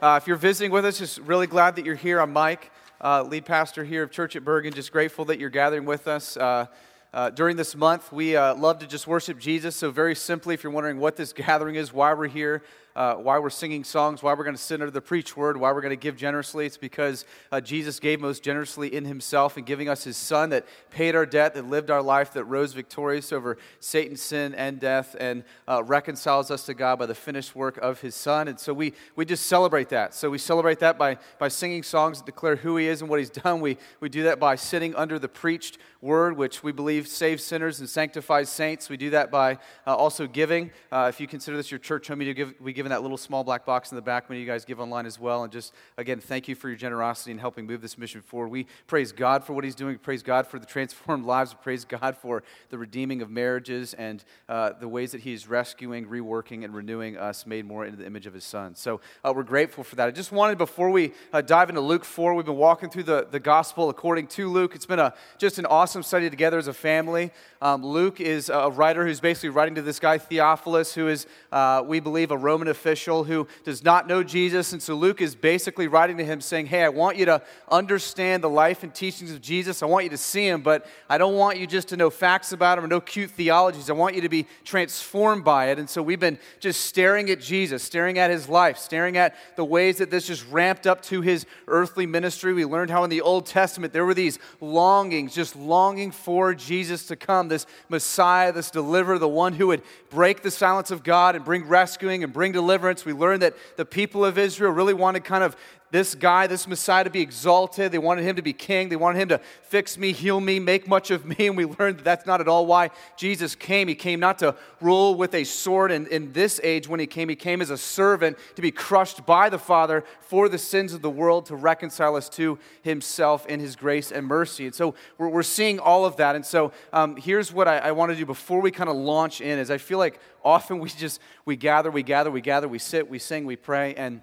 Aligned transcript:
Uh, 0.00 0.16
if 0.22 0.28
you're 0.28 0.36
visiting 0.36 0.70
with 0.70 0.84
us, 0.84 0.98
just 0.98 1.18
really 1.22 1.48
glad 1.48 1.74
that 1.74 1.84
you're 1.84 1.96
here. 1.96 2.20
I'm 2.20 2.32
Mike, 2.32 2.70
uh, 3.00 3.24
lead 3.24 3.44
pastor 3.44 3.82
here 3.82 4.04
of 4.04 4.12
Church 4.12 4.36
at 4.36 4.44
Bergen. 4.44 4.72
Just 4.72 4.92
grateful 4.92 5.24
that 5.24 5.40
you're 5.40 5.50
gathering 5.50 5.86
with 5.86 6.06
us. 6.06 6.36
Uh, 6.36 6.66
uh, 7.12 7.30
during 7.30 7.56
this 7.56 7.74
month, 7.74 8.12
we 8.12 8.36
uh, 8.36 8.54
love 8.54 8.78
to 8.78 8.86
just 8.86 9.08
worship 9.08 9.40
Jesus. 9.40 9.74
So, 9.74 9.90
very 9.90 10.14
simply, 10.14 10.54
if 10.54 10.62
you're 10.62 10.72
wondering 10.72 11.00
what 11.00 11.16
this 11.16 11.32
gathering 11.46 11.74
is, 11.74 11.92
why 11.92 12.14
we're 12.14 12.28
here, 12.28 12.62
uh, 12.98 13.14
why 13.14 13.38
we're 13.38 13.48
singing 13.48 13.84
songs, 13.84 14.24
why 14.24 14.34
we're 14.34 14.42
going 14.42 14.56
to 14.56 14.60
sit 14.60 14.80
under 14.80 14.90
the 14.90 15.00
preach 15.00 15.36
word, 15.36 15.56
why 15.56 15.70
we're 15.70 15.80
going 15.80 15.90
to 15.90 15.96
give 15.96 16.16
generously. 16.16 16.66
It's 16.66 16.76
because 16.76 17.24
uh, 17.52 17.60
Jesus 17.60 18.00
gave 18.00 18.20
most 18.20 18.42
generously 18.42 18.92
in 18.92 19.04
himself 19.04 19.56
and 19.56 19.64
giving 19.64 19.88
us 19.88 20.02
his 20.02 20.16
son 20.16 20.50
that 20.50 20.66
paid 20.90 21.14
our 21.14 21.24
debt, 21.24 21.54
that 21.54 21.64
lived 21.66 21.92
our 21.92 22.02
life, 22.02 22.32
that 22.32 22.42
rose 22.42 22.72
victorious 22.72 23.32
over 23.32 23.56
Satan's 23.78 24.20
sin 24.20 24.52
and 24.56 24.80
death, 24.80 25.14
and 25.20 25.44
uh, 25.68 25.84
reconciles 25.84 26.50
us 26.50 26.66
to 26.66 26.74
God 26.74 26.98
by 26.98 27.06
the 27.06 27.14
finished 27.14 27.54
work 27.54 27.76
of 27.76 28.00
his 28.00 28.16
son. 28.16 28.48
And 28.48 28.58
so 28.58 28.74
we, 28.74 28.94
we 29.14 29.24
just 29.24 29.46
celebrate 29.46 29.90
that. 29.90 30.12
So 30.12 30.28
we 30.28 30.38
celebrate 30.38 30.80
that 30.80 30.98
by, 30.98 31.18
by 31.38 31.46
singing 31.46 31.84
songs 31.84 32.18
that 32.18 32.26
declare 32.26 32.56
who 32.56 32.78
he 32.78 32.88
is 32.88 33.00
and 33.00 33.08
what 33.08 33.20
he's 33.20 33.30
done. 33.30 33.60
We, 33.60 33.78
we 34.00 34.08
do 34.08 34.24
that 34.24 34.40
by 34.40 34.56
sitting 34.56 34.96
under 34.96 35.20
the 35.20 35.28
preached 35.28 35.78
word, 36.00 36.36
which 36.36 36.64
we 36.64 36.72
believe 36.72 37.06
saves 37.06 37.44
sinners 37.44 37.78
and 37.78 37.88
sanctifies 37.88 38.48
saints. 38.48 38.88
We 38.88 38.96
do 38.96 39.10
that 39.10 39.30
by 39.30 39.58
uh, 39.86 39.94
also 39.94 40.26
giving. 40.26 40.72
Uh, 40.90 41.06
if 41.08 41.20
you 41.20 41.28
consider 41.28 41.56
this 41.56 41.70
your 41.70 41.78
church 41.78 42.08
home, 42.08 42.22
you 42.22 42.34
give, 42.34 42.54
we 42.60 42.72
give 42.72 42.87
in 42.88 42.90
that 42.90 43.02
little 43.02 43.18
small 43.18 43.44
black 43.44 43.66
box 43.66 43.92
in 43.92 43.96
the 43.96 44.02
back. 44.02 44.30
Many 44.30 44.40
of 44.40 44.46
you 44.46 44.50
guys 44.50 44.64
give 44.64 44.80
online 44.80 45.04
as 45.04 45.20
well. 45.20 45.42
And 45.42 45.52
just, 45.52 45.74
again, 45.98 46.20
thank 46.20 46.48
you 46.48 46.54
for 46.54 46.68
your 46.68 46.76
generosity 46.76 47.30
in 47.30 47.38
helping 47.38 47.66
move 47.66 47.82
this 47.82 47.98
mission 47.98 48.22
forward. 48.22 48.48
We 48.48 48.66
praise 48.86 49.12
God 49.12 49.44
for 49.44 49.52
what 49.52 49.62
He's 49.62 49.74
doing. 49.74 49.92
We 49.92 49.98
praise 49.98 50.22
God 50.22 50.46
for 50.46 50.58
the 50.58 50.64
transformed 50.64 51.26
lives. 51.26 51.52
We 51.52 51.58
praise 51.62 51.84
God 51.84 52.16
for 52.16 52.42
the 52.70 52.78
redeeming 52.78 53.20
of 53.20 53.28
marriages 53.30 53.92
and 53.92 54.24
uh, 54.48 54.72
the 54.80 54.88
ways 54.88 55.12
that 55.12 55.20
He's 55.20 55.46
rescuing, 55.46 56.06
reworking, 56.06 56.64
and 56.64 56.74
renewing 56.74 57.18
us, 57.18 57.46
made 57.46 57.66
more 57.66 57.84
into 57.84 57.98
the 57.98 58.06
image 58.06 58.26
of 58.26 58.32
His 58.32 58.44
Son. 58.44 58.74
So 58.74 59.02
uh, 59.22 59.32
we're 59.36 59.42
grateful 59.42 59.84
for 59.84 59.96
that. 59.96 60.08
I 60.08 60.10
just 60.10 60.32
wanted, 60.32 60.56
before 60.56 60.88
we 60.88 61.12
uh, 61.32 61.42
dive 61.42 61.68
into 61.68 61.82
Luke 61.82 62.06
4, 62.06 62.34
we've 62.34 62.46
been 62.46 62.56
walking 62.56 62.88
through 62.88 63.02
the, 63.02 63.28
the 63.30 63.40
gospel 63.40 63.90
according 63.90 64.28
to 64.28 64.48
Luke. 64.48 64.74
It's 64.74 64.86
been 64.86 64.98
a, 64.98 65.12
just 65.36 65.58
an 65.58 65.66
awesome 65.66 66.02
study 66.02 66.30
together 66.30 66.56
as 66.56 66.68
a 66.68 66.72
family. 66.72 67.32
Um, 67.60 67.84
Luke 67.84 68.20
is 68.20 68.48
a 68.48 68.70
writer 68.70 69.04
who's 69.04 69.20
basically 69.20 69.50
writing 69.50 69.74
to 69.74 69.82
this 69.82 69.98
guy, 69.98 70.16
Theophilus, 70.16 70.94
who 70.94 71.08
is, 71.08 71.26
uh, 71.52 71.82
we 71.84 72.00
believe, 72.00 72.30
a 72.30 72.36
Roman 72.36 72.67
official 72.68 73.24
who 73.24 73.46
does 73.64 73.82
not 73.82 74.06
know 74.06 74.22
Jesus. 74.22 74.72
And 74.72 74.82
so 74.82 74.94
Luke 74.94 75.20
is 75.20 75.34
basically 75.34 75.88
writing 75.88 76.16
to 76.18 76.24
him 76.24 76.40
saying, 76.40 76.66
Hey, 76.66 76.84
I 76.84 76.88
want 76.88 77.16
you 77.16 77.24
to 77.26 77.42
understand 77.70 78.42
the 78.42 78.50
life 78.50 78.82
and 78.82 78.94
teachings 78.94 79.32
of 79.32 79.40
Jesus. 79.40 79.82
I 79.82 79.86
want 79.86 80.04
you 80.04 80.10
to 80.10 80.16
see 80.16 80.46
him, 80.46 80.62
but 80.62 80.86
I 81.08 81.18
don't 81.18 81.34
want 81.34 81.58
you 81.58 81.66
just 81.66 81.88
to 81.88 81.96
know 81.96 82.10
facts 82.10 82.52
about 82.52 82.78
him 82.78 82.84
or 82.84 82.88
know 82.88 83.00
cute 83.00 83.30
theologies. 83.30 83.90
I 83.90 83.94
want 83.94 84.14
you 84.14 84.20
to 84.22 84.28
be 84.28 84.46
transformed 84.64 85.44
by 85.44 85.70
it. 85.70 85.78
And 85.78 85.88
so 85.88 86.02
we've 86.02 86.20
been 86.20 86.38
just 86.60 86.82
staring 86.82 87.30
at 87.30 87.40
Jesus, 87.40 87.82
staring 87.82 88.18
at 88.18 88.30
his 88.30 88.48
life, 88.48 88.78
staring 88.78 89.16
at 89.16 89.34
the 89.56 89.64
ways 89.64 89.98
that 89.98 90.10
this 90.10 90.26
just 90.26 90.46
ramped 90.50 90.86
up 90.86 91.02
to 91.02 91.20
his 91.20 91.46
earthly 91.66 92.06
ministry. 92.06 92.52
We 92.52 92.64
learned 92.64 92.90
how 92.90 93.04
in 93.04 93.10
the 93.10 93.20
Old 93.20 93.46
Testament 93.46 93.92
there 93.92 94.04
were 94.04 94.14
these 94.14 94.38
longings, 94.60 95.34
just 95.34 95.56
longing 95.56 96.10
for 96.10 96.54
Jesus 96.54 97.06
to 97.06 97.16
come, 97.16 97.48
this 97.48 97.66
Messiah, 97.88 98.52
this 98.52 98.70
deliverer, 98.70 99.18
the 99.18 99.28
one 99.28 99.52
who 99.52 99.68
would 99.68 99.82
break 100.10 100.42
the 100.42 100.50
silence 100.50 100.90
of 100.90 101.02
God 101.02 101.36
and 101.36 101.44
bring 101.44 101.66
rescuing 101.66 102.24
and 102.24 102.32
bring 102.32 102.52
deliverance. 102.58 103.04
We 103.04 103.12
learned 103.12 103.42
that 103.42 103.54
the 103.76 103.84
people 103.84 104.24
of 104.24 104.36
Israel 104.36 104.72
really 104.72 104.94
wanted 104.94 105.22
kind 105.22 105.44
of 105.44 105.56
this 105.90 106.14
guy, 106.14 106.46
this 106.46 106.66
Messiah, 106.66 107.04
to 107.04 107.10
be 107.10 107.20
exalted. 107.20 107.92
They 107.92 107.98
wanted 107.98 108.24
him 108.24 108.36
to 108.36 108.42
be 108.42 108.52
king. 108.52 108.88
They 108.88 108.96
wanted 108.96 109.20
him 109.20 109.28
to 109.28 109.40
fix 109.62 109.96
me, 109.96 110.12
heal 110.12 110.40
me, 110.40 110.58
make 110.58 110.86
much 110.86 111.10
of 111.10 111.24
me. 111.24 111.36
And 111.48 111.56
we 111.56 111.64
learned 111.64 111.98
that 111.98 112.04
that's 112.04 112.26
not 112.26 112.42
at 112.42 112.48
all 112.48 112.66
why 112.66 112.90
Jesus 113.16 113.54
came. 113.54 113.88
He 113.88 113.94
came 113.94 114.20
not 114.20 114.38
to 114.40 114.54
rule 114.82 115.14
with 115.14 115.34
a 115.34 115.44
sword. 115.44 115.90
And 115.90 116.06
in 116.08 116.32
this 116.32 116.60
age, 116.62 116.88
when 116.88 117.00
he 117.00 117.06
came, 117.06 117.30
he 117.30 117.36
came 117.36 117.62
as 117.62 117.70
a 117.70 117.78
servant 117.78 118.36
to 118.56 118.60
be 118.60 118.70
crushed 118.70 119.24
by 119.24 119.48
the 119.48 119.58
Father 119.58 120.04
for 120.20 120.48
the 120.48 120.58
sins 120.58 120.92
of 120.92 121.00
the 121.00 121.08
world, 121.08 121.46
to 121.46 121.56
reconcile 121.56 122.16
us 122.16 122.28
to 122.30 122.58
himself 122.82 123.46
in 123.46 123.60
his 123.60 123.76
grace 123.76 124.12
and 124.12 124.26
mercy. 124.26 124.66
And 124.66 124.74
so 124.74 124.94
we're, 125.16 125.28
we're 125.28 125.42
seeing 125.42 125.78
all 125.78 126.04
of 126.04 126.16
that. 126.16 126.36
And 126.36 126.44
so 126.44 126.72
um, 126.92 127.16
here's 127.16 127.50
what 127.50 127.66
I, 127.66 127.78
I 127.78 127.92
want 127.92 128.12
to 128.12 128.16
do 128.16 128.26
before 128.26 128.60
we 128.60 128.70
kind 128.70 128.90
of 128.90 128.96
launch 128.96 129.40
in 129.40 129.58
is 129.58 129.70
I 129.70 129.78
feel 129.78 129.98
like 129.98 130.20
often 130.44 130.80
we 130.80 130.90
just, 130.90 131.20
we 131.46 131.56
gather, 131.56 131.90
we 131.90 132.02
gather, 132.02 132.30
we 132.30 132.42
gather, 132.42 132.68
we 132.68 132.78
sit, 132.78 133.08
we 133.08 133.18
sing, 133.18 133.46
we 133.46 133.56
pray, 133.56 133.94
and 133.94 134.20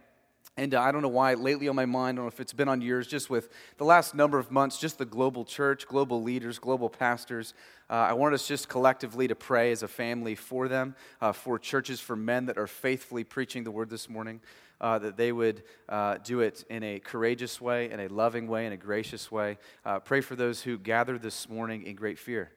and 0.58 0.74
uh, 0.74 0.82
I 0.82 0.94
don't 0.94 1.02
know 1.02 1.10
why, 1.10 1.34
lately 1.34 1.68
on 1.68 1.76
my 1.76 1.86
mind, 1.86 2.16
I 2.16 2.20
don't 2.20 2.26
know 2.26 2.30
if 2.30 2.40
it's 2.40 2.54
been 2.54 2.70
on 2.70 2.80
yours, 2.80 3.08
just 3.08 3.30
with 3.30 3.50
the 3.78 3.84
last 3.84 4.16
number 4.16 4.40
of 4.40 4.52
months, 4.52 4.78
just 4.78 4.98
the 4.98 5.06
global 5.06 5.44
church, 5.44 5.86
global 5.86 6.24
leaders, 6.24 6.60
global 6.60 6.90
pastors. 6.90 7.54
Uh, 7.90 7.94
I 7.94 8.14
want 8.14 8.34
us 8.34 8.48
just 8.48 8.70
collectively 8.70 9.28
to 9.28 9.36
pray 9.36 9.74
as 9.74 9.84
a 9.84 9.88
family 9.88 10.34
for 10.34 10.70
them, 10.70 10.96
uh, 11.20 11.34
for 11.34 11.60
churches, 11.60 12.00
for 12.00 12.16
men 12.16 12.46
that 12.46 12.58
are 12.58 12.68
faithfully 12.68 13.26
preaching 13.26 13.66
the 13.66 13.72
word 13.72 13.90
this 13.90 14.08
morning, 14.08 14.40
uh, 14.80 14.98
that 15.00 15.18
they 15.18 15.34
would 15.34 15.64
uh, 15.90 16.20
do 16.24 16.40
it 16.40 16.64
in 16.70 16.84
a 16.84 17.00
courageous 17.00 17.60
way, 17.60 17.92
in 17.92 18.00
a 18.00 18.08
loving 18.08 18.48
way, 18.48 18.66
in 18.66 18.72
a 18.72 18.78
gracious 18.78 19.30
way. 19.30 19.58
Uh, 19.86 20.00
pray 20.00 20.22
for 20.22 20.38
those 20.38 20.62
who 20.62 20.78
gather 20.78 21.18
this 21.18 21.50
morning 21.50 21.84
in 21.84 21.98
great 21.98 22.18
fear. 22.18 22.52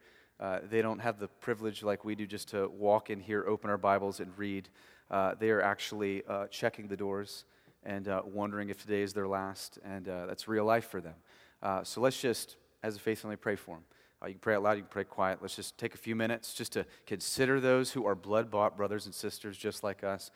They 0.70 0.82
don't 0.82 1.00
have 1.00 1.18
the 1.18 1.26
privilege 1.26 1.82
like 1.82 2.04
we 2.04 2.14
do 2.14 2.24
just 2.24 2.50
to 2.50 2.68
walk 2.68 3.10
in 3.10 3.18
here, 3.18 3.44
open 3.44 3.70
our 3.70 3.76
Bibles, 3.76 4.20
and 4.20 4.30
read. 4.38 4.68
They 5.10 5.50
are 5.50 5.60
actually 5.60 6.22
checking 6.52 6.86
the 6.86 6.96
doors 6.96 7.44
and 7.82 8.08
uh, 8.08 8.22
wondering 8.24 8.70
if 8.70 8.80
today 8.80 9.02
is 9.02 9.12
their 9.12 9.28
last, 9.28 9.78
and 9.84 10.08
uh, 10.08 10.26
that's 10.26 10.48
real 10.48 10.64
life 10.64 10.86
for 10.86 11.00
them. 11.00 11.14
Uh, 11.62 11.82
so 11.84 12.00
let's 12.00 12.20
just, 12.20 12.56
as 12.82 12.96
a 12.96 12.98
faith 12.98 13.20
family, 13.20 13.36
pray 13.36 13.56
for 13.56 13.76
them. 13.76 13.84
you 14.26 14.34
can 14.34 14.40
pray 14.40 14.54
out 14.54 14.62
loud, 14.62 14.72
you 14.72 14.82
can 14.82 14.90
pray 14.90 15.04
quiet. 15.04 15.38
Let's 15.40 15.56
just 15.56 15.78
take 15.78 15.94
a 15.94 15.98
few 15.98 16.16
minutes 16.16 16.54
just 16.54 16.72
to 16.72 16.86
consider 17.06 17.60
those 17.60 17.92
who 17.92 18.06
are 18.06 18.14
blood 18.14 18.50
bought 18.50 18.76
brothers 18.76 19.06
and 19.06 19.14
sisters 19.14 19.56
just 19.56 19.82
like 19.82 20.04
us 20.04 20.30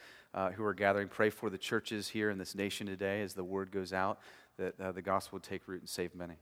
who 0.55 0.65
are 0.65 0.75
gathering. 0.75 1.09
Pray 1.09 1.31
for 1.31 1.51
the 1.51 1.59
churches 1.59 2.09
here 2.09 2.31
in 2.31 2.39
this 2.39 2.55
nation 2.55 2.87
today 2.87 3.23
as 3.23 3.35
the 3.35 3.45
word 3.45 3.71
goes 3.71 3.93
out 3.93 4.21
that 4.59 4.95
the 4.95 5.03
gospel 5.03 5.37
would 5.37 5.43
take 5.43 5.67
root 5.67 5.81
and 5.81 5.89
save 5.89 6.15
many. 6.15 6.37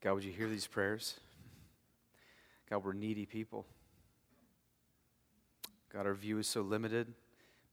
God, 0.00 0.14
would 0.14 0.24
you 0.24 0.32
hear 0.32 0.48
these 0.48 0.66
prayers? 0.66 1.18
God, 2.70 2.84
we're 2.84 2.92
needy 2.92 3.26
people. 3.26 3.66
God, 5.92 6.06
our 6.06 6.14
view 6.14 6.38
is 6.38 6.46
so 6.46 6.60
limited 6.60 7.12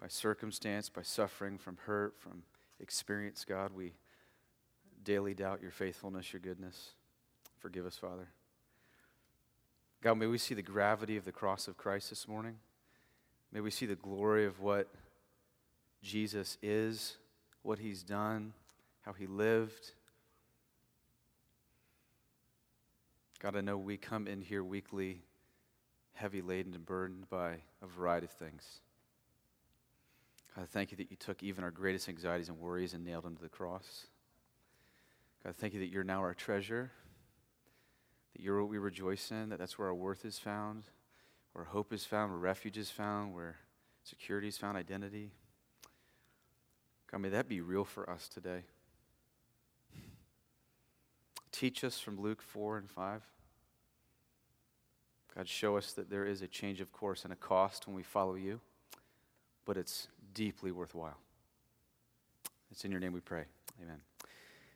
by 0.01 0.07
circumstance, 0.07 0.89
by 0.89 1.03
suffering, 1.03 1.57
from 1.57 1.77
hurt, 1.85 2.15
from 2.17 2.43
experience. 2.79 3.45
God, 3.45 3.73
we 3.73 3.93
daily 5.03 5.33
doubt 5.33 5.61
your 5.61 5.71
faithfulness, 5.71 6.33
your 6.33 6.39
goodness. 6.39 6.91
Forgive 7.59 7.85
us, 7.85 7.97
Father. 7.97 8.29
God, 10.01 10.15
may 10.15 10.27
we 10.27 10.37
see 10.37 10.55
the 10.55 10.61
gravity 10.61 11.17
of 11.17 11.25
the 11.25 11.31
cross 11.31 11.67
of 11.67 11.77
Christ 11.77 12.09
this 12.09 12.27
morning. 12.27 12.55
May 13.51 13.59
we 13.59 13.71
see 13.71 13.85
the 13.85 13.95
glory 13.95 14.45
of 14.45 14.59
what 14.59 14.87
Jesus 16.01 16.57
is, 16.61 17.17
what 17.61 17.79
he's 17.79 18.03
done, 18.03 18.53
how 19.01 19.13
he 19.13 19.27
lived 19.27 19.91
God, 23.40 23.56
I 23.56 23.62
know 23.62 23.78
we 23.78 23.97
come 23.97 24.28
in 24.28 24.41
here 24.41 24.63
weekly 24.63 25.22
heavy 26.13 26.41
laden 26.41 26.73
and 26.73 26.85
burdened 26.85 27.29
by 27.29 27.57
a 27.81 27.88
variety 27.88 28.25
of 28.25 28.31
things. 28.31 28.79
God, 30.56 30.63
I 30.63 30.66
thank 30.66 30.91
you 30.91 30.97
that 30.97 31.12
you 31.12 31.18
took 31.18 31.44
even 31.44 31.63
our 31.63 31.72
greatest 31.72 32.07
anxieties 32.07 32.47
and 32.47 32.57
worries 32.57 32.94
and 32.94 33.03
nailed 33.03 33.25
them 33.25 33.35
to 33.35 33.41
the 33.41 33.50
cross. 33.50 34.08
God, 35.43 35.55
thank 35.58 35.73
you 35.73 35.82
that 35.82 35.90
you're 35.90 36.05
now 36.05 36.22
our 36.22 36.34
treasure, 36.34 36.91
that 38.34 38.41
you're 38.41 38.61
what 38.61 38.70
we 38.70 38.78
rejoice 38.78 39.29
in, 39.32 39.49
that 39.49 39.59
that's 39.59 39.78
where 39.78 39.90
our 39.90 39.93
worth 39.93 40.23
is 40.23 40.40
found, 40.40 40.84
where 41.53 41.66
hope 41.66 41.91
is 41.91 42.05
found, 42.05 42.31
where 42.31 42.40
refuge 42.40 42.78
is 42.78 42.90
found, 42.90 43.35
where 43.35 43.58
security 44.03 44.47
is 44.47 44.58
found, 44.58 44.78
identity. 44.78 45.31
God, 47.11 47.20
may 47.20 47.29
that 47.29 47.49
be 47.49 47.59
real 47.59 47.84
for 47.84 48.09
us 48.09 48.29
today. 48.29 48.64
Teach 51.55 51.85
us 51.85 52.02
from 52.02 52.19
Luke 52.19 52.41
4 52.41 52.79
and 52.79 52.91
5. 52.91 53.22
God, 55.37 55.47
show 55.47 55.78
us 55.78 55.93
that 55.93 56.09
there 56.09 56.25
is 56.25 56.41
a 56.41 56.47
change 56.47 56.81
of 56.81 56.91
course 56.91 57.23
and 57.23 57.31
a 57.31 57.35
cost 57.37 57.87
when 57.87 57.96
we 57.96 58.03
follow 58.03 58.35
you, 58.35 58.59
but 59.63 59.78
it's 59.78 60.09
deeply 60.34 60.73
worthwhile. 60.73 61.17
It's 62.72 62.84
in 62.84 62.91
your 62.91 62.99
name 62.99 63.13
we 63.13 63.22
pray. 63.22 63.46
Amen. 63.81 64.02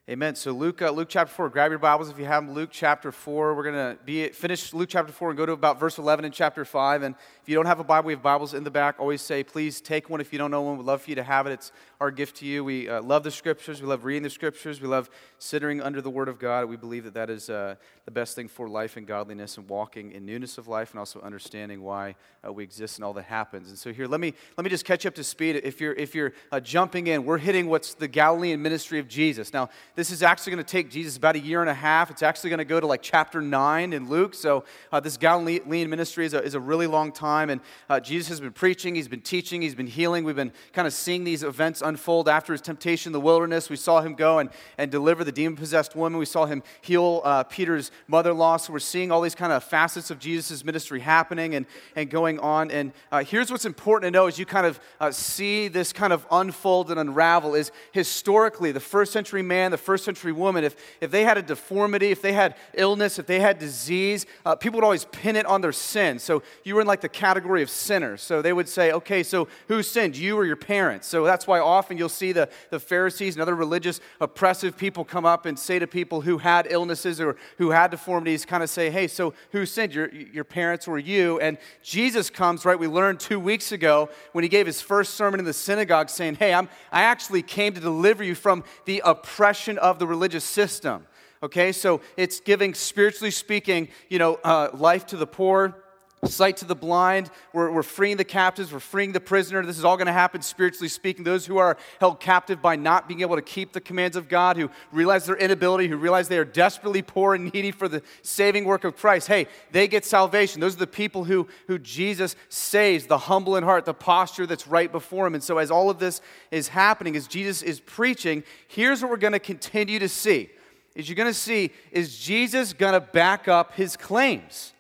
Amen. 0.10 0.34
So 0.34 0.54
Luke, 0.54 0.82
uh, 0.82 0.90
Luke 0.90 1.08
chapter 1.08 1.32
four. 1.32 1.50
Grab 1.50 1.70
your 1.70 1.78
Bibles 1.78 2.10
if 2.10 2.18
you 2.18 2.26
have 2.26 2.44
them. 2.44 2.56
Luke 2.56 2.70
chapter 2.72 3.12
four. 3.12 3.54
We're 3.54 3.64
gonna 3.64 3.96
be 4.06 4.30
finish 4.30 4.74
Luke 4.74 4.90
chapter 4.90 5.14
four 5.14 5.30
and 5.30 5.38
go 5.38 5.46
to 5.46 5.52
about 5.52 5.80
verse 5.80 6.00
eleven 6.00 6.26
in 6.26 6.32
chapter 6.32 6.66
five. 6.66 7.04
And 7.04 7.14
if 7.44 7.48
you 7.48 7.54
don't 7.54 7.68
have 7.68 7.80
a 7.80 7.84
Bible, 7.84 8.08
we 8.08 8.14
have 8.14 8.24
Bibles 8.24 8.56
in 8.56 8.64
the 8.64 8.72
back. 8.72 8.96
Always 8.98 9.22
say, 9.22 9.44
please 9.44 9.82
take 9.82 10.10
one 10.10 10.20
if 10.20 10.34
you 10.34 10.40
don't 10.40 10.50
know 10.50 10.64
one. 10.64 10.80
We'd 10.80 10.88
love 10.88 11.04
for 11.04 11.12
you 11.12 11.16
to 11.18 11.24
have 11.24 11.46
it. 11.46 11.52
It's 11.52 11.72
our 12.02 12.10
gift 12.10 12.38
to 12.38 12.48
you. 12.48 12.64
We 12.64 12.90
uh, 12.90 13.04
love 13.04 13.22
the 13.22 13.30
Scriptures. 13.30 13.84
We 13.84 13.88
love 13.88 14.04
reading 14.04 14.24
the 14.24 14.32
Scriptures. 14.32 14.82
We 14.82 14.88
love 14.88 15.12
sitting 15.38 15.80
under 15.80 16.02
the 16.02 16.10
Word 16.10 16.28
of 16.28 16.40
God. 16.40 16.68
We 16.68 16.76
believe 16.76 17.04
that 17.04 17.14
that 17.14 17.30
is 17.30 17.48
uh, 17.52 17.76
the 18.06 18.12
best 18.12 18.36
thing 18.36 18.48
for 18.48 18.68
life 18.68 18.98
and 18.98 19.06
godliness 19.06 19.58
and 19.58 19.70
walking 19.70 20.14
in 20.14 20.26
newness 20.26 20.58
of 20.58 20.68
life, 20.68 20.90
and 20.90 20.98
also 20.98 21.22
understanding 21.22 21.84
why 21.84 22.16
uh, 22.44 22.52
we 22.52 22.64
exist 22.64 22.98
and 22.98 23.06
all 23.06 23.14
that 23.14 23.26
happens. 23.26 23.70
And 23.70 23.78
so 23.78 23.94
here, 23.94 24.08
let 24.08 24.20
me 24.20 24.34
let 24.58 24.64
me 24.64 24.72
just 24.72 24.86
catch 24.86 25.06
up 25.06 25.14
to 25.16 25.24
speed. 25.24 25.62
If 25.64 25.80
you're 25.80 25.94
if 25.94 26.16
you're 26.16 26.34
uh, 26.52 26.60
jumping 26.60 27.06
in, 27.06 27.26
we're 27.26 27.38
hitting 27.38 27.68
what's 27.68 27.94
the 27.94 28.08
Galilean 28.08 28.60
ministry 28.60 28.98
of 28.98 29.08
Jesus. 29.08 29.54
Now, 29.54 29.70
this 30.00 30.12
is 30.12 30.24
actually 30.24 30.54
going 30.54 30.64
to 30.64 30.72
take 30.72 30.90
Jesus 30.90 31.18
about 31.18 31.36
a 31.36 31.40
year 31.40 31.60
and 31.60 31.70
a 31.70 31.74
half. 31.74 32.10
It's 32.10 32.24
actually 32.24 32.52
going 32.52 32.60
to 32.60 32.64
go 32.64 32.80
to 32.80 32.88
like 32.88 33.02
chapter 33.02 33.42
9 33.42 33.92
in 33.92 34.08
Luke. 34.08 34.34
So, 34.34 34.64
uh, 34.94 35.02
this 35.02 35.18
Galilean 35.18 35.90
ministry 35.90 36.26
is 36.26 36.34
a, 36.34 36.42
is 36.42 36.54
a 36.54 36.60
really 36.60 36.88
long 36.88 37.12
time. 37.12 37.50
And 37.50 37.60
uh, 37.90 38.00
Jesus 38.00 38.30
has 38.30 38.40
been 38.40 38.54
preaching, 38.54 38.96
he's 38.96 39.10
been 39.10 39.20
teaching, 39.20 39.62
he's 39.62 39.76
been 39.76 39.88
healing. 39.88 40.24
We've 40.24 40.38
been 40.38 40.54
kind 40.72 40.88
of 40.88 40.94
seeing 40.94 41.26
these 41.26 41.44
events 41.44 41.82
unfold 41.82 42.30
after 42.30 42.54
his 42.54 42.62
temptation 42.62 43.10
in 43.10 43.12
the 43.12 43.20
wilderness. 43.20 43.70
We 43.70 43.76
saw 43.76 44.00
him 44.00 44.16
go 44.16 44.40
and, 44.40 44.52
and 44.78 44.90
deliver 44.90 45.26
the 45.26 45.34
demon 45.34 45.58
possessed 45.58 45.98
woman. 45.98 46.18
We 46.18 46.24
saw 46.24 46.46
him 46.46 46.64
heal 46.80 47.20
uh, 47.26 47.44
Peter's 47.44 47.92
mother 48.08 48.32
in 48.32 48.38
law. 48.38 48.56
So, 48.56 48.72
we're 48.72 48.80
seeing 48.80 49.12
all 49.12 49.20
these 49.20 49.36
kind 49.36 49.52
of 49.52 49.66
facets 49.66 50.10
of 50.10 50.18
Jesus' 50.18 50.64
ministry 50.64 51.02
happening 51.02 51.56
and, 51.56 51.66
and 51.98 52.10
going 52.10 52.40
on. 52.40 52.72
And 52.72 52.94
uh, 53.12 53.26
here's 53.26 53.52
what's 53.52 53.66
important 53.66 54.08
to 54.08 54.18
know 54.18 54.28
as 54.28 54.40
you 54.40 54.46
kind 54.46 54.66
of 54.66 54.80
uh, 55.02 55.12
see 55.12 55.68
this 55.68 55.92
kind 55.92 56.14
of 56.14 56.26
unfold 56.32 56.90
and 56.90 57.02
unravel 57.02 57.54
is 57.54 57.74
historically, 57.92 58.72
the 58.72 58.80
first 58.80 59.12
century 59.12 59.42
man, 59.42 59.72
the 59.72 59.78
first 59.80 60.06
century 60.06 60.32
woman, 60.32 60.64
if, 60.64 60.76
if 61.02 61.10
they 61.10 61.24
had 61.24 61.38
a 61.38 61.42
deformity, 61.42 62.12
if 62.12 62.22
they 62.22 62.34
had 62.34 62.56
illness, 62.74 63.18
if 63.18 63.26
they 63.26 63.40
had 63.40 63.58
disease, 63.58 64.26
uh, 64.46 64.56
people 64.56 64.78
would 64.78 64.84
always 64.84 65.06
pin 65.06 65.36
it 65.36 65.46
on 65.46 65.62
their 65.62 65.72
sin. 65.72 66.20
So 66.20 66.44
you 66.64 66.76
were 66.76 66.82
in 66.82 66.88
like 66.88 67.02
the 67.02 67.10
category 67.10 67.64
of 67.64 67.70
sinners. 67.70 68.22
So 68.22 68.42
they 68.42 68.54
would 68.54 68.70
say, 68.70 68.92
okay, 68.92 69.24
so 69.24 69.48
who 69.68 69.82
sinned, 69.84 70.18
you 70.18 70.38
or 70.38 70.46
your 70.46 70.56
parents? 70.56 71.08
So 71.08 71.26
that's 71.26 71.48
why 71.48 71.60
often 71.60 71.98
you'll 71.98 72.10
see 72.10 72.32
the, 72.32 72.50
the 72.70 72.80
Pharisees 72.80 73.36
and 73.36 73.42
other 73.42 73.56
religious 73.56 74.02
oppressive 74.20 74.78
people 74.78 75.06
come 75.06 75.26
up 75.26 75.46
and 75.46 75.58
say 75.58 75.80
to 75.80 75.88
people 75.88 76.22
who 76.22 76.38
had 76.38 76.68
illnesses 76.70 77.20
or 77.20 77.36
who 77.58 77.72
had 77.72 77.92
deformities, 77.92 78.46
kind 78.46 78.64
of 78.64 78.70
say, 78.70 78.90
hey, 78.90 79.08
so 79.08 79.34
who 79.52 79.66
sinned, 79.66 79.94
your, 79.94 80.10
your 80.10 80.44
parents 80.44 80.88
or 80.88 81.00
you? 81.00 81.40
And 81.40 81.58
Jesus 81.84 82.30
comes, 82.30 82.66
right? 82.66 82.78
We 82.78 82.88
learned 82.88 83.20
two 83.20 83.40
weeks 83.40 83.72
ago 83.72 84.10
when 84.32 84.44
he 84.44 84.50
gave 84.50 84.66
his 84.66 84.82
first 84.82 85.16
sermon 85.16 85.40
in 85.40 85.46
the 85.46 85.54
synagogue 85.54 86.10
saying, 86.10 86.36
hey, 86.36 86.54
I'm, 86.54 86.70
I 86.92 87.04
actually 87.04 87.42
came 87.42 87.74
to 87.74 87.80
deliver 87.80 88.24
you 88.24 88.36
from 88.36 88.64
the 88.86 89.02
oppression 89.06 89.69
of 89.78 90.00
the 90.00 90.08
religious 90.08 90.44
system. 90.44 91.06
Okay, 91.42 91.72
so 91.72 92.02
it's 92.18 92.42
giving, 92.42 92.74
spiritually 92.74 93.32
speaking, 93.32 93.88
you 94.10 94.20
know, 94.20 94.36
uh, 94.44 94.70
life 94.74 95.06
to 95.08 95.18
the 95.18 95.28
poor, 95.28 95.78
sight 96.26 96.58
to 96.58 96.66
the 96.66 96.76
blind. 96.76 97.30
We're, 97.54 97.72
we're 97.72 97.84
freeing 97.84 98.18
the 98.18 98.24
captives. 98.24 98.74
We're 98.74 98.80
freeing 98.80 99.12
the 99.12 99.20
prisoner. 99.20 99.66
This 99.66 99.78
is 99.78 99.86
all 99.86 99.98
going 99.98 100.08
to 100.08 100.14
happen 100.14 100.42
spiritually 100.42 100.90
speaking. 100.90 101.24
Those 101.24 101.46
who 101.46 101.58
are 101.58 101.78
held 102.00 102.20
captive 102.20 102.62
by 102.62 102.76
not 102.76 103.08
being 103.08 103.22
able 103.22 103.36
to 103.36 103.42
keep 103.42 103.72
the 103.72 103.82
commands 103.82 104.18
of 104.18 104.28
God, 104.28 104.58
who 104.58 104.70
realize 104.92 105.26
their 105.26 105.38
inability, 105.38 105.88
who 105.88 105.98
realize 105.98 106.28
they 106.28 106.38
are 106.38 106.46
desperately 106.46 107.02
poor 107.02 107.36
and 107.36 107.54
needy 107.54 107.72
for 107.72 107.88
the 107.88 108.02
saving 108.22 108.66
work 108.66 108.84
of 108.84 108.98
Christ, 108.98 109.28
hey, 109.28 109.48
they 109.72 109.88
get 109.88 110.06
salvation. 110.06 110.60
Those 110.62 110.76
are 110.76 110.80
the 110.80 110.88
people 110.88 111.24
who, 111.24 111.48
who 111.68 111.80
Jesus 111.80 112.36
saves, 112.50 113.06
the 113.06 113.18
humble 113.18 113.56
in 113.56 113.64
heart, 113.64 113.86
the 113.86 113.94
posture 113.94 114.46
that's 114.46 114.68
right 114.68 114.92
before 114.92 115.28
him. 115.28 115.34
And 115.34 115.44
so, 115.44 115.58
as 115.58 115.72
all 115.72 115.90
of 115.90 116.00
this 116.00 116.22
is 116.52 116.70
happening, 116.70 117.16
as 117.16 117.28
Jesus 117.28 117.62
is 117.62 117.80
preaching, 117.80 118.44
here's 118.68 119.02
what 119.02 119.10
we're 119.10 119.18
going 119.18 119.34
to 119.34 119.40
continue 119.40 120.00
to 120.00 120.10
see 120.10 120.50
is 120.96 121.08
you're 121.08 121.16
going 121.16 121.28
to 121.28 121.34
see 121.34 121.72
is 121.92 122.18
Jesus 122.18 122.74
going 122.74 122.94
to 122.94 123.00
back 123.00 123.48
up 123.48 123.74
his 123.76 123.96
claims? 123.96 124.74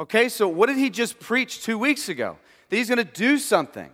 Okay, 0.00 0.28
so 0.28 0.48
what 0.48 0.66
did 0.66 0.76
he 0.76 0.90
just 0.90 1.20
preach 1.20 1.62
two 1.62 1.78
weeks 1.78 2.08
ago? 2.08 2.36
That 2.68 2.76
he's 2.76 2.88
going 2.88 2.98
to 2.98 3.04
do 3.04 3.38
something 3.38 3.90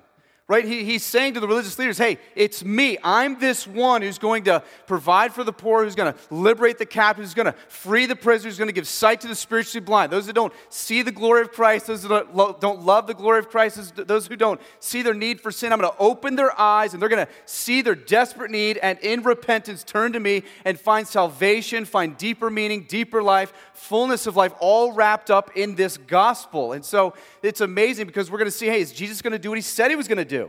right? 0.51 0.65
He, 0.65 0.83
he's 0.83 1.05
saying 1.05 1.35
to 1.35 1.41
the 1.41 1.47
religious 1.47 1.79
leaders, 1.79 1.97
hey, 1.97 2.19
it's 2.35 2.65
me. 2.65 2.99
I'm 3.05 3.39
this 3.39 3.69
one 3.69 4.03
who's 4.03 4.19
going 4.19 4.43
to 4.45 4.65
provide 4.89 5.33
for 5.33 5.45
the 5.45 5.53
poor, 5.53 5.85
who's 5.85 5.95
going 5.95 6.13
to 6.13 6.19
liberate 6.29 6.77
the 6.77 6.87
captives, 6.87 7.29
who's 7.29 7.35
going 7.35 7.47
to 7.47 7.55
free 7.69 8.05
the 8.07 8.17
prisoners, 8.17 8.55
who's 8.55 8.59
going 8.59 8.67
to 8.67 8.73
give 8.73 8.89
sight 8.89 9.21
to 9.21 9.29
the 9.29 9.37
spiritually 9.37 9.85
blind. 9.85 10.11
Those 10.11 10.27
that 10.27 10.33
don't 10.33 10.53
see 10.69 11.03
the 11.03 11.13
glory 11.13 11.43
of 11.43 11.53
Christ, 11.53 11.87
those 11.87 12.03
that 12.03 12.09
don't, 12.09 12.61
don't 12.61 12.85
love 12.85 13.07
the 13.07 13.15
glory 13.15 13.39
of 13.39 13.49
Christ, 13.49 13.95
those 13.95 14.27
who 14.27 14.35
don't 14.35 14.61
see 14.81 15.03
their 15.03 15.15
need 15.15 15.41
for 15.41 15.53
sin, 15.53 15.73
I'm 15.73 15.79
going 15.79 15.93
to 15.93 15.99
open 16.01 16.35
their 16.35 16.61
eyes 16.61 16.95
and 16.95 17.01
they're 17.01 17.09
going 17.09 17.25
to 17.25 17.33
see 17.47 17.81
their 17.81 17.95
desperate 17.95 18.51
need 18.51 18.77
and 18.79 18.99
in 18.99 19.23
repentance 19.23 19.85
turn 19.85 20.15
to 20.15 20.21
me 20.21 20.43
and 20.65 20.81
find 20.81 21.07
salvation, 21.07 21.85
find 21.85 22.19
deeper 22.19 22.51
meaning, 22.51 22.87
deeper 22.89 23.23
life, 23.23 23.53
fullness 23.73 24.27
of 24.27 24.35
life, 24.35 24.53
all 24.59 24.91
wrapped 24.91 25.31
up 25.31 25.57
in 25.57 25.77
this 25.77 25.97
gospel. 25.97 26.73
And 26.73 26.85
so 26.85 27.15
it's 27.41 27.61
amazing 27.61 28.09
because 28.09 28.33
we're 28.33 28.39
going 28.39 28.51
to 28.51 28.57
see, 28.57 28.67
hey, 28.67 28.81
is 28.81 28.93
Jesus 28.93 29.23
going 29.23 29.33
to 29.33 29.39
do 29.39 29.51
what 29.51 29.59
he 29.59 29.63
said 29.63 29.91
he 29.91 29.97
was 29.97 30.09
going 30.09 30.19
to 30.19 30.25
do? 30.25 30.40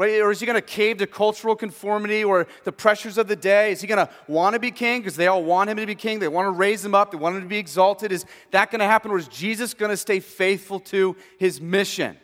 Right? 0.00 0.18
Or 0.22 0.30
is 0.30 0.40
he 0.40 0.46
going 0.46 0.56
to 0.56 0.62
cave 0.62 0.96
to 0.96 1.06
cultural 1.06 1.54
conformity 1.54 2.24
or 2.24 2.46
the 2.64 2.72
pressures 2.72 3.18
of 3.18 3.28
the 3.28 3.36
day? 3.36 3.70
Is 3.70 3.82
he 3.82 3.86
going 3.86 3.98
to 3.98 4.10
want 4.28 4.54
to 4.54 4.58
be 4.58 4.70
king 4.70 5.00
because 5.02 5.14
they 5.14 5.26
all 5.26 5.44
want 5.44 5.68
him 5.68 5.76
to 5.76 5.84
be 5.84 5.94
king? 5.94 6.20
They 6.20 6.26
want 6.26 6.46
to 6.46 6.52
raise 6.52 6.82
him 6.82 6.94
up, 6.94 7.10
they 7.10 7.18
want 7.18 7.36
him 7.36 7.42
to 7.42 7.48
be 7.48 7.58
exalted. 7.58 8.10
Is 8.10 8.24
that 8.50 8.70
going 8.70 8.78
to 8.78 8.86
happen? 8.86 9.10
Or 9.10 9.18
is 9.18 9.28
Jesus 9.28 9.74
going 9.74 9.90
to 9.90 9.98
stay 9.98 10.18
faithful 10.18 10.80
to 10.80 11.16
his 11.38 11.60
mission? 11.60 12.16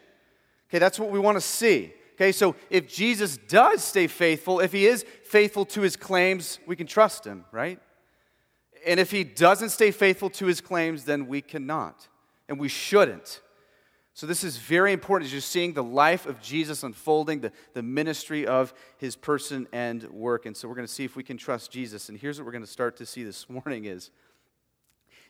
Okay, 0.71 0.79
that's 0.79 0.99
what 0.99 1.11
we 1.11 1.19
want 1.19 1.37
to 1.37 1.41
see. 1.43 1.93
Okay, 2.15 2.33
so 2.33 2.57
if 2.71 2.89
Jesus 2.89 3.37
does 3.37 3.85
stay 3.85 4.07
faithful, 4.07 4.61
if 4.61 4.73
he 4.73 4.87
is 4.87 5.05
faithful 5.25 5.67
to 5.67 5.83
his 5.83 5.97
claims, 5.97 6.59
we 6.67 6.77
can 6.77 6.87
trust 6.87 7.27
him, 7.27 7.45
right? 7.53 7.79
And 8.87 8.99
if 8.99 9.11
he 9.11 9.23
doesn't 9.23 9.69
stay 9.69 9.91
faithful 9.91 10.31
to 10.31 10.47
his 10.47 10.63
claims, 10.63 11.05
then 11.05 11.27
we 11.27 11.43
cannot, 11.43 12.09
and 12.49 12.59
we 12.59 12.69
shouldn't. 12.69 13.43
So, 14.17 14.27
this 14.27 14.45
is 14.45 14.57
very 14.57 14.95
important 14.95 15.27
as 15.27 15.33
you're 15.33 15.43
seeing 15.43 15.75
the 15.75 15.85
life 15.85 16.25
of 16.25 16.41
Jesus 16.41 16.83
unfolding, 16.83 17.41
the, 17.41 17.53
the 17.75 17.83
ministry 17.83 18.47
of 18.47 18.73
his 18.97 19.15
person 19.15 19.69
and 19.75 20.05
work. 20.05 20.47
And 20.47 20.57
so, 20.57 20.69
we're 20.69 20.75
going 20.75 20.87
to 20.87 20.93
see 20.93 21.05
if 21.05 21.17
we 21.17 21.23
can 21.23 21.37
trust 21.37 21.71
Jesus. 21.71 22.09
And 22.09 22.17
here's 22.17 22.39
what 22.39 22.47
we're 22.47 22.53
going 22.53 22.65
to 22.65 22.71
start 22.71 22.97
to 22.97 23.05
see 23.05 23.25
this 23.25 23.47
morning 23.51 23.85
is 23.85 24.11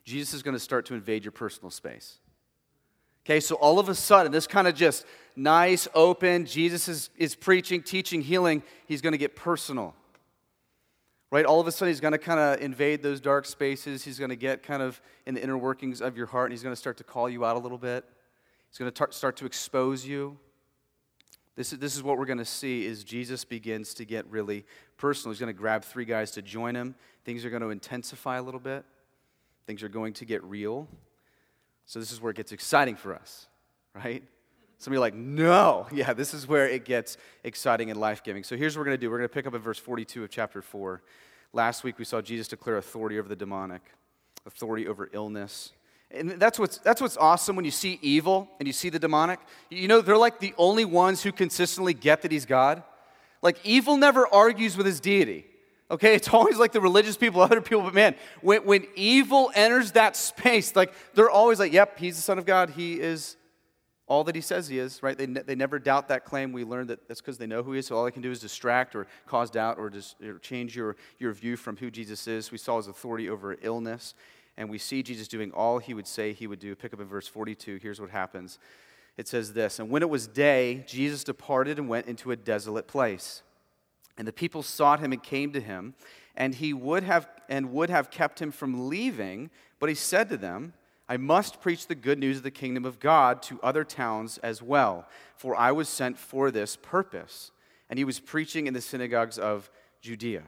Jesus 0.05 0.35
is 0.35 0.45
going 0.45 0.55
to 0.55 0.61
start 0.61 0.87
to 0.87 0.95
invade 0.95 1.25
your 1.25 1.33
personal 1.33 1.73
space. 1.73 2.21
Okay, 3.27 3.41
so 3.41 3.57
all 3.57 3.81
of 3.81 3.89
a 3.89 3.95
sudden, 3.97 4.31
this 4.31 4.47
kind 4.47 4.69
of 4.69 4.77
just 4.77 5.05
nice, 5.35 5.89
open, 5.93 6.47
Jesus 6.47 6.87
is, 6.87 7.11
is 7.17 7.35
preaching, 7.35 7.83
teaching, 7.83 8.23
healing, 8.23 8.63
he's 8.87 9.01
going 9.01 9.15
to 9.15 9.19
get 9.19 9.35
personal. 9.35 9.97
Right? 11.33 11.45
All 11.45 11.59
of 11.59 11.67
a 11.67 11.73
sudden, 11.73 11.89
he's 11.89 11.99
going 11.99 12.13
to 12.13 12.19
kind 12.19 12.39
of 12.39 12.61
invade 12.61 13.03
those 13.03 13.21
dark 13.21 13.47
spaces. 13.47 14.05
He's 14.05 14.21
going 14.21 14.31
to 14.31 14.37
get 14.37 14.63
kind 14.63 14.81
of 14.81 15.01
in 15.27 15.35
the 15.35 15.43
inner 15.43 15.59
workings 15.59 16.01
of 16.01 16.17
your 16.17 16.27
heart, 16.27 16.45
and 16.45 16.53
he's 16.53 16.63
going 16.63 16.73
to 16.73 16.81
start 16.81 16.99
to 16.99 17.05
call 17.05 17.29
you 17.29 17.45
out 17.45 17.57
a 17.57 17.59
little 17.59 17.79
bit. 17.79 18.05
He's 18.71 18.79
going 18.79 18.91
to 18.93 19.13
start 19.13 19.37
to 19.37 19.47
expose 19.47 20.07
you. 20.07 20.39
This 21.57 21.73
is, 21.73 21.79
this 21.79 21.97
is 21.97 22.03
what 22.03 22.19
we're 22.19 22.27
going 22.27 22.39
to 22.39 22.45
see 22.45 22.85
is 22.85 23.03
Jesus 23.03 23.45
begins 23.45 23.95
to 23.95 24.05
get 24.05 24.27
really 24.31 24.65
personal. 24.99 25.33
He's 25.33 25.41
going 25.41 25.55
to 25.55 25.59
grab 25.59 25.83
three 25.83 26.05
guys 26.05 26.31
to 26.33 26.43
join 26.43 26.75
him. 26.75 26.95
Things 27.25 27.45
are 27.45 27.51
going 27.51 27.63
to 27.63 27.71
intensify 27.71 28.37
a 28.37 28.43
little 28.43 28.61
bit. 28.61 28.85
Things 29.67 29.83
are 29.83 29.89
going 29.89 30.13
to 30.15 30.25
get 30.27 30.45
real. 30.45 30.87
So 31.87 31.99
this 31.99 32.13
is 32.13 32.21
where 32.21 32.31
it 32.31 32.37
gets 32.37 32.53
exciting 32.53 32.97
for 32.97 33.15
us, 33.15 33.47
right? 33.95 34.23
Some 34.79 34.93
of 34.93 34.97
you 34.97 34.99
are 34.99 35.01
like, 35.01 35.15
no. 35.15 35.87
Yeah, 35.93 36.13
this 36.13 36.35
is 36.35 36.47
where 36.47 36.69
it 36.69 36.85
gets 36.85 37.17
exciting 37.43 37.91
and 37.91 37.99
life 37.99 38.23
giving. 38.23 38.45
So 38.45 38.57
here's 38.57 38.77
what 38.77 38.81
we're 38.81 38.87
going 38.87 38.99
to 38.99 39.01
do. 39.01 39.11
We're 39.11 39.19
going 39.19 39.29
to 39.29 39.35
pick 39.35 39.47
up 39.47 39.55
at 39.55 39.61
verse 39.61 39.79
42 39.79 40.25
of 40.25 40.31
chapter 40.31 40.61
4. 40.61 41.03
Last 41.53 41.85
week 41.85 41.99
we 41.99 42.05
saw 42.05 42.21
Jesus 42.21 42.49
declare 42.49 42.77
authority 42.77 43.19
over 43.19 43.29
the 43.29 43.37
demonic, 43.37 43.83
authority 44.45 44.87
over 44.87 45.09
illness, 45.13 45.73
and 46.11 46.31
that's 46.31 46.59
what's, 46.59 46.79
that's 46.79 47.01
what's 47.01 47.17
awesome 47.17 47.57
when 47.57 47.65
you 47.65 47.71
see 47.71 47.99
evil 48.01 48.49
and 48.59 48.67
you 48.67 48.73
see 48.73 48.89
the 48.91 48.99
demonic. 48.99 49.41
You 49.71 49.89
know, 49.89 50.01
they're 50.01 50.17
like 50.17 50.39
the 50.39 50.55
only 50.57 50.85
ones 50.85 51.23
who 51.23 51.33
consistently 51.33 51.95
get 51.95 52.23
that 52.23 52.31
he's 52.31 52.47
God. 52.47 52.83
Like, 53.43 53.59
evil 53.65 53.97
never 53.97 54.27
argues 54.33 54.77
with 54.77 54.87
his 54.87 55.01
deity. 55.01 55.47
Okay, 55.91 56.15
it's 56.15 56.29
always 56.29 56.59
like 56.59 56.73
the 56.73 56.81
religious 56.81 57.17
people, 57.17 57.41
other 57.43 57.61
people, 57.61 57.83
but 57.83 57.95
man, 57.95 58.15
when, 58.41 58.65
when 58.65 58.87
evil 58.95 59.51
enters 59.55 59.93
that 59.93 60.17
space, 60.17 60.75
like 60.75 60.93
they're 61.15 61.31
always 61.31 61.59
like, 61.59 61.73
yep, 61.73 61.99
he's 61.99 62.17
the 62.17 62.23
Son 62.23 62.39
of 62.39 62.47
God. 62.47 62.71
He 62.71 63.01
is 63.01 63.37
all 64.09 64.23
that 64.25 64.37
he 64.37 64.41
says 64.41 64.69
he 64.69 64.79
is, 64.79 65.03
right? 65.03 65.19
They, 65.19 65.27
ne- 65.27 65.43
they 65.43 65.57
never 65.57 65.81
doubt 65.81 66.09
that 66.09 66.25
claim. 66.25 66.53
We 66.53 66.65
learned 66.65 66.91
that 66.91 67.09
that's 67.09 67.21
because 67.21 67.39
they 67.39 67.47
know 67.47 67.63
who 67.63 67.73
he 67.73 67.81
is, 67.81 67.87
so 67.87 67.97
all 67.97 68.05
they 68.05 68.11
can 68.13 68.23
do 68.23 68.31
is 68.31 68.41
distract 68.41 68.95
or 68.95 69.07
cause 69.27 69.51
doubt 69.51 69.79
or, 69.79 69.91
just, 69.91 70.21
or 70.23 70.39
change 70.39 70.77
your, 70.77 70.97
your 71.19 71.33
view 71.33 71.57
from 71.57 71.77
who 71.77 71.91
Jesus 71.91 72.27
is. 72.29 72.53
We 72.53 72.59
saw 72.59 72.77
his 72.77 72.87
authority 72.87 73.29
over 73.29 73.57
illness 73.61 74.15
and 74.57 74.71
we 74.71 74.79
see 74.79 75.03
Jesus 75.03 75.29
doing 75.29 75.53
all 75.53 75.79
he 75.79 75.95
would 75.95 76.07
say 76.07 76.33
he 76.33 76.47
would 76.47 76.59
do. 76.59 76.75
Pick 76.75 76.95
up 76.95 77.01
in 77.01 77.07
verse 77.07 77.29
42. 77.29 77.79
Here's 77.83 78.01
what 78.01 78.11
happens 78.11 78.59
it 79.17 79.29
says 79.29 79.53
this 79.53 79.79
And 79.79 79.91
when 79.91 80.03
it 80.03 80.11
was 80.11 80.27
day, 80.27 80.85
Jesus 80.87 81.25
departed 81.25 81.79
and 81.79 81.89
went 81.89 82.07
into 82.07 82.31
a 82.31 82.37
desolate 82.37 82.87
place. 82.87 83.43
And 84.19 84.27
the 84.27 84.33
people 84.33 84.63
sought 84.63 85.01
him 85.01 85.13
and 85.13 85.23
came 85.23 85.53
to 85.53 85.61
him, 85.61 85.95
and 86.37 86.55
he 86.55 86.73
would 86.73 87.03
have 87.03 87.29
and 87.49 87.73
would 87.73 87.91
have 87.91 88.11
kept 88.11 88.41
him 88.41 88.51
from 88.51 88.89
leaving, 88.89 89.51
but 89.79 89.89
he 89.89 89.95
said 89.95 90.29
to 90.31 90.37
them, 90.37 90.73
I 91.09 91.17
must 91.17 91.61
preach 91.61 91.87
the 91.87 91.95
good 91.95 92.19
news 92.19 92.39
of 92.39 92.43
the 92.43 92.51
kingdom 92.51 92.85
of 92.85 92.99
God 92.99 93.41
to 93.45 93.61
other 93.63 93.85
towns 93.85 94.39
as 94.39 94.61
well, 94.61 95.07
for 95.37 95.55
I 95.55 95.71
was 95.71 95.89
sent 95.89 96.19
for 96.19 96.51
this 96.51 96.77
purpose. 96.77 97.53
And 97.89 97.99
he 97.99 98.05
was 98.05 98.19
preaching 98.19 98.67
in 98.67 98.75
the 98.75 98.81
synagogues 98.81 99.39
of 99.39 99.71
Judea. 100.01 100.43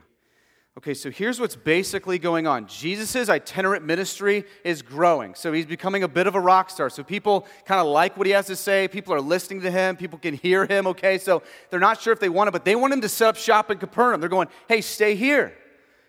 Okay, 0.77 0.93
so 0.93 1.11
here's 1.11 1.41
what's 1.41 1.57
basically 1.57 2.19
going 2.19 2.47
on 2.47 2.65
Jesus' 2.65 3.27
itinerant 3.27 3.83
ministry 3.83 4.45
is 4.63 4.81
growing. 4.81 5.35
So 5.35 5.51
he's 5.51 5.65
becoming 5.65 6.03
a 6.03 6.07
bit 6.07 6.25
of 6.25 6.35
a 6.35 6.39
rock 6.39 6.69
star. 6.69 6.89
So 6.89 7.03
people 7.03 7.45
kind 7.65 7.81
of 7.81 7.87
like 7.87 8.15
what 8.15 8.27
he 8.27 8.31
has 8.33 8.47
to 8.47 8.55
say. 8.55 8.87
People 8.87 9.13
are 9.13 9.19
listening 9.19 9.61
to 9.61 9.71
him. 9.71 9.97
People 9.97 10.19
can 10.19 10.35
hear 10.35 10.65
him, 10.65 10.87
okay? 10.87 11.17
So 11.17 11.43
they're 11.69 11.81
not 11.81 11.99
sure 11.99 12.13
if 12.13 12.19
they 12.21 12.29
want 12.29 12.47
it, 12.47 12.51
but 12.51 12.63
they 12.63 12.75
want 12.75 12.93
him 12.93 13.01
to 13.01 13.09
set 13.09 13.27
up 13.27 13.35
shop 13.35 13.71
in 13.71 13.77
Capernaum. 13.77 14.21
They're 14.21 14.29
going, 14.29 14.47
hey, 14.69 14.79
stay 14.79 15.15
here. 15.15 15.53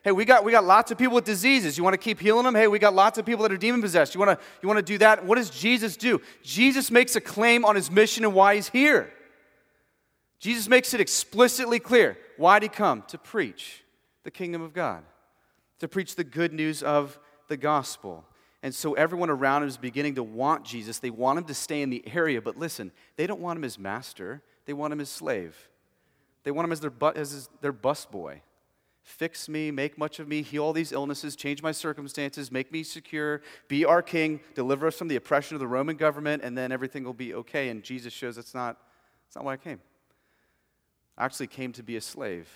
Hey, 0.05 0.13
we 0.13 0.25
got, 0.25 0.45
we 0.45 0.53
got 0.53 0.65
lots 0.65 0.93
of 0.93 0.99
people 0.99 1.17
with 1.17 1.25
diseases. 1.25 1.77
You 1.77 1.83
want 1.83 1.95
to 1.95 1.99
keep 1.99 2.21
healing 2.21 2.45
them? 2.45 2.55
Hey, 2.55 2.69
we 2.69 2.79
got 2.79 2.95
lots 2.95 3.19
of 3.19 3.27
people 3.27 3.43
that 3.43 3.53
are 3.53 3.57
demon 3.57 3.83
possessed. 3.83 4.15
You 4.15 4.21
want 4.21 4.39
to, 4.39 4.47
you 4.63 4.69
want 4.69 4.79
to 4.79 4.85
do 4.85 4.99
that? 4.99 5.27
What 5.27 5.37
does 5.37 5.51
Jesus 5.51 5.97
do? 5.97 6.21
Jesus 6.43 6.91
makes 6.91 7.17
a 7.17 7.21
claim 7.21 7.65
on 7.65 7.75
his 7.75 7.91
mission 7.91 8.25
and 8.25 8.35
why 8.35 8.55
he's 8.55 8.69
here. 8.69 9.13
Jesus 10.39 10.69
makes 10.69 10.95
it 10.95 11.01
explicitly 11.01 11.81
clear. 11.81 12.17
Why 12.37 12.61
did 12.61 12.71
he 12.71 12.77
come? 12.77 13.03
To 13.09 13.19
preach 13.19 13.83
the 14.23 14.31
kingdom 14.31 14.63
of 14.63 14.73
God, 14.73 15.05
to 15.79 15.89
preach 15.89 16.15
the 16.15 16.25
good 16.25 16.53
news 16.53 16.83
of 16.83 17.19
the 17.49 17.57
gospel. 17.57 18.25
And 18.63 18.75
so 18.75 18.95
everyone 18.95 19.31
around 19.31 19.63
him 19.63 19.69
is 19.69 19.77
beginning 19.79 20.17
to 20.17 20.23
want 20.23 20.65
Jesus. 20.65 20.99
They 20.99 21.11
want 21.11 21.39
him 21.39 21.45
to 21.45 21.55
stay 21.55 21.81
in 21.81 21.91
the 21.91 22.05
area, 22.07 22.43
but 22.43 22.57
listen, 22.57 22.93
they 23.17 23.27
don't 23.27 23.41
want 23.41 23.57
him 23.59 23.65
as 23.65 23.79
master, 23.79 24.43
they 24.67 24.73
want 24.73 24.93
him 24.93 25.01
as 25.01 25.09
slave. 25.09 25.69
They 26.43 26.51
want 26.51 26.67
him 26.67 26.73
as 26.73 26.81
their, 26.81 26.91
bu- 26.91 27.13
as 27.17 27.33
his, 27.33 27.49
their 27.61 27.73
bus 27.73 28.07
boy. 28.07 28.43
Fix 29.03 29.49
me, 29.49 29.71
make 29.71 29.99
much 29.99 30.21
of 30.21 30.29
me, 30.29 30.43
heal 30.43 30.63
all 30.63 30.73
these 30.73 30.93
illnesses, 30.93 31.35
change 31.35 31.63
my 31.63 31.73
circumstances, 31.73 32.53
make 32.53 32.71
me 32.71 32.83
secure, 32.83 33.41
be 33.67 33.85
our 33.85 34.03
king, 34.03 34.41
deliver 34.55 34.87
us 34.87 34.97
from 34.97 35.09
the 35.09 35.17
oppression 35.17 35.55
of 35.55 35.61
the 35.61 35.67
Roman 35.67 35.97
government, 35.97 36.43
and 36.45 36.57
then 36.57 36.71
everything 36.71 37.05
will 37.05 37.15
be 37.15 37.35
okay. 37.35 37.71
And 37.71 37.83
Jesus 37.83 38.13
shows 38.13 38.37
that's 38.37 38.55
not, 38.55 38.77
that's 39.27 39.37
not 39.37 39.45
why 39.45 39.55
I 39.55 39.57
came. 39.57 39.81
I 41.17 41.25
actually 41.25 41.49
came 41.49 41.73
to 41.73 41.83
be 41.83 41.97
a 41.97 42.01
slave 42.01 42.49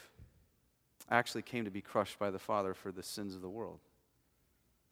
actually 1.10 1.42
came 1.42 1.64
to 1.64 1.70
be 1.70 1.80
crushed 1.80 2.18
by 2.18 2.30
the 2.30 2.38
Father 2.38 2.74
for 2.74 2.90
the 2.90 3.02
sins 3.02 3.34
of 3.34 3.42
the 3.42 3.48
world. 3.48 3.80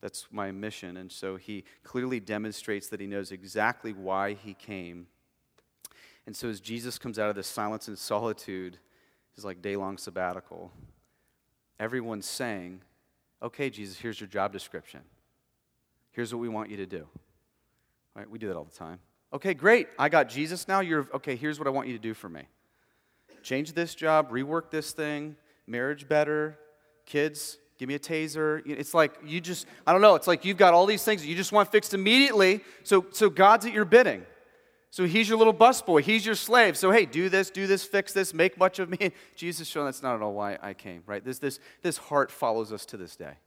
That's 0.00 0.26
my 0.31 0.50
mission. 0.50 0.97
And 0.97 1.11
so 1.11 1.37
he 1.37 1.64
clearly 1.85 2.21
demonstrates 2.21 2.88
that 2.88 3.00
he 3.00 3.07
knows 3.07 3.31
exactly 3.31 3.92
why 3.92 4.35
he 4.35 4.54
came. 4.54 5.07
And 6.26 6.37
so 6.37 6.49
as 6.49 6.61
Jesus 6.61 6.99
comes 6.99 7.19
out 7.19 7.31
of 7.31 7.37
this 7.37 7.47
silence 7.47 7.88
and 7.88 7.99
solitude, 7.99 8.78
his 9.35 9.45
like 9.45 9.62
day 9.62 9.76
long 9.76 9.97
sabbatical, 9.97 10.73
everyone's 11.78 12.26
saying, 12.26 12.83
Okay, 13.42 13.71
Jesus, 13.71 13.99
here's 13.99 14.21
your 14.21 14.28
job 14.28 14.52
description. 14.52 15.00
Here's 16.12 16.33
what 16.33 16.40
we 16.40 16.49
want 16.49 16.71
you 16.71 16.76
to 16.76 16.87
do. 16.87 17.09
Right? 18.14 18.28
We 18.31 18.38
do 18.38 18.47
that 18.49 18.57
all 18.57 18.64
the 18.64 18.76
time. 18.76 19.00
Okay, 19.33 19.54
great. 19.54 19.88
I 19.99 20.09
got 20.09 20.28
Jesus 20.28 20.69
now. 20.69 20.81
You're 20.81 21.09
okay, 21.14 21.37
here's 21.37 21.59
what 21.59 21.66
I 21.66 21.71
want 21.71 21.88
you 21.88 21.95
to 21.95 22.02
do 22.02 22.14
for 22.14 22.28
me. 22.28 22.42
Change 23.42 23.73
this 23.73 23.95
job, 23.95 24.31
rework 24.31 24.71
this 24.71 24.92
thing, 24.92 25.37
marriage 25.66 26.09
better, 26.09 26.59
kids, 27.07 27.59
give 27.78 27.88
me 27.88 27.95
a 27.95 27.99
taser. 27.99 28.62
It's 28.66 28.95
like 28.95 29.14
you 29.25 29.40
just, 29.40 29.66
I 29.87 29.92
don't 29.92 30.02
know, 30.02 30.14
it's 30.14 30.26
like 30.26 30.45
you've 30.45 30.57
got 30.57 30.75
all 30.75 30.87
these 30.87 31.04
things 31.04 31.26
you 31.26 31.35
just 31.35 31.52
want 31.52 31.71
fixed 31.71 31.95
immediately. 31.95 32.61
So, 32.85 33.07
so 33.11 33.31
God's 33.31 33.66
at 33.66 33.73
your 33.73 33.85
bidding. 33.85 34.25
So 34.92 35.07
he's 35.07 35.26
your 35.26 35.38
little 35.38 35.54
busboy, 35.54 36.02
he's 36.02 36.26
your 36.26 36.35
slave. 36.35 36.76
So 36.76 36.90
hey, 36.90 37.07
do 37.07 37.31
this, 37.31 37.49
do 37.49 37.66
this, 37.66 37.83
fix 37.83 38.12
this, 38.12 38.35
make 38.35 38.59
much 38.59 38.78
of 38.78 38.90
me. 38.90 39.12
Jesus 39.37 39.66
showing 39.66 39.87
that's 39.87 40.02
not 40.02 40.16
at 40.16 40.21
all 40.23 40.35
why 40.35 40.59
I 40.61 40.75
came, 40.75 41.02
right? 41.07 41.25
This, 41.25 41.38
this, 41.38 41.61
this 41.81 41.97
heart 41.97 42.31
follows 42.31 42.73
us 42.73 42.85
to 42.87 42.99
this 42.99 43.16
day. 43.16 43.38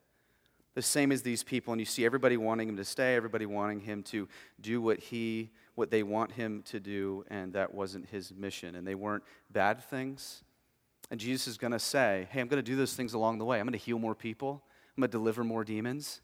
The 0.73 0.81
same 0.81 1.11
as 1.11 1.21
these 1.21 1.43
people, 1.43 1.71
and 1.71 1.79
you 1.79 1.85
see 1.85 2.03
everybody 2.03 2.35
wanting 2.35 2.67
him 2.67 2.77
to 2.77 2.83
stay, 2.83 3.15
everybody 3.15 3.45
wanting 3.45 3.79
him 3.79 4.01
to 4.03 4.27
do 4.59 4.81
what 4.81 4.99
he, 4.99 5.51
what 5.75 5.91
they 5.91 6.01
want 6.01 6.31
him 6.31 6.63
to 6.63 6.79
do, 6.79 7.23
and 7.29 7.53
that 7.53 7.73
wasn't 7.73 8.09
his 8.09 8.33
mission. 8.33 8.75
And 8.75 8.85
they 8.85 8.95
weren't 8.95 9.23
bad 9.51 9.83
things. 9.83 10.43
And 11.11 11.19
Jesus 11.19 11.47
is 11.47 11.57
going 11.57 11.73
to 11.73 11.79
say, 11.79 12.27
Hey, 12.31 12.41
I'm 12.41 12.47
going 12.47 12.63
to 12.63 12.69
do 12.69 12.75
those 12.75 12.93
things 12.93 13.13
along 13.13 13.37
the 13.37 13.45
way. 13.45 13.59
I'm 13.59 13.65
going 13.65 13.73
to 13.73 13.77
heal 13.77 13.99
more 13.99 14.15
people, 14.15 14.61
I'm 14.95 15.01
going 15.01 15.11
to 15.11 15.17
deliver 15.17 15.43
more 15.43 15.63
demons. 15.63 16.21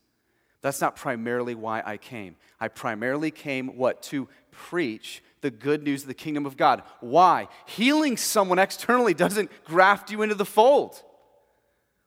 That's 0.61 0.79
not 0.79 0.95
primarily 0.95 1.55
why 1.55 1.81
I 1.83 1.97
came. 1.97 2.35
I 2.59 2.67
primarily 2.67 3.31
came, 3.31 3.75
what? 3.77 4.03
To 4.03 4.27
preach 4.51 5.23
the 5.41 5.49
good 5.49 5.83
news 5.83 6.03
of 6.03 6.07
the 6.07 6.13
kingdom 6.13 6.45
of 6.45 6.55
God. 6.55 6.83
Why? 6.99 7.47
Healing 7.65 8.15
someone 8.15 8.59
externally 8.59 9.15
doesn't 9.15 9.49
graft 9.65 10.11
you 10.11 10.21
into 10.21 10.35
the 10.35 10.45
fold. 10.45 11.01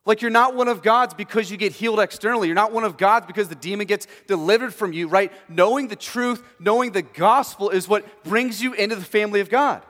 Like 0.07 0.21
you're 0.23 0.31
not 0.31 0.55
one 0.55 0.69
of 0.69 0.83
God's 0.83 1.15
because 1.15 1.51
you 1.51 1.57
get 1.57 1.73
healed 1.73 1.99
externally. 1.99 2.47
You're 2.47 2.55
not 2.55 2.73
one 2.73 2.85
of 2.85 2.97
God's 2.97 3.27
because 3.27 3.49
the 3.49 3.55
demon 3.55 3.87
gets 3.87 4.07
delivered 4.27 4.75
from 4.75 4.93
you, 4.93 5.09
right? 5.09 5.33
Knowing 5.49 5.89
the 5.89 5.97
truth, 5.97 6.43
knowing 6.61 6.93
the 6.93 7.03
gospel 7.03 7.71
is 7.71 7.89
what 7.89 8.23
brings 8.23 8.63
you 8.63 8.75
into 8.75 8.97
the 8.97 9.05
family 9.05 9.41
of 9.41 9.49
God. 9.49 9.83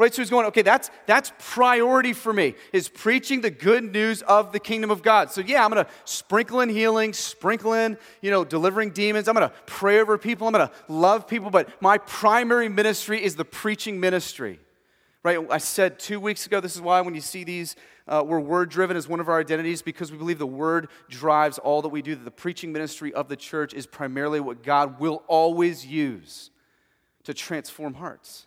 Right? 0.00 0.14
So 0.14 0.22
he's 0.22 0.30
going, 0.30 0.46
okay, 0.46 0.62
that's, 0.62 0.90
that's 1.04 1.30
priority 1.38 2.14
for 2.14 2.32
me, 2.32 2.54
is 2.72 2.88
preaching 2.88 3.42
the 3.42 3.50
good 3.50 3.84
news 3.84 4.22
of 4.22 4.50
the 4.50 4.58
kingdom 4.58 4.90
of 4.90 5.02
God. 5.02 5.30
So 5.30 5.42
yeah, 5.42 5.62
I'm 5.62 5.70
going 5.70 5.84
to 5.84 5.90
sprinkle 6.06 6.62
in 6.62 6.70
healing, 6.70 7.12
sprinkle 7.12 7.74
in, 7.74 7.98
you 8.22 8.30
know, 8.30 8.42
delivering 8.42 8.92
demons. 8.92 9.28
I'm 9.28 9.34
going 9.34 9.46
to 9.46 9.54
pray 9.66 10.00
over 10.00 10.16
people. 10.16 10.46
I'm 10.46 10.54
going 10.54 10.66
to 10.66 10.74
love 10.88 11.28
people. 11.28 11.50
But 11.50 11.82
my 11.82 11.98
primary 11.98 12.70
ministry 12.70 13.22
is 13.22 13.36
the 13.36 13.44
preaching 13.44 14.00
ministry. 14.00 14.58
Right? 15.22 15.38
I 15.50 15.58
said 15.58 15.98
two 15.98 16.18
weeks 16.18 16.46
ago, 16.46 16.60
this 16.60 16.74
is 16.74 16.80
why 16.80 17.02
when 17.02 17.14
you 17.14 17.20
see 17.20 17.44
these, 17.44 17.76
uh, 18.08 18.24
we're 18.26 18.40
word 18.40 18.70
driven 18.70 18.96
as 18.96 19.06
one 19.06 19.20
of 19.20 19.28
our 19.28 19.38
identities 19.38 19.82
because 19.82 20.10
we 20.10 20.16
believe 20.16 20.38
the 20.38 20.46
word 20.46 20.88
drives 21.10 21.58
all 21.58 21.82
that 21.82 21.90
we 21.90 22.00
do, 22.00 22.14
that 22.14 22.24
the 22.24 22.30
preaching 22.30 22.72
ministry 22.72 23.12
of 23.12 23.28
the 23.28 23.36
church 23.36 23.74
is 23.74 23.86
primarily 23.86 24.40
what 24.40 24.62
God 24.62 24.98
will 24.98 25.22
always 25.28 25.84
use 25.84 26.50
to 27.24 27.34
transform 27.34 27.92
hearts. 27.92 28.46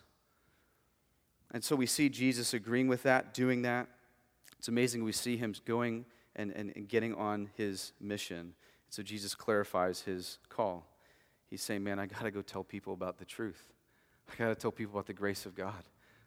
And 1.54 1.62
so 1.62 1.76
we 1.76 1.86
see 1.86 2.08
Jesus 2.08 2.52
agreeing 2.52 2.88
with 2.88 3.04
that, 3.04 3.32
doing 3.32 3.62
that. 3.62 3.86
It's 4.58 4.66
amazing 4.66 5.04
we 5.04 5.12
see 5.12 5.36
him 5.36 5.54
going 5.64 6.04
and, 6.34 6.50
and, 6.50 6.72
and 6.74 6.88
getting 6.88 7.14
on 7.14 7.48
his 7.56 7.92
mission. 8.00 8.54
So 8.90 9.04
Jesus 9.04 9.36
clarifies 9.36 10.00
his 10.00 10.38
call. 10.48 10.84
He's 11.48 11.62
saying, 11.62 11.84
Man, 11.84 12.00
I 12.00 12.06
got 12.06 12.22
to 12.22 12.32
go 12.32 12.42
tell 12.42 12.64
people 12.64 12.92
about 12.92 13.18
the 13.18 13.24
truth. 13.24 13.72
I 14.28 14.34
got 14.36 14.48
to 14.48 14.56
tell 14.56 14.72
people 14.72 14.94
about 14.94 15.06
the 15.06 15.12
grace 15.12 15.46
of 15.46 15.54
God. 15.54 15.84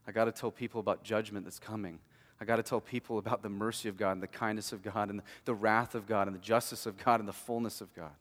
I 0.08 0.14
got 0.14 0.26
to 0.26 0.32
tell 0.32 0.50
people 0.50 0.80
about 0.80 1.04
judgment 1.04 1.46
that's 1.46 1.60
coming. 1.60 2.00
I 2.40 2.46
got 2.46 2.56
to 2.56 2.64
tell 2.64 2.80
people 2.80 3.18
about 3.18 3.44
the 3.44 3.50
mercy 3.50 3.90
of 3.90 3.98
God 3.98 4.12
and 4.12 4.24
the 4.24 4.28
kindness 4.28 4.72
of 4.72 4.82
God 4.82 5.10
and 5.10 5.20
the, 5.20 5.24
the 5.44 5.56
wrath 5.56 5.94
of 5.94 6.08
God 6.08 6.28
and 6.28 6.36
the 6.36 6.42
justice 6.42 6.86
of 6.86 7.04
God 7.04 7.20
and 7.20 7.28
the 7.28 7.34
fullness 7.34 7.82
of 7.82 7.94
God. 7.94 8.14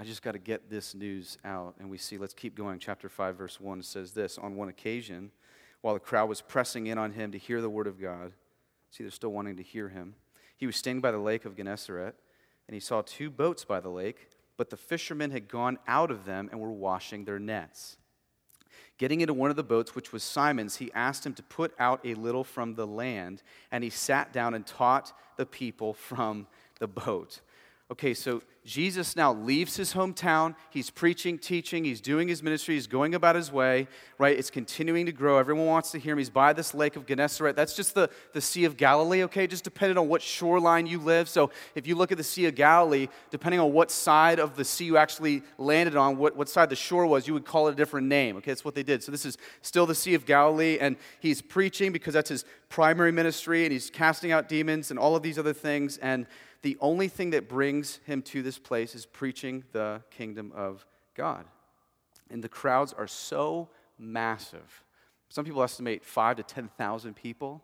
I 0.00 0.04
just 0.04 0.22
got 0.22 0.32
to 0.32 0.38
get 0.38 0.70
this 0.70 0.94
news 0.94 1.36
out. 1.44 1.74
And 1.78 1.90
we 1.90 1.98
see, 1.98 2.16
let's 2.16 2.32
keep 2.32 2.56
going. 2.56 2.78
Chapter 2.78 3.10
5, 3.10 3.36
verse 3.36 3.60
1 3.60 3.82
says 3.82 4.12
this 4.12 4.38
On 4.38 4.56
one 4.56 4.70
occasion, 4.70 5.30
while 5.82 5.92
the 5.92 6.00
crowd 6.00 6.26
was 6.26 6.40
pressing 6.40 6.86
in 6.86 6.96
on 6.96 7.12
him 7.12 7.32
to 7.32 7.38
hear 7.38 7.60
the 7.60 7.68
word 7.68 7.86
of 7.86 8.00
God, 8.00 8.32
see, 8.90 9.04
they're 9.04 9.10
still 9.10 9.28
wanting 9.28 9.58
to 9.58 9.62
hear 9.62 9.90
him. 9.90 10.14
He 10.56 10.64
was 10.64 10.76
standing 10.76 11.02
by 11.02 11.10
the 11.10 11.18
lake 11.18 11.44
of 11.44 11.54
Gennesaret, 11.54 12.14
and 12.66 12.72
he 12.72 12.80
saw 12.80 13.02
two 13.02 13.28
boats 13.28 13.66
by 13.66 13.78
the 13.78 13.90
lake, 13.90 14.30
but 14.56 14.70
the 14.70 14.76
fishermen 14.78 15.32
had 15.32 15.48
gone 15.48 15.78
out 15.86 16.10
of 16.10 16.24
them 16.24 16.48
and 16.50 16.58
were 16.58 16.72
washing 16.72 17.26
their 17.26 17.38
nets. 17.38 17.98
Getting 18.96 19.20
into 19.20 19.34
one 19.34 19.50
of 19.50 19.56
the 19.56 19.62
boats, 19.62 19.94
which 19.94 20.14
was 20.14 20.22
Simon's, 20.22 20.76
he 20.76 20.90
asked 20.94 21.26
him 21.26 21.34
to 21.34 21.42
put 21.42 21.74
out 21.78 22.00
a 22.04 22.14
little 22.14 22.44
from 22.44 22.74
the 22.74 22.86
land, 22.86 23.42
and 23.70 23.84
he 23.84 23.90
sat 23.90 24.32
down 24.32 24.54
and 24.54 24.66
taught 24.66 25.12
the 25.36 25.44
people 25.44 25.92
from 25.92 26.46
the 26.78 26.88
boat. 26.88 27.42
Okay, 27.90 28.14
so 28.14 28.40
Jesus 28.64 29.16
now 29.16 29.32
leaves 29.32 29.74
his 29.74 29.94
hometown. 29.94 30.54
He's 30.70 30.90
preaching, 30.90 31.38
teaching, 31.38 31.82
he's 31.82 32.00
doing 32.00 32.28
his 32.28 32.40
ministry, 32.40 32.74
he's 32.74 32.86
going 32.86 33.16
about 33.16 33.34
his 33.34 33.50
way, 33.50 33.88
right? 34.16 34.38
It's 34.38 34.50
continuing 34.50 35.06
to 35.06 35.12
grow. 35.12 35.38
Everyone 35.38 35.66
wants 35.66 35.90
to 35.92 35.98
hear 35.98 36.12
him. 36.12 36.18
He's 36.18 36.30
by 36.30 36.52
this 36.52 36.72
lake 36.72 36.94
of 36.94 37.04
Gennesaret. 37.04 37.56
That's 37.56 37.74
just 37.74 37.96
the, 37.96 38.08
the 38.32 38.40
Sea 38.40 38.64
of 38.64 38.76
Galilee, 38.76 39.24
okay? 39.24 39.48
Just 39.48 39.64
depending 39.64 39.98
on 39.98 40.06
what 40.08 40.22
shoreline 40.22 40.86
you 40.86 41.00
live. 41.00 41.28
So 41.28 41.50
if 41.74 41.88
you 41.88 41.96
look 41.96 42.12
at 42.12 42.18
the 42.18 42.22
Sea 42.22 42.46
of 42.46 42.54
Galilee, 42.54 43.08
depending 43.30 43.58
on 43.58 43.72
what 43.72 43.90
side 43.90 44.38
of 44.38 44.54
the 44.54 44.64
sea 44.64 44.84
you 44.84 44.96
actually 44.96 45.42
landed 45.58 45.96
on, 45.96 46.16
what, 46.16 46.36
what 46.36 46.48
side 46.48 46.70
the 46.70 46.76
shore 46.76 47.06
was, 47.06 47.26
you 47.26 47.34
would 47.34 47.44
call 47.44 47.66
it 47.66 47.72
a 47.72 47.76
different 47.76 48.06
name, 48.06 48.36
okay? 48.36 48.52
That's 48.52 48.64
what 48.64 48.76
they 48.76 48.84
did. 48.84 49.02
So 49.02 49.10
this 49.10 49.24
is 49.24 49.36
still 49.62 49.86
the 49.86 49.96
Sea 49.96 50.14
of 50.14 50.26
Galilee, 50.26 50.78
and 50.80 50.96
he's 51.18 51.42
preaching 51.42 51.90
because 51.90 52.14
that's 52.14 52.28
his 52.28 52.44
primary 52.68 53.10
ministry, 53.10 53.64
and 53.64 53.72
he's 53.72 53.90
casting 53.90 54.30
out 54.30 54.48
demons 54.48 54.90
and 54.90 54.98
all 54.98 55.16
of 55.16 55.24
these 55.24 55.40
other 55.40 55.54
things. 55.54 55.96
And 55.96 56.26
the 56.62 56.76
only 56.80 57.08
thing 57.08 57.30
that 57.30 57.48
brings 57.48 58.00
him 58.04 58.22
to 58.22 58.42
this 58.42 58.58
place 58.58 58.94
is 58.94 59.06
preaching 59.06 59.64
the 59.72 60.02
kingdom 60.10 60.52
of 60.54 60.86
God. 61.14 61.46
And 62.30 62.44
the 62.44 62.48
crowds 62.48 62.92
are 62.92 63.06
so 63.06 63.68
massive. 63.98 64.84
Some 65.28 65.44
people 65.44 65.62
estimate 65.62 66.04
five 66.04 66.36
to 66.36 66.42
10,000 66.42 67.14
people. 67.14 67.62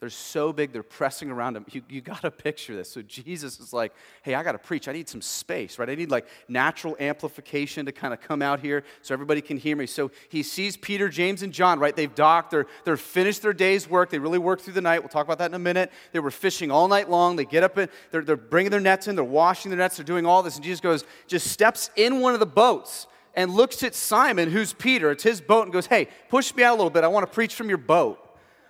They're 0.00 0.08
so 0.08 0.50
big, 0.50 0.72
they're 0.72 0.82
pressing 0.82 1.30
around 1.30 1.58
him. 1.58 1.66
You, 1.70 1.82
you 1.90 2.00
got 2.00 2.22
to 2.22 2.30
picture 2.30 2.74
this. 2.74 2.90
So 2.90 3.02
Jesus 3.02 3.60
is 3.60 3.74
like, 3.74 3.92
hey, 4.22 4.34
I 4.34 4.42
got 4.42 4.52
to 4.52 4.58
preach. 4.58 4.88
I 4.88 4.92
need 4.92 5.10
some 5.10 5.20
space, 5.20 5.78
right? 5.78 5.90
I 5.90 5.94
need 5.94 6.10
like 6.10 6.26
natural 6.48 6.96
amplification 6.98 7.84
to 7.84 7.92
kind 7.92 8.14
of 8.14 8.20
come 8.22 8.40
out 8.40 8.60
here 8.60 8.82
so 9.02 9.12
everybody 9.12 9.42
can 9.42 9.58
hear 9.58 9.76
me. 9.76 9.84
So 9.84 10.10
he 10.30 10.42
sees 10.42 10.78
Peter, 10.78 11.10
James, 11.10 11.42
and 11.42 11.52
John, 11.52 11.78
right? 11.78 11.94
They've 11.94 12.14
docked, 12.14 12.50
they're, 12.50 12.66
they're 12.84 12.96
finished 12.96 13.42
their 13.42 13.52
day's 13.52 13.90
work. 13.90 14.08
They 14.08 14.18
really 14.18 14.38
worked 14.38 14.62
through 14.62 14.72
the 14.72 14.80
night. 14.80 15.00
We'll 15.00 15.10
talk 15.10 15.26
about 15.26 15.36
that 15.36 15.50
in 15.50 15.54
a 15.54 15.58
minute. 15.58 15.92
They 16.12 16.20
were 16.20 16.30
fishing 16.30 16.70
all 16.70 16.88
night 16.88 17.10
long. 17.10 17.36
They 17.36 17.44
get 17.44 17.62
up, 17.62 17.76
and 17.76 17.90
they're, 18.10 18.22
they're 18.22 18.38
bringing 18.38 18.70
their 18.70 18.80
nets 18.80 19.06
in, 19.06 19.16
they're 19.16 19.24
washing 19.24 19.70
their 19.70 19.78
nets, 19.78 19.98
they're 19.98 20.04
doing 20.04 20.24
all 20.24 20.42
this. 20.42 20.54
And 20.54 20.64
Jesus 20.64 20.80
goes, 20.80 21.04
just 21.26 21.48
steps 21.48 21.90
in 21.96 22.20
one 22.20 22.32
of 22.32 22.40
the 22.40 22.46
boats 22.46 23.06
and 23.34 23.52
looks 23.52 23.82
at 23.82 23.94
Simon, 23.94 24.50
who's 24.50 24.72
Peter. 24.72 25.10
It's 25.10 25.24
his 25.24 25.42
boat, 25.42 25.64
and 25.64 25.74
goes, 25.74 25.86
hey, 25.86 26.08
push 26.30 26.54
me 26.54 26.62
out 26.62 26.72
a 26.72 26.78
little 26.78 26.88
bit. 26.88 27.04
I 27.04 27.08
want 27.08 27.26
to 27.26 27.34
preach 27.34 27.54
from 27.54 27.68
your 27.68 27.76
boat. 27.76 28.18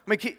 I 0.09 0.11
mean, 0.11 0.37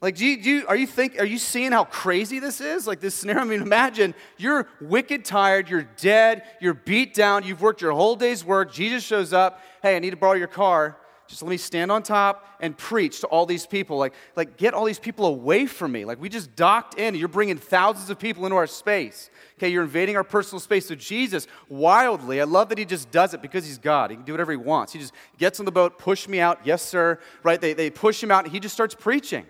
Like, 0.00 0.16
do 0.16 0.24
you, 0.24 0.42
do 0.42 0.50
you, 0.50 0.66
are 0.66 0.76
you 0.76 0.86
think, 0.86 1.20
are 1.20 1.26
you 1.26 1.36
seeing 1.36 1.72
how 1.72 1.84
crazy 1.84 2.38
this 2.38 2.62
is? 2.62 2.86
Like 2.86 3.00
this 3.00 3.14
scenario. 3.14 3.42
I 3.42 3.44
mean, 3.44 3.60
imagine 3.60 4.14
you're 4.38 4.66
wicked 4.80 5.26
tired, 5.26 5.68
you're 5.68 5.88
dead, 5.98 6.44
you're 6.60 6.74
beat 6.74 7.12
down, 7.12 7.44
you've 7.44 7.60
worked 7.60 7.82
your 7.82 7.92
whole 7.92 8.16
day's 8.16 8.42
work. 8.42 8.72
Jesus 8.72 9.04
shows 9.04 9.34
up. 9.34 9.60
Hey, 9.82 9.96
I 9.96 9.98
need 9.98 10.10
to 10.10 10.16
borrow 10.16 10.34
your 10.34 10.48
car. 10.48 10.96
Just 11.28 11.42
let 11.42 11.50
me 11.50 11.58
stand 11.58 11.92
on 11.92 12.02
top 12.02 12.44
and 12.60 12.76
preach 12.76 13.20
to 13.20 13.26
all 13.28 13.46
these 13.46 13.64
people. 13.64 13.98
Like, 13.98 14.14
like 14.34 14.56
get 14.56 14.74
all 14.74 14.84
these 14.84 14.98
people 14.98 15.26
away 15.26 15.66
from 15.66 15.92
me. 15.92 16.04
Like 16.04 16.20
we 16.20 16.28
just 16.28 16.56
docked 16.56 16.98
in. 16.98 17.14
You're 17.14 17.28
bringing 17.28 17.56
thousands 17.56 18.10
of 18.10 18.18
people 18.18 18.46
into 18.46 18.56
our 18.56 18.66
space. 18.66 19.30
Okay, 19.56 19.68
you're 19.68 19.84
invading 19.84 20.16
our 20.16 20.24
personal 20.24 20.58
space. 20.60 20.88
So 20.88 20.96
Jesus, 20.96 21.46
wildly, 21.68 22.40
I 22.40 22.44
love 22.44 22.70
that 22.70 22.78
he 22.78 22.84
just 22.86 23.12
does 23.12 23.32
it 23.34 23.42
because 23.42 23.64
he's 23.66 23.78
God. 23.78 24.10
He 24.10 24.16
can 24.16 24.24
do 24.24 24.32
whatever 24.32 24.50
he 24.50 24.56
wants. 24.56 24.94
He 24.94 24.98
just 24.98 25.12
gets 25.38 25.60
on 25.60 25.66
the 25.66 25.72
boat, 25.72 25.98
push 25.98 26.26
me 26.26 26.40
out. 26.40 26.60
Yes, 26.64 26.82
sir. 26.82 27.20
Right? 27.44 27.60
They, 27.60 27.74
they 27.74 27.90
push 27.90 28.20
him 28.20 28.32
out, 28.32 28.44
and 28.44 28.52
he 28.52 28.58
just 28.58 28.74
starts 28.74 28.96
preaching. 28.96 29.46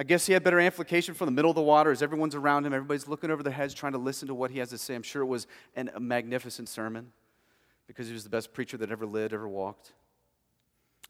I 0.00 0.02
guess 0.02 0.24
he 0.24 0.32
had 0.32 0.42
better 0.42 0.58
amplification 0.58 1.12
from 1.12 1.26
the 1.26 1.32
middle 1.32 1.50
of 1.50 1.56
the 1.56 1.60
water 1.60 1.90
as 1.90 2.02
everyone's 2.02 2.34
around 2.34 2.64
him. 2.64 2.72
Everybody's 2.72 3.06
looking 3.06 3.30
over 3.30 3.42
their 3.42 3.52
heads 3.52 3.74
trying 3.74 3.92
to 3.92 3.98
listen 3.98 4.28
to 4.28 4.34
what 4.34 4.50
he 4.50 4.58
has 4.58 4.70
to 4.70 4.78
say. 4.78 4.94
I'm 4.94 5.02
sure 5.02 5.20
it 5.20 5.26
was 5.26 5.46
an, 5.76 5.90
a 5.94 6.00
magnificent 6.00 6.70
sermon 6.70 7.12
because 7.86 8.06
he 8.06 8.14
was 8.14 8.24
the 8.24 8.30
best 8.30 8.54
preacher 8.54 8.78
that 8.78 8.90
ever 8.90 9.04
lived, 9.04 9.34
ever 9.34 9.46
walked. 9.46 9.92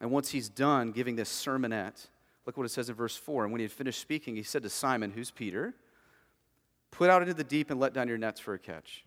And 0.00 0.10
once 0.10 0.30
he's 0.30 0.48
done 0.48 0.90
giving 0.90 1.14
this 1.14 1.30
sermonette, 1.30 2.08
look 2.44 2.56
what 2.56 2.66
it 2.66 2.70
says 2.70 2.88
in 2.88 2.96
verse 2.96 3.14
4. 3.14 3.44
And 3.44 3.52
when 3.52 3.60
he 3.60 3.62
had 3.62 3.70
finished 3.70 4.00
speaking, 4.00 4.34
he 4.34 4.42
said 4.42 4.64
to 4.64 4.68
Simon, 4.68 5.12
who's 5.12 5.30
Peter, 5.30 5.72
Put 6.90 7.10
out 7.10 7.22
into 7.22 7.32
the 7.34 7.44
deep 7.44 7.70
and 7.70 7.78
let 7.78 7.94
down 7.94 8.08
your 8.08 8.18
nets 8.18 8.40
for 8.40 8.54
a 8.54 8.58
catch. 8.58 9.04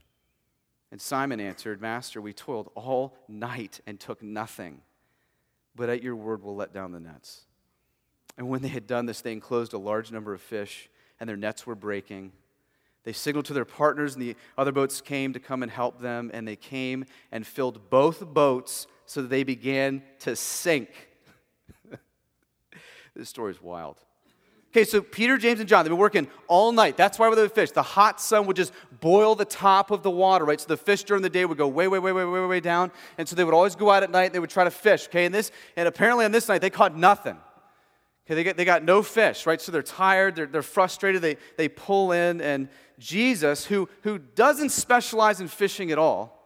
And 0.93 1.01
Simon 1.01 1.41
answered, 1.41 1.81
Master, 1.81 2.21
we 2.21 2.31
toiled 2.31 2.71
all 2.73 3.17
night 3.27 3.81
and 3.85 3.99
took 3.99 4.23
nothing, 4.23 4.79
but 5.75 5.89
at 5.89 6.01
your 6.01 6.15
word 6.15 6.41
we'll 6.41 6.55
let 6.55 6.73
down 6.73 6.93
the 6.93 7.01
nets. 7.01 7.47
And 8.37 8.49
when 8.49 8.61
they 8.61 8.67
had 8.67 8.87
done 8.87 9.05
this, 9.05 9.21
they 9.21 9.31
enclosed 9.31 9.73
a 9.73 9.77
large 9.77 10.11
number 10.11 10.33
of 10.33 10.41
fish, 10.41 10.89
and 11.19 11.29
their 11.29 11.37
nets 11.37 11.67
were 11.67 11.75
breaking. 11.75 12.31
They 13.03 13.13
signaled 13.13 13.45
to 13.45 13.53
their 13.53 13.65
partners, 13.65 14.13
and 14.13 14.21
the 14.21 14.35
other 14.57 14.71
boats 14.71 15.01
came 15.01 15.33
to 15.33 15.39
come 15.39 15.61
and 15.61 15.71
help 15.71 16.01
them, 16.01 16.31
and 16.33 16.47
they 16.47 16.55
came 16.55 17.05
and 17.31 17.45
filled 17.45 17.89
both 17.89 18.25
boats 18.25 18.87
so 19.05 19.21
that 19.21 19.27
they 19.27 19.43
began 19.43 20.01
to 20.19 20.35
sink. 20.35 20.89
this 23.15 23.29
story 23.29 23.51
is 23.51 23.61
wild. 23.61 23.97
Okay, 24.73 24.85
so 24.85 25.01
Peter, 25.01 25.37
James, 25.37 25.59
and 25.59 25.69
John, 25.69 25.85
they've 25.85 25.91
been 25.91 25.99
working 25.99 26.27
all 26.47 26.71
night. 26.71 26.97
That's 26.97 27.19
why 27.19 27.29
they 27.35 27.41
would 27.43 27.51
fish. 27.51 27.69
The 27.69 27.83
hot 27.83 28.19
sun 28.19 28.47
would 28.47 28.55
just 28.55 28.73
boil 29.01 29.35
the 29.35 29.45
top 29.45 29.91
of 29.91 30.01
the 30.01 30.09
water, 30.09 30.45
right? 30.45 30.59
So 30.59 30.65
the 30.65 30.77
fish 30.77 31.03
during 31.03 31.21
the 31.21 31.29
day 31.29 31.45
would 31.45 31.59
go 31.59 31.67
way, 31.67 31.87
way, 31.87 31.99
way, 31.99 32.11
way, 32.11 32.25
way, 32.25 32.45
way 32.47 32.59
down. 32.59 32.91
And 33.19 33.29
so 33.29 33.35
they 33.35 33.43
would 33.43 33.53
always 33.53 33.75
go 33.75 33.91
out 33.91 34.01
at 34.01 34.09
night, 34.09 34.33
they 34.33 34.39
would 34.39 34.49
try 34.49 34.63
to 34.63 34.71
fish, 34.71 35.05
okay? 35.09 35.25
And 35.25 35.35
this, 35.35 35.51
and 35.75 35.87
apparently 35.87 36.25
on 36.25 36.31
this 36.31 36.47
night, 36.47 36.61
they 36.61 36.71
caught 36.71 36.97
nothing. 36.97 37.37
Okay, 38.25 38.35
they, 38.35 38.43
get, 38.43 38.55
they 38.55 38.65
got 38.65 38.83
no 38.83 39.03
fish, 39.03 39.45
right? 39.45 39.59
So 39.59 39.71
they're 39.71 39.81
tired, 39.81 40.35
they're, 40.35 40.45
they're 40.45 40.61
frustrated, 40.61 41.21
they, 41.21 41.37
they 41.57 41.67
pull 41.67 42.13
in, 42.13 42.39
and 42.39 42.69
Jesus, 42.97 43.65
who, 43.65 43.89
who 44.03 44.17
doesn't 44.17 44.69
specialize 44.69 45.41
in 45.41 45.49
fishing 45.49 45.91
at 45.91 45.97
all, 45.97 46.39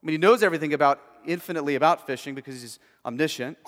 I 0.00 0.06
mean, 0.06 0.14
he 0.14 0.18
knows 0.18 0.44
everything 0.44 0.72
about, 0.74 1.00
infinitely 1.26 1.74
about 1.74 2.06
fishing 2.06 2.36
because 2.36 2.60
he's 2.60 2.78
omniscient, 3.04 3.58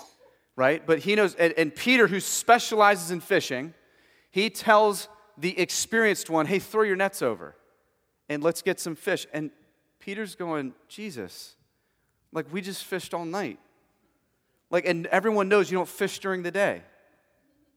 right? 0.55 0.85
But 0.85 0.99
he 0.99 1.15
knows, 1.15 1.35
and, 1.35 1.53
and 1.57 1.75
Peter, 1.75 2.07
who 2.07 2.21
specializes 2.21 3.11
in 3.11 3.19
fishing, 3.19 3.73
he 4.31 4.49
tells 4.49 5.09
the 5.37 5.59
experienced 5.59 6.29
one, 6.29 6.45
hey, 6.45 6.59
throw 6.59 6.83
your 6.83 6.95
nets 6.95 7.21
over 7.21 7.55
and 8.29 8.41
let's 8.41 8.61
get 8.61 8.79
some 8.79 8.95
fish. 8.95 9.27
And 9.33 9.51
Peter's 9.99 10.35
going, 10.35 10.73
Jesus, 10.87 11.55
like 12.31 12.51
we 12.51 12.61
just 12.61 12.85
fished 12.85 13.13
all 13.13 13.25
night. 13.25 13.59
Like, 14.69 14.85
and 14.85 15.05
everyone 15.07 15.49
knows 15.49 15.69
you 15.69 15.77
don't 15.77 15.89
fish 15.89 16.19
during 16.19 16.43
the 16.43 16.51
day. 16.51 16.83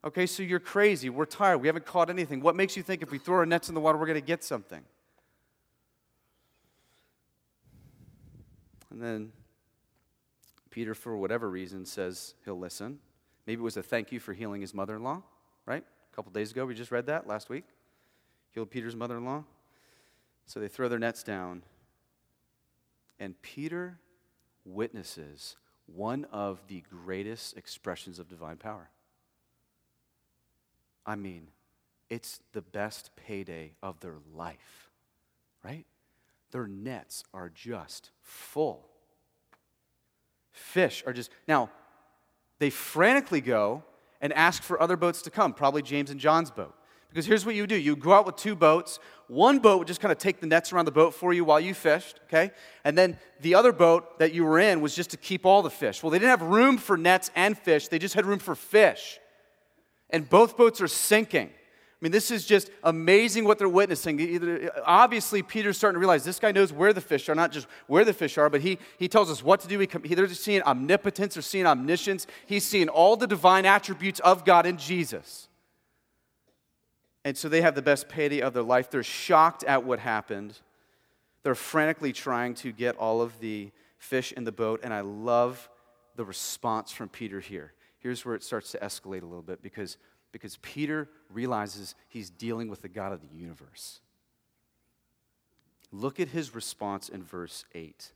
Okay, 0.04 0.26
so 0.26 0.42
you're 0.42 0.60
crazy. 0.60 1.08
We're 1.08 1.24
tired. 1.24 1.58
We 1.58 1.66
haven't 1.66 1.86
caught 1.86 2.10
anything. 2.10 2.40
What 2.40 2.56
makes 2.56 2.76
you 2.76 2.82
think 2.82 3.02
if 3.02 3.10
we 3.10 3.18
throw 3.18 3.36
our 3.36 3.46
nets 3.46 3.70
in 3.70 3.74
the 3.74 3.80
water, 3.80 3.96
we're 3.96 4.06
going 4.06 4.20
to 4.20 4.26
get 4.26 4.44
something? 4.44 4.82
And 8.90 9.02
then 9.02 9.32
Peter, 10.70 10.94
for 10.94 11.16
whatever 11.16 11.48
reason, 11.48 11.86
says 11.86 12.34
he'll 12.44 12.58
listen. 12.58 12.98
Maybe 13.46 13.60
it 13.60 13.64
was 13.64 13.78
a 13.78 13.82
thank 13.82 14.12
you 14.12 14.20
for 14.20 14.34
healing 14.34 14.60
his 14.60 14.74
mother 14.74 14.96
in 14.96 15.02
law, 15.02 15.22
right? 15.64 15.82
A 16.12 16.16
couple 16.16 16.32
days 16.32 16.50
ago, 16.50 16.66
we 16.66 16.74
just 16.74 16.90
read 16.90 17.06
that 17.06 17.26
last 17.26 17.48
week. 17.48 17.64
Healed 18.52 18.70
Peter's 18.70 18.94
mother 18.94 19.16
in 19.16 19.24
law. 19.24 19.44
So 20.46 20.60
they 20.60 20.68
throw 20.68 20.88
their 20.88 20.98
nets 20.98 21.22
down. 21.22 21.62
And 23.18 23.40
Peter 23.40 23.98
witnesses 24.66 25.56
one 25.86 26.26
of 26.26 26.60
the 26.68 26.82
greatest 26.90 27.56
expressions 27.56 28.18
of 28.18 28.28
divine 28.28 28.58
power. 28.58 28.90
I 31.06 31.16
mean, 31.16 31.48
it's 32.10 32.40
the 32.52 32.62
best 32.62 33.10
payday 33.16 33.72
of 33.82 34.00
their 34.00 34.16
life, 34.34 34.90
right? 35.64 35.86
Their 36.50 36.66
nets 36.66 37.24
are 37.32 37.50
just 37.50 38.10
full. 38.22 38.88
Fish 40.52 41.02
are 41.06 41.12
just, 41.12 41.30
now, 41.48 41.70
they 42.58 42.70
frantically 42.70 43.40
go 43.40 43.82
and 44.20 44.32
ask 44.32 44.62
for 44.62 44.80
other 44.80 44.96
boats 44.96 45.22
to 45.22 45.30
come, 45.30 45.52
probably 45.52 45.82
James 45.82 46.10
and 46.10 46.20
John's 46.20 46.50
boat. 46.50 46.74
Because 47.08 47.26
here's 47.26 47.46
what 47.46 47.54
you 47.54 47.66
do 47.66 47.76
you 47.76 47.94
go 47.94 48.12
out 48.12 48.26
with 48.26 48.36
two 48.36 48.56
boats. 48.56 48.98
One 49.28 49.58
boat 49.60 49.78
would 49.78 49.86
just 49.86 50.00
kind 50.00 50.10
of 50.10 50.18
take 50.18 50.40
the 50.40 50.46
nets 50.46 50.72
around 50.72 50.84
the 50.84 50.92
boat 50.92 51.14
for 51.14 51.32
you 51.32 51.44
while 51.44 51.60
you 51.60 51.72
fished, 51.72 52.20
okay? 52.24 52.50
And 52.84 52.98
then 52.98 53.18
the 53.40 53.54
other 53.54 53.72
boat 53.72 54.18
that 54.18 54.32
you 54.32 54.44
were 54.44 54.58
in 54.58 54.80
was 54.80 54.94
just 54.94 55.10
to 55.10 55.16
keep 55.16 55.46
all 55.46 55.62
the 55.62 55.70
fish. 55.70 56.02
Well, 56.02 56.10
they 56.10 56.18
didn't 56.18 56.38
have 56.38 56.42
room 56.42 56.76
for 56.76 56.96
nets 56.96 57.30
and 57.34 57.56
fish, 57.56 57.88
they 57.88 57.98
just 57.98 58.14
had 58.14 58.26
room 58.26 58.38
for 58.38 58.54
fish 58.54 59.18
and 60.14 60.30
both 60.30 60.56
boats 60.56 60.80
are 60.80 60.88
sinking. 60.88 61.48
I 61.48 61.96
mean, 62.00 62.12
this 62.12 62.30
is 62.30 62.46
just 62.46 62.70
amazing 62.84 63.46
what 63.46 63.58
they're 63.58 63.68
witnessing. 63.68 64.70
Obviously, 64.86 65.42
Peter's 65.42 65.76
starting 65.76 65.96
to 65.96 65.98
realize 65.98 66.22
this 66.22 66.38
guy 66.38 66.52
knows 66.52 66.72
where 66.72 66.92
the 66.92 67.00
fish 67.00 67.28
are, 67.28 67.34
not 67.34 67.50
just 67.50 67.66
where 67.88 68.04
the 68.04 68.12
fish 68.12 68.38
are, 68.38 68.48
but 68.48 68.60
he, 68.60 68.78
he 68.96 69.08
tells 69.08 69.28
us 69.28 69.42
what 69.42 69.60
to 69.60 69.68
do. 69.68 69.80
He, 69.80 70.14
they're 70.14 70.28
seeing 70.28 70.62
omnipotence, 70.62 71.34
they're 71.34 71.42
seeing 71.42 71.66
omniscience. 71.66 72.28
He's 72.46 72.64
seeing 72.64 72.88
all 72.88 73.16
the 73.16 73.26
divine 73.26 73.66
attributes 73.66 74.20
of 74.20 74.44
God 74.44 74.66
in 74.66 74.76
Jesus. 74.76 75.48
And 77.24 77.36
so 77.36 77.48
they 77.48 77.62
have 77.62 77.74
the 77.74 77.82
best 77.82 78.08
payday 78.08 78.40
of 78.40 78.54
their 78.54 78.62
life. 78.62 78.90
They're 78.92 79.02
shocked 79.02 79.64
at 79.64 79.82
what 79.82 79.98
happened. 79.98 80.60
They're 81.42 81.56
frantically 81.56 82.12
trying 82.12 82.54
to 82.56 82.70
get 82.70 82.96
all 82.98 83.20
of 83.20 83.40
the 83.40 83.72
fish 83.98 84.30
in 84.30 84.44
the 84.44 84.52
boat, 84.52 84.80
and 84.84 84.94
I 84.94 85.00
love 85.00 85.68
the 86.14 86.24
response 86.24 86.92
from 86.92 87.08
Peter 87.08 87.40
here 87.40 87.72
here's 88.04 88.22
where 88.22 88.34
it 88.34 88.42
starts 88.44 88.70
to 88.70 88.78
escalate 88.80 89.22
a 89.22 89.26
little 89.26 89.42
bit 89.42 89.62
because, 89.62 89.96
because 90.30 90.58
Peter 90.58 91.08
realizes 91.32 91.94
he's 92.06 92.28
dealing 92.28 92.68
with 92.68 92.82
the 92.82 92.88
God 92.88 93.12
of 93.12 93.22
the 93.22 93.34
universe. 93.34 94.00
Look 95.90 96.20
at 96.20 96.28
his 96.28 96.54
response 96.54 97.08
in 97.08 97.22
verse 97.22 97.64
8. 97.74 98.12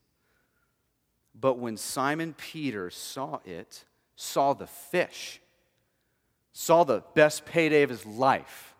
But 1.34 1.58
when 1.58 1.78
Simon 1.78 2.34
Peter 2.36 2.90
saw 2.90 3.38
it, 3.46 3.84
saw 4.14 4.52
the 4.52 4.66
fish, 4.66 5.40
saw 6.52 6.84
the 6.84 7.02
best 7.14 7.46
payday 7.46 7.82
of 7.82 7.88
his 7.88 8.04
life, 8.04 8.74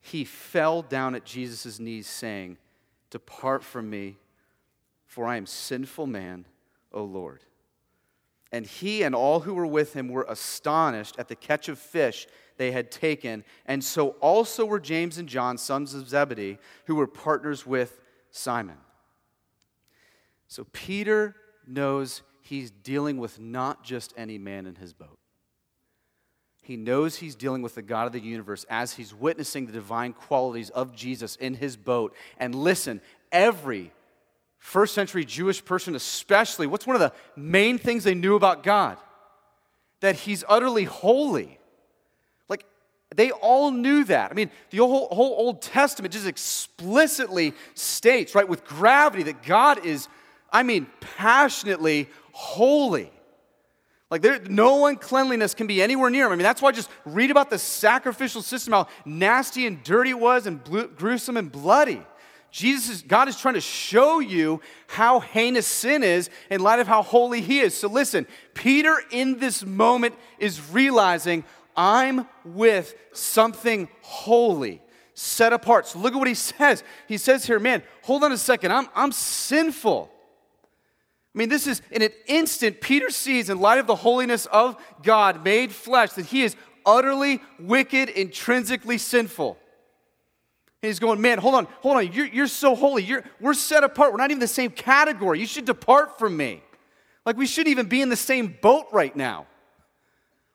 he 0.00 0.24
fell 0.24 0.80
down 0.80 1.14
at 1.14 1.26
Jesus' 1.26 1.78
knees, 1.78 2.06
saying, 2.06 2.56
Depart 3.10 3.64
from 3.64 3.90
me, 3.90 4.16
for 5.04 5.26
I 5.26 5.36
am 5.36 5.44
sinful 5.44 6.06
man, 6.06 6.46
O 6.90 7.04
Lord. 7.04 7.42
And 8.54 8.64
he 8.64 9.02
and 9.02 9.16
all 9.16 9.40
who 9.40 9.52
were 9.52 9.66
with 9.66 9.94
him 9.94 10.08
were 10.08 10.24
astonished 10.28 11.16
at 11.18 11.26
the 11.26 11.34
catch 11.34 11.68
of 11.68 11.76
fish 11.76 12.28
they 12.56 12.70
had 12.70 12.92
taken. 12.92 13.42
And 13.66 13.82
so 13.82 14.10
also 14.20 14.64
were 14.64 14.78
James 14.78 15.18
and 15.18 15.28
John, 15.28 15.58
sons 15.58 15.92
of 15.92 16.08
Zebedee, 16.08 16.58
who 16.84 16.94
were 16.94 17.08
partners 17.08 17.66
with 17.66 18.00
Simon. 18.30 18.76
So 20.46 20.68
Peter 20.72 21.34
knows 21.66 22.22
he's 22.42 22.70
dealing 22.70 23.18
with 23.18 23.40
not 23.40 23.82
just 23.82 24.14
any 24.16 24.38
man 24.38 24.66
in 24.66 24.76
his 24.76 24.92
boat. 24.92 25.18
He 26.62 26.76
knows 26.76 27.16
he's 27.16 27.34
dealing 27.34 27.60
with 27.60 27.74
the 27.74 27.82
God 27.82 28.06
of 28.06 28.12
the 28.12 28.20
universe 28.20 28.64
as 28.70 28.92
he's 28.92 29.12
witnessing 29.12 29.66
the 29.66 29.72
divine 29.72 30.12
qualities 30.12 30.70
of 30.70 30.94
Jesus 30.94 31.34
in 31.34 31.54
his 31.54 31.76
boat. 31.76 32.14
And 32.38 32.54
listen, 32.54 33.00
every 33.32 33.90
first 34.64 34.94
century 34.94 35.26
Jewish 35.26 35.62
person, 35.62 35.94
especially, 35.94 36.66
what's 36.66 36.86
one 36.86 36.96
of 36.96 37.00
the 37.00 37.12
main 37.36 37.76
things 37.76 38.02
they 38.02 38.14
knew 38.14 38.34
about 38.34 38.62
God? 38.62 38.96
That 40.00 40.16
He's 40.16 40.42
utterly 40.48 40.84
holy. 40.84 41.58
Like, 42.48 42.64
they 43.14 43.30
all 43.30 43.70
knew 43.70 44.04
that. 44.04 44.30
I 44.30 44.34
mean, 44.34 44.50
the 44.70 44.78
whole, 44.78 45.08
whole 45.08 45.34
Old 45.36 45.60
Testament 45.60 46.14
just 46.14 46.26
explicitly 46.26 47.52
states, 47.74 48.34
right, 48.34 48.48
with 48.48 48.64
gravity, 48.64 49.24
that 49.24 49.42
God 49.42 49.84
is, 49.84 50.08
I 50.50 50.62
mean, 50.62 50.86
passionately 51.18 52.08
holy. 52.32 53.12
Like 54.10 54.22
there, 54.22 54.40
no 54.48 54.86
uncleanliness 54.86 55.52
can 55.52 55.66
be 55.66 55.82
anywhere 55.82 56.08
near 56.08 56.26
him. 56.26 56.32
I 56.32 56.36
mean, 56.36 56.42
that's 56.42 56.62
why 56.62 56.70
I 56.70 56.72
just 56.72 56.88
read 57.04 57.30
about 57.30 57.50
the 57.50 57.58
sacrificial 57.58 58.40
system, 58.40 58.72
how 58.72 58.88
nasty 59.04 59.66
and 59.66 59.82
dirty 59.82 60.10
it 60.10 60.18
was, 60.18 60.46
and 60.46 60.64
gruesome 60.96 61.36
and 61.36 61.52
bloody. 61.52 62.02
Jesus 62.54 63.02
God 63.02 63.26
is 63.26 63.36
trying 63.36 63.54
to 63.54 63.60
show 63.60 64.20
you 64.20 64.60
how 64.86 65.18
heinous 65.18 65.66
sin 65.66 66.04
is 66.04 66.30
in 66.48 66.60
light 66.60 66.78
of 66.78 66.86
how 66.86 67.02
holy 67.02 67.40
he 67.40 67.58
is. 67.58 67.76
So 67.76 67.88
listen, 67.88 68.28
Peter 68.54 68.96
in 69.10 69.40
this 69.40 69.66
moment 69.66 70.14
is 70.38 70.70
realizing 70.70 71.42
I'm 71.76 72.28
with 72.44 72.94
something 73.12 73.88
holy, 74.02 74.80
set 75.14 75.52
apart. 75.52 75.88
So 75.88 75.98
look 75.98 76.14
at 76.14 76.18
what 76.18 76.28
he 76.28 76.34
says. 76.34 76.84
He 77.08 77.18
says 77.18 77.44
here, 77.44 77.58
man, 77.58 77.82
hold 78.02 78.22
on 78.22 78.30
a 78.30 78.38
second, 78.38 78.70
I'm, 78.72 78.86
I'm 78.94 79.10
sinful. 79.10 80.08
I 81.34 81.38
mean, 81.38 81.48
this 81.48 81.66
is 81.66 81.82
in 81.90 82.02
an 82.02 82.12
instant, 82.28 82.80
Peter 82.80 83.10
sees, 83.10 83.50
in 83.50 83.58
light 83.58 83.80
of 83.80 83.88
the 83.88 83.96
holiness 83.96 84.46
of 84.46 84.76
God 85.02 85.42
made 85.42 85.72
flesh, 85.72 86.12
that 86.12 86.26
he 86.26 86.44
is 86.44 86.54
utterly 86.86 87.42
wicked, 87.58 88.10
intrinsically 88.10 88.98
sinful. 88.98 89.58
He's 90.84 90.98
going, 90.98 91.20
man, 91.20 91.38
hold 91.38 91.54
on, 91.54 91.66
hold 91.80 91.96
on. 91.96 92.12
You're, 92.12 92.26
you're 92.26 92.46
so 92.46 92.74
holy. 92.74 93.02
You're, 93.02 93.24
we're 93.40 93.54
set 93.54 93.84
apart. 93.84 94.12
We're 94.12 94.18
not 94.18 94.30
even 94.30 94.40
the 94.40 94.48
same 94.48 94.70
category. 94.70 95.40
You 95.40 95.46
should 95.46 95.64
depart 95.64 96.18
from 96.18 96.36
me. 96.36 96.62
Like 97.24 97.36
we 97.36 97.46
shouldn't 97.46 97.70
even 97.70 97.86
be 97.86 98.00
in 98.00 98.08
the 98.08 98.16
same 98.16 98.56
boat 98.60 98.86
right 98.92 99.14
now. 99.14 99.46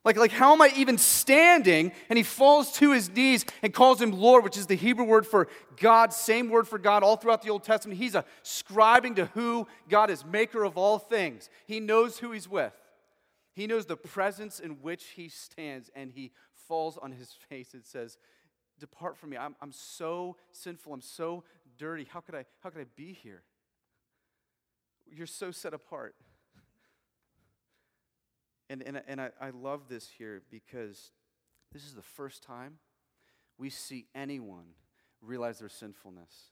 Like, 0.05 0.15
like, 0.17 0.31
how 0.31 0.53
am 0.53 0.61
I 0.61 0.71
even 0.77 0.97
standing? 0.97 1.91
And 2.09 2.17
he 2.17 2.23
falls 2.23 2.71
to 2.73 2.93
his 2.93 3.09
knees 3.09 3.45
and 3.61 3.73
calls 3.73 4.01
him 4.01 4.11
Lord, 4.11 4.45
which 4.45 4.57
is 4.57 4.65
the 4.65 4.75
Hebrew 4.75 5.03
word 5.03 5.27
for 5.27 5.49
God, 5.75 6.13
same 6.13 6.49
word 6.49 6.67
for 6.69 6.79
God 6.79 7.03
all 7.03 7.17
throughout 7.17 7.41
the 7.41 7.49
Old 7.49 7.63
Testament. 7.63 7.99
He's 7.99 8.15
ascribing 8.15 9.15
to 9.15 9.25
who 9.25 9.67
God 9.89 10.09
is, 10.09 10.23
maker 10.23 10.63
of 10.63 10.77
all 10.77 10.99
things. 10.99 11.49
He 11.65 11.81
knows 11.81 12.17
who 12.17 12.31
he's 12.31 12.47
with, 12.47 12.73
he 13.53 13.67
knows 13.67 13.85
the 13.85 13.97
presence 13.97 14.59
in 14.59 14.81
which 14.81 15.03
he 15.15 15.27
stands, 15.27 15.91
and 15.93 16.11
he 16.11 16.31
falls 16.67 16.97
on 16.97 17.11
his 17.11 17.33
face 17.49 17.73
and 17.73 17.83
says, 17.83 18.17
Depart 18.79 19.17
from 19.17 19.31
me. 19.31 19.37
I'm, 19.37 19.55
I'm 19.61 19.71
so 19.71 20.37
sinful. 20.51 20.93
I'm 20.93 21.01
so 21.01 21.43
dirty. 21.77 22.07
How 22.09 22.19
could, 22.19 22.35
I, 22.35 22.45
how 22.61 22.69
could 22.69 22.81
I 22.81 22.85
be 22.95 23.13
here? 23.13 23.43
You're 25.11 25.27
so 25.27 25.51
set 25.51 25.73
apart. 25.73 26.15
And, 28.69 28.83
and, 28.83 29.01
and 29.07 29.19
I, 29.19 29.31
I 29.41 29.49
love 29.49 29.89
this 29.89 30.07
here 30.17 30.41
because 30.51 31.11
this 31.71 31.83
is 31.85 31.93
the 31.93 32.01
first 32.01 32.43
time 32.43 32.77
we 33.57 33.69
see 33.69 34.05
anyone 34.13 34.75
realize 35.21 35.59
their 35.59 35.69
sinfulness 35.69 36.51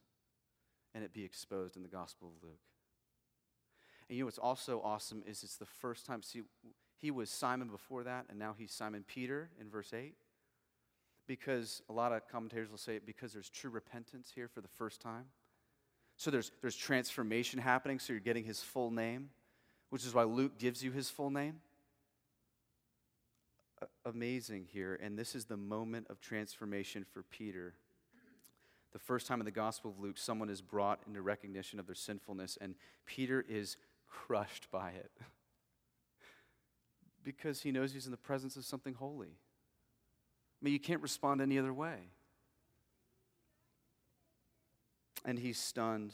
and 0.94 1.04
it 1.04 1.13
be 1.13 1.24
exposed 1.24 1.76
in 1.76 1.84
the 1.84 1.90
Gospel 1.90 2.30
of 2.36 2.44
Luke. 2.44 2.60
And 4.10 4.18
you 4.18 4.24
know 4.24 4.28
what's 4.28 4.38
also 4.38 4.82
awesome 4.84 5.24
is 5.28 5.44
it's 5.44 5.58
the 5.58 5.66
first 5.66 6.06
time. 6.06 6.24
See, 6.24 6.42
he 6.98 7.12
was 7.12 7.30
Simon 7.30 7.68
before 7.68 8.04
that, 8.04 8.26
and 8.30 8.40
now 8.40 8.56
he's 8.58 8.72
Simon 8.72 9.04
Peter 9.08 9.50
in 9.60 9.70
verse 9.70 9.94
8 9.94 10.16
because 11.28 11.82
a 11.90 11.94
lot 11.94 12.13
of 12.13 12.28
commentators 12.30 12.72
will 12.72 12.78
say 12.78 12.96
it 12.96 13.06
because 13.06 13.34
there's 13.34 13.50
true 13.50 13.70
repentance 13.70 14.32
here 14.34 14.48
for 14.48 14.62
the 14.62 14.68
first 14.68 15.02
time. 15.02 15.26
So 16.16 16.32
there's, 16.32 16.52
there's 16.62 16.76
transformation 16.76 17.60
happening, 17.60 18.00
so 18.00 18.13
you're 18.13 18.20
getting 18.20 18.46
his 18.46 18.63
full 18.63 18.90
name, 18.90 19.30
which 19.90 20.06
is 20.06 20.13
why 20.13 20.24
Luke 20.24 20.58
gives 20.58 20.84
you 20.84 20.92
his 20.92 21.10
full 21.10 21.30
name. 21.30 21.60
amazing 24.06 24.66
here, 24.72 25.00
and 25.04 25.20
this 25.20 25.36
is 25.36 25.46
the 25.46 25.58
moment 25.58 26.08
of 26.10 26.20
transformation 26.20 27.06
for 27.13 27.22
Peter. 27.24 27.76
The 28.94 29.00
first 29.00 29.28
time 29.28 29.40
in 29.40 29.46
the 29.46 29.52
Gospel 29.52 29.92
of 29.92 30.00
Luke, 30.00 30.18
someone 30.18 30.50
is 30.50 30.62
brought 30.62 31.02
into 31.06 31.22
recognition 31.22 31.80
of 31.80 31.86
their 31.86 31.94
sinfulness, 31.94 32.58
and 32.60 32.74
Peter 33.06 33.46
is 33.48 33.78
crushed 34.08 34.72
by 34.72 34.92
it 34.92 35.12
because 37.24 37.62
he 37.62 37.72
knows 37.72 37.94
he's 37.94 38.06
in 38.06 38.12
the 38.12 38.18
presence 38.18 38.56
of 38.56 38.66
something 38.66 38.96
holy. 38.96 39.38
I 40.62 40.65
mean, 40.65 40.74
you 40.74 40.80
can't 40.80 41.02
respond 41.02 41.41
any 41.41 41.60
other 41.60 41.74
way. 41.74 42.12
And 45.26 45.38
he's 45.38 45.60
stunned 45.60 46.13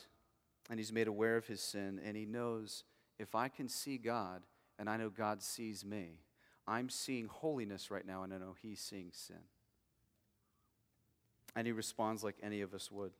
and 0.69 0.79
he's 0.79 0.91
made 0.91 1.07
aware 1.07 1.37
of 1.37 1.47
his 1.47 1.61
sin 1.61 1.99
and 2.03 2.17
he 2.17 2.25
knows 2.25 2.83
if 3.19 3.35
I 3.35 3.47
can 3.47 3.69
see 3.69 3.97
God 3.97 4.41
and 4.79 4.89
I 4.89 4.97
know 4.97 5.09
God 5.09 5.41
sees 5.41 5.85
me, 5.85 6.19
I'm 6.67 6.89
seeing 6.89 7.27
holiness 7.27 7.91
right 7.91 8.05
now 8.05 8.23
and 8.23 8.33
I 8.33 8.37
know 8.37 8.55
he's 8.61 8.79
seeing 8.79 9.11
sin. 9.11 9.35
And 11.55 11.67
he 11.67 11.73
responds 11.73 12.23
like 12.23 12.35
any 12.41 12.61
of 12.61 12.73
us 12.73 12.89
would. 12.91 13.11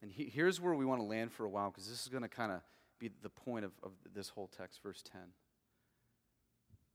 And 0.00 0.12
he, 0.12 0.24
here's 0.32 0.60
where 0.60 0.74
we 0.74 0.84
want 0.84 1.00
to 1.00 1.06
land 1.06 1.32
for 1.32 1.44
a 1.44 1.48
while 1.48 1.70
because 1.70 1.88
this 1.88 2.02
is 2.02 2.08
going 2.08 2.22
to 2.22 2.28
kind 2.28 2.52
of 2.52 2.60
be 3.00 3.10
the 3.22 3.28
point 3.28 3.64
of, 3.64 3.72
of 3.82 3.92
this 4.14 4.28
whole 4.28 4.46
text, 4.46 4.82
verse 4.82 5.02
10. 5.02 5.20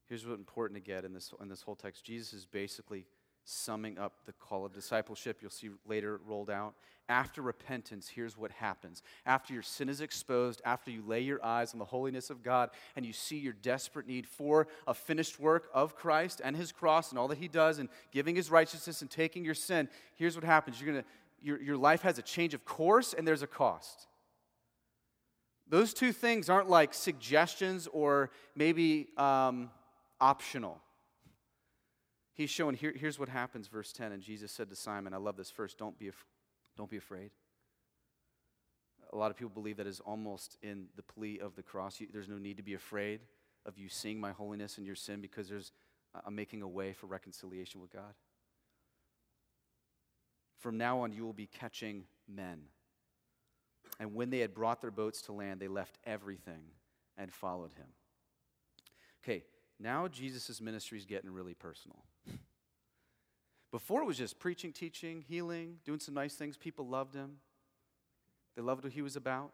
Here's 0.08 0.26
what's 0.26 0.38
important 0.38 0.84
to 0.84 0.92
get 0.92 1.06
in 1.06 1.14
this, 1.14 1.34
in 1.42 1.48
this 1.48 1.62
whole 1.62 1.76
text 1.76 2.04
Jesus 2.04 2.34
is 2.34 2.46
basically 2.46 3.06
summing 3.46 3.98
up 3.98 4.14
the 4.26 4.34
call 4.34 4.66
of 4.66 4.74
discipleship 4.74 5.40
you'll 5.42 5.52
see 5.52 5.70
later 5.86 6.20
rolled 6.26 6.50
out. 6.50 6.76
After 7.10 7.42
repentance, 7.42 8.08
here's 8.08 8.38
what 8.38 8.52
happens. 8.52 9.04
After 9.26 9.54
your 9.54 9.62
sin 9.62 9.90
is 9.90 10.00
exposed, 10.00 10.62
after 10.64 10.90
you 10.90 11.04
lay 11.06 11.20
your 11.20 11.44
eyes 11.44 11.74
on 11.74 11.80
the 11.80 11.86
holiness 11.86 12.30
of 12.30 12.42
God 12.42 12.70
and 12.96 13.06
you 13.06 13.12
see 13.12 13.38
your 13.38 13.54
desperate 13.54 14.08
need 14.08 14.26
for 14.26 14.68
a 14.88 14.94
finished 14.94 15.40
work 15.40 15.70
of 15.74 15.96
Christ 15.96 16.42
and 16.44 16.56
his 16.56 16.72
cross 16.72 17.10
and 17.10 17.20
all 17.20 17.28
that 17.28 17.38
he 17.38 17.50
does 17.50 17.80
and 17.80 17.90
giving 18.12 18.36
his 18.36 18.50
righteousness 18.50 19.02
and 19.02 19.12
taking 19.12 19.44
your 19.44 19.54
sin, 19.54 19.90
here's 20.16 20.36
what 20.36 20.46
happens. 20.46 20.80
You're 20.80 20.94
gonna, 20.94 21.06
your, 21.42 21.62
your 21.62 21.78
life 21.78 22.04
has 22.04 22.18
a 22.18 22.22
change 22.22 22.54
of 22.54 22.64
course 22.64 23.14
and 23.14 23.28
there's 23.28 23.44
a 23.44 23.48
cost. 23.48 24.08
Those 25.68 25.94
two 25.94 26.14
things 26.14 26.50
aren't 26.50 26.70
like 26.70 26.94
suggestions 26.94 27.88
or 27.92 28.30
maybe. 28.56 29.08
Um, 29.18 29.70
optional. 30.24 30.80
He's 32.34 32.50
showing 32.50 32.76
here, 32.76 32.94
here's 32.96 33.20
what 33.20 33.28
happens, 33.28 33.68
verse 33.68 33.92
10. 33.92 34.14
And 34.14 34.24
Jesus 34.24 34.52
said 34.54 34.70
to 34.70 34.76
Simon, 34.76 35.14
I 35.14 35.18
love 35.18 35.36
this 35.36 35.52
first, 35.52 35.78
don't 35.78 36.00
be, 36.00 36.08
af- 36.08 36.26
don't 36.78 36.90
be 36.90 36.96
afraid. 36.96 37.32
A 39.12 39.18
lot 39.18 39.30
of 39.30 39.38
people 39.38 39.52
believe 39.54 39.78
that 39.78 39.86
is 39.86 40.00
almost 40.00 40.58
in 40.64 40.88
the 40.96 41.04
plea 41.04 41.40
of 41.40 41.56
the 41.56 41.62
cross. 41.62 42.00
You, 42.00 42.08
there's 42.12 42.30
no 42.30 42.38
need 42.38 42.56
to 42.58 42.64
be 42.64 42.74
afraid 42.74 43.20
of 43.66 43.78
you 43.78 43.90
seeing 43.90 44.20
my 44.20 44.32
holiness 44.32 44.78
and 44.78 44.88
your 44.88 44.96
sin 44.96 45.20
because 45.20 45.50
there's, 45.50 45.74
I'm 46.26 46.36
making 46.36 46.62
a 46.62 46.68
way 46.68 46.94
for 46.94 47.08
reconciliation 47.08 47.82
with 47.82 47.92
God. 47.92 48.14
From 50.58 50.78
now 50.78 51.02
on, 51.02 51.12
you 51.12 51.26
will 51.26 51.34
be 51.34 51.48
catching 51.48 52.06
men. 52.34 52.62
And 54.00 54.16
when 54.16 54.30
they 54.30 54.40
had 54.40 54.54
brought 54.54 54.82
their 54.82 54.90
boats 54.90 55.22
to 55.24 55.34
land, 55.34 55.60
they 55.60 55.68
left 55.68 56.00
everything 56.06 56.64
and 57.18 57.32
followed 57.32 57.74
him. 57.74 57.88
Okay, 59.24 59.44
now 59.84 60.08
Jesus' 60.08 60.62
ministry 60.62 60.98
is 60.98 61.06
getting 61.06 61.30
really 61.30 61.54
personal. 61.54 62.04
Before 63.72 64.02
it 64.02 64.06
was 64.06 64.18
just 64.18 64.40
preaching, 64.40 64.72
teaching, 64.72 65.24
healing, 65.28 65.80
doing 65.84 66.00
some 66.00 66.14
nice 66.14 66.36
things. 66.36 66.58
People 66.58 66.88
loved 66.88 67.14
him, 67.14 67.38
they 68.56 68.62
loved 68.62 68.84
what 68.84 68.94
he 68.94 69.02
was 69.02 69.16
about. 69.16 69.52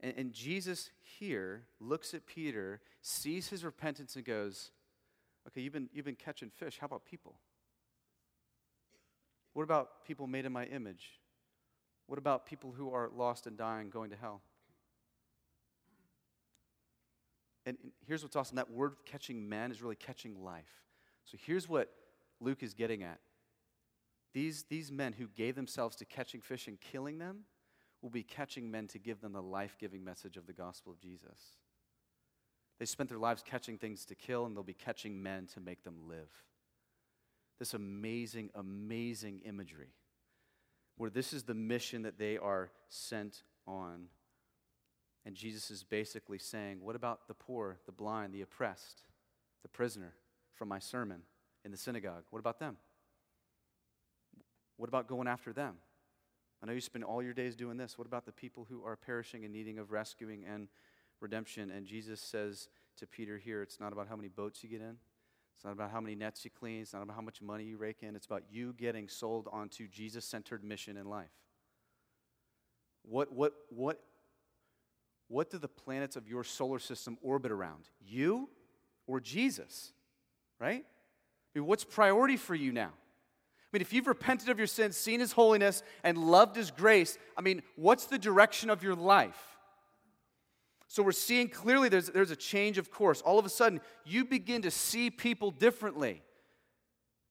And, 0.00 0.14
and 0.16 0.32
Jesus 0.32 0.90
here 1.02 1.62
looks 1.80 2.14
at 2.14 2.26
Peter, 2.26 2.80
sees 3.00 3.48
his 3.48 3.64
repentance, 3.64 4.14
and 4.14 4.24
goes, 4.24 4.70
Okay, 5.48 5.60
you've 5.60 5.72
been, 5.72 5.88
you've 5.92 6.04
been 6.04 6.16
catching 6.16 6.50
fish. 6.50 6.78
How 6.80 6.86
about 6.86 7.04
people? 7.04 7.36
What 9.54 9.62
about 9.62 10.04
people 10.04 10.26
made 10.26 10.44
in 10.44 10.52
my 10.52 10.64
image? 10.66 11.20
What 12.08 12.18
about 12.18 12.46
people 12.46 12.74
who 12.76 12.92
are 12.92 13.10
lost 13.16 13.46
and 13.46 13.56
dying, 13.56 13.88
going 13.90 14.10
to 14.10 14.16
hell? 14.16 14.42
And 17.66 17.76
here's 18.06 18.22
what's 18.22 18.36
awesome 18.36 18.56
that 18.56 18.70
word 18.70 18.94
catching 19.04 19.48
men 19.48 19.70
is 19.70 19.82
really 19.82 19.96
catching 19.96 20.42
life. 20.42 20.82
So 21.24 21.36
here's 21.44 21.68
what 21.68 21.90
Luke 22.40 22.62
is 22.62 22.72
getting 22.72 23.02
at. 23.02 23.18
These, 24.32 24.64
these 24.70 24.92
men 24.92 25.12
who 25.12 25.26
gave 25.28 25.56
themselves 25.56 25.96
to 25.96 26.04
catching 26.04 26.40
fish 26.40 26.68
and 26.68 26.80
killing 26.80 27.18
them 27.18 27.40
will 28.02 28.10
be 28.10 28.22
catching 28.22 28.70
men 28.70 28.86
to 28.88 28.98
give 28.98 29.20
them 29.20 29.32
the 29.32 29.42
life 29.42 29.76
giving 29.80 30.04
message 30.04 30.36
of 30.36 30.46
the 30.46 30.52
gospel 30.52 30.92
of 30.92 31.00
Jesus. 31.00 31.56
They 32.78 32.84
spent 32.84 33.08
their 33.08 33.18
lives 33.18 33.42
catching 33.44 33.78
things 33.78 34.04
to 34.04 34.14
kill, 34.14 34.44
and 34.44 34.54
they'll 34.54 34.62
be 34.62 34.74
catching 34.74 35.22
men 35.22 35.46
to 35.54 35.60
make 35.60 35.82
them 35.82 36.06
live. 36.06 36.28
This 37.58 37.72
amazing, 37.72 38.50
amazing 38.54 39.40
imagery 39.46 39.94
where 40.98 41.10
this 41.10 41.32
is 41.32 41.44
the 41.44 41.54
mission 41.54 42.02
that 42.02 42.18
they 42.18 42.38
are 42.38 42.70
sent 42.88 43.42
on 43.66 44.06
and 45.26 45.34
Jesus 45.34 45.72
is 45.72 45.82
basically 45.82 46.38
saying, 46.38 46.78
What 46.80 46.94
about 46.94 47.26
the 47.26 47.34
poor, 47.34 47.78
the 47.84 47.92
blind, 47.92 48.32
the 48.32 48.42
oppressed, 48.42 49.02
the 49.62 49.68
prisoner 49.68 50.14
from 50.54 50.68
my 50.68 50.78
sermon 50.78 51.22
in 51.64 51.72
the 51.72 51.76
synagogue? 51.76 52.22
What 52.30 52.38
about 52.38 52.60
them? 52.60 52.76
What 54.76 54.88
about 54.88 55.08
going 55.08 55.26
after 55.26 55.52
them? 55.52 55.74
I 56.62 56.66
know 56.66 56.72
you 56.72 56.80
spend 56.80 57.04
all 57.04 57.22
your 57.22 57.34
days 57.34 57.56
doing 57.56 57.76
this. 57.76 57.98
What 57.98 58.06
about 58.06 58.24
the 58.24 58.32
people 58.32 58.66
who 58.70 58.84
are 58.84 58.94
perishing 58.94 59.44
and 59.44 59.52
needing 59.52 59.80
of 59.80 59.90
rescuing 59.90 60.44
and 60.44 60.68
redemption? 61.20 61.72
And 61.72 61.86
Jesus 61.86 62.20
says 62.20 62.68
to 62.98 63.06
Peter 63.06 63.36
here, 63.36 63.62
it's 63.62 63.80
not 63.80 63.92
about 63.92 64.06
how 64.08 64.16
many 64.16 64.28
boats 64.28 64.62
you 64.62 64.70
get 64.70 64.80
in. 64.80 64.96
It's 65.56 65.64
not 65.64 65.72
about 65.72 65.90
how 65.90 66.00
many 66.00 66.14
nets 66.14 66.44
you 66.44 66.50
clean. 66.50 66.82
It's 66.82 66.92
not 66.92 67.02
about 67.02 67.16
how 67.16 67.22
much 67.22 67.42
money 67.42 67.64
you 67.64 67.78
rake 67.78 68.02
in. 68.02 68.14
It's 68.14 68.26
about 68.26 68.44
you 68.50 68.74
getting 68.74 69.08
sold 69.08 69.48
onto 69.52 69.88
Jesus 69.88 70.24
centered 70.24 70.62
mission 70.62 70.96
in 70.96 71.06
life. 71.06 71.32
What, 73.02 73.32
what, 73.32 73.54
what 73.70 74.00
what 75.28 75.50
do 75.50 75.58
the 75.58 75.68
planets 75.68 76.16
of 76.16 76.28
your 76.28 76.44
solar 76.44 76.78
system 76.78 77.18
orbit 77.22 77.50
around? 77.50 77.88
You 78.00 78.48
or 79.06 79.20
Jesus? 79.20 79.92
Right? 80.60 80.84
I 80.84 81.58
mean, 81.58 81.66
what's 81.66 81.84
priority 81.84 82.36
for 82.36 82.54
you 82.54 82.72
now? 82.72 82.92
I 82.92 83.68
mean, 83.72 83.82
if 83.82 83.92
you've 83.92 84.06
repented 84.06 84.48
of 84.48 84.58
your 84.58 84.66
sins, 84.66 84.96
seen 84.96 85.20
his 85.20 85.32
holiness, 85.32 85.82
and 86.04 86.16
loved 86.16 86.56
his 86.56 86.70
grace, 86.70 87.18
I 87.36 87.42
mean, 87.42 87.62
what's 87.74 88.06
the 88.06 88.18
direction 88.18 88.70
of 88.70 88.82
your 88.82 88.94
life? 88.94 89.56
So 90.88 91.02
we're 91.02 91.12
seeing 91.12 91.48
clearly 91.48 91.88
there's, 91.88 92.08
there's 92.08 92.30
a 92.30 92.36
change 92.36 92.78
of 92.78 92.90
course. 92.90 93.20
All 93.22 93.38
of 93.38 93.44
a 93.44 93.48
sudden, 93.48 93.80
you 94.04 94.24
begin 94.24 94.62
to 94.62 94.70
see 94.70 95.10
people 95.10 95.50
differently. 95.50 96.22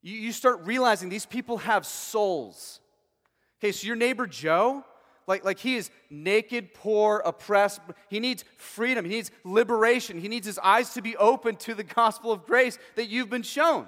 You, 0.01 0.13
you 0.17 0.31
start 0.33 0.65
realizing 0.65 1.09
these 1.09 1.25
people 1.25 1.57
have 1.59 1.85
souls. 1.85 2.81
Okay, 3.59 3.71
so 3.71 3.87
your 3.87 3.95
neighbor 3.95 4.27
Joe, 4.27 4.83
like, 5.27 5.43
like 5.43 5.59
he 5.59 5.75
is 5.75 5.89
naked, 6.09 6.73
poor, 6.73 7.21
oppressed. 7.25 7.81
He 8.09 8.19
needs 8.19 8.45
freedom. 8.57 9.05
He 9.05 9.11
needs 9.11 9.31
liberation. 9.43 10.19
He 10.19 10.27
needs 10.27 10.45
his 10.45 10.59
eyes 10.59 10.93
to 10.93 11.01
be 11.01 11.17
open 11.17 11.55
to 11.57 11.73
the 11.73 11.83
gospel 11.83 12.31
of 12.31 12.45
grace 12.45 12.77
that 12.95 13.07
you've 13.07 13.29
been 13.29 13.43
shown. 13.43 13.87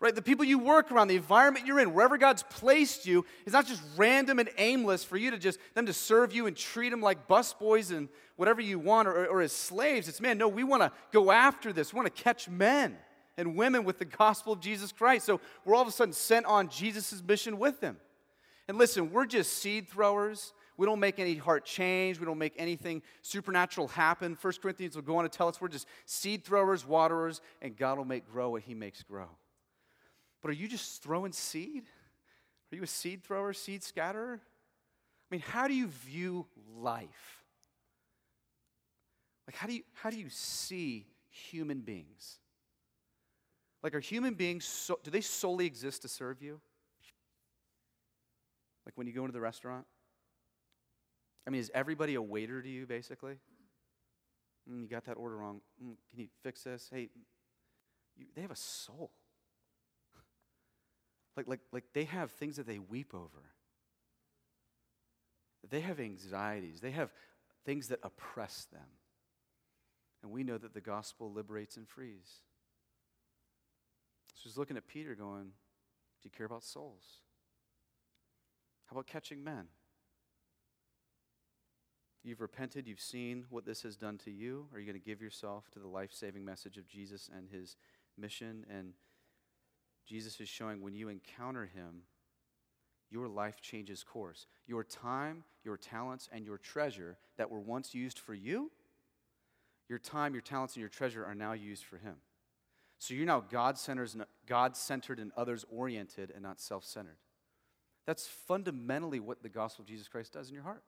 Right? 0.00 0.14
The 0.14 0.22
people 0.22 0.44
you 0.44 0.60
work 0.60 0.92
around, 0.92 1.08
the 1.08 1.16
environment 1.16 1.66
you're 1.66 1.80
in, 1.80 1.92
wherever 1.92 2.18
God's 2.18 2.44
placed 2.44 3.04
you, 3.04 3.26
is 3.46 3.52
not 3.52 3.66
just 3.66 3.82
random 3.96 4.38
and 4.38 4.48
aimless 4.56 5.02
for 5.02 5.16
you 5.16 5.32
to 5.32 5.38
just 5.38 5.58
them 5.74 5.86
to 5.86 5.92
serve 5.92 6.32
you 6.32 6.46
and 6.46 6.56
treat 6.56 6.90
them 6.90 7.00
like 7.00 7.26
busboys 7.26 7.90
and 7.90 8.08
whatever 8.36 8.60
you 8.60 8.78
want 8.78 9.08
or, 9.08 9.26
or 9.26 9.40
as 9.40 9.50
slaves. 9.50 10.06
It's 10.08 10.20
man, 10.20 10.38
no, 10.38 10.46
we 10.46 10.62
want 10.62 10.82
to 10.82 10.92
go 11.10 11.32
after 11.32 11.72
this. 11.72 11.92
We 11.92 11.96
want 11.96 12.14
to 12.14 12.22
catch 12.22 12.48
men 12.48 12.96
and 13.36 13.56
women 13.56 13.82
with 13.82 13.98
the 13.98 14.04
gospel 14.04 14.52
of 14.52 14.60
Jesus 14.60 14.92
Christ. 14.92 15.26
So 15.26 15.40
we're 15.64 15.74
all 15.74 15.82
of 15.82 15.88
a 15.88 15.92
sudden 15.92 16.12
sent 16.12 16.46
on 16.46 16.68
Jesus' 16.68 17.20
mission 17.26 17.58
with 17.58 17.80
them. 17.80 17.96
And 18.68 18.76
listen, 18.76 19.10
we're 19.10 19.26
just 19.26 19.54
seed 19.54 19.88
throwers. 19.88 20.52
We 20.76 20.86
don't 20.86 21.00
make 21.00 21.18
any 21.18 21.34
heart 21.34 21.64
change. 21.64 22.20
We 22.20 22.26
don't 22.26 22.38
make 22.38 22.54
anything 22.58 23.02
supernatural 23.22 23.88
happen. 23.88 24.36
First 24.36 24.60
Corinthians 24.60 24.94
will 24.94 25.02
go 25.02 25.16
on 25.16 25.24
to 25.24 25.28
tell 25.28 25.48
us 25.48 25.60
we're 25.60 25.68
just 25.68 25.88
seed 26.04 26.44
throwers, 26.44 26.86
waterers, 26.86 27.40
and 27.62 27.76
God 27.76 27.98
will 27.98 28.04
make 28.04 28.30
grow 28.30 28.50
what 28.50 28.62
He 28.62 28.74
makes 28.74 29.02
grow. 29.02 29.28
But 30.42 30.50
are 30.50 30.54
you 30.54 30.68
just 30.68 31.02
throwing 31.02 31.32
seed? 31.32 31.84
Are 32.70 32.76
you 32.76 32.82
a 32.82 32.86
seed 32.86 33.24
thrower, 33.24 33.52
seed 33.52 33.82
scatterer? 33.82 34.40
I 34.40 35.34
mean, 35.34 35.42
how 35.46 35.66
do 35.66 35.74
you 35.74 35.88
view 35.88 36.46
life? 36.76 37.42
Like, 39.46 39.56
how 39.56 39.66
do 39.66 39.74
you, 39.74 39.82
how 39.94 40.10
do 40.10 40.18
you 40.18 40.28
see 40.28 41.06
human 41.30 41.80
beings? 41.80 42.38
Like, 43.82 43.94
are 43.94 44.00
human 44.00 44.34
beings, 44.34 44.64
so, 44.66 44.98
do 45.02 45.10
they 45.10 45.22
solely 45.22 45.64
exist 45.64 46.02
to 46.02 46.08
serve 46.08 46.42
you? 46.42 46.60
Like 48.88 48.96
when 48.96 49.06
you 49.06 49.12
go 49.12 49.20
into 49.20 49.34
the 49.34 49.40
restaurant? 49.40 49.84
I 51.46 51.50
mean, 51.50 51.60
is 51.60 51.70
everybody 51.74 52.14
a 52.14 52.22
waiter 52.22 52.62
to 52.62 52.68
you, 52.68 52.86
basically? 52.86 53.34
Mm, 54.70 54.84
you 54.84 54.88
got 54.88 55.04
that 55.04 55.18
order 55.18 55.36
wrong. 55.36 55.60
Mm, 55.82 55.96
can 56.10 56.20
you 56.20 56.28
fix 56.42 56.62
this? 56.62 56.88
Hey, 56.90 57.10
you, 58.16 58.24
they 58.34 58.40
have 58.40 58.50
a 58.50 58.56
soul. 58.56 59.10
like, 61.36 61.46
like, 61.46 61.60
like 61.70 61.84
they 61.92 62.04
have 62.04 62.30
things 62.30 62.56
that 62.56 62.66
they 62.66 62.78
weep 62.78 63.14
over. 63.14 63.50
They 65.68 65.80
have 65.80 66.00
anxieties. 66.00 66.80
They 66.80 66.92
have 66.92 67.12
things 67.66 67.88
that 67.88 67.98
oppress 68.02 68.66
them. 68.72 68.88
And 70.22 70.32
we 70.32 70.44
know 70.44 70.56
that 70.56 70.72
the 70.72 70.80
gospel 70.80 71.30
liberates 71.30 71.76
and 71.76 71.86
frees. 71.86 72.40
So 74.34 74.44
he's 74.44 74.56
looking 74.56 74.78
at 74.78 74.88
Peter 74.88 75.14
going, 75.14 75.44
Do 75.44 76.24
you 76.24 76.30
care 76.30 76.46
about 76.46 76.64
souls? 76.64 77.04
How 78.88 78.94
about 78.94 79.06
catching 79.06 79.44
men? 79.44 79.66
You've 82.24 82.40
repented, 82.40 82.86
you've 82.86 83.00
seen 83.00 83.44
what 83.48 83.64
this 83.64 83.82
has 83.82 83.96
done 83.96 84.18
to 84.18 84.30
you. 84.30 84.66
Are 84.72 84.78
you 84.80 84.86
going 84.86 85.00
to 85.00 85.06
give 85.06 85.22
yourself 85.22 85.70
to 85.72 85.78
the 85.78 85.86
life 85.86 86.10
saving 86.12 86.44
message 86.44 86.76
of 86.76 86.88
Jesus 86.88 87.30
and 87.34 87.48
his 87.48 87.76
mission? 88.16 88.66
And 88.70 88.94
Jesus 90.06 90.40
is 90.40 90.48
showing 90.48 90.82
when 90.82 90.94
you 90.94 91.08
encounter 91.08 91.66
him, 91.66 92.02
your 93.10 93.28
life 93.28 93.60
changes 93.60 94.02
course. 94.02 94.46
Your 94.66 94.84
time, 94.84 95.44
your 95.64 95.76
talents, 95.76 96.28
and 96.32 96.44
your 96.44 96.58
treasure 96.58 97.16
that 97.36 97.50
were 97.50 97.60
once 97.60 97.94
used 97.94 98.18
for 98.18 98.34
you, 98.34 98.70
your 99.88 99.98
time, 99.98 100.34
your 100.34 100.42
talents, 100.42 100.74
and 100.74 100.80
your 100.80 100.90
treasure 100.90 101.24
are 101.24 101.34
now 101.34 101.52
used 101.52 101.84
for 101.84 101.96
him. 101.96 102.16
So 102.98 103.14
you're 103.14 103.26
now 103.26 103.44
God 103.48 103.78
centered 103.78 105.18
and 105.18 105.32
others 105.36 105.64
oriented 105.70 106.32
and 106.34 106.42
not 106.42 106.60
self 106.60 106.84
centered. 106.84 107.16
That's 108.08 108.26
fundamentally 108.26 109.20
what 109.20 109.42
the 109.42 109.50
gospel 109.50 109.82
of 109.82 109.86
Jesus 109.86 110.08
Christ 110.08 110.32
does 110.32 110.48
in 110.48 110.54
your 110.54 110.62
heart. 110.62 110.82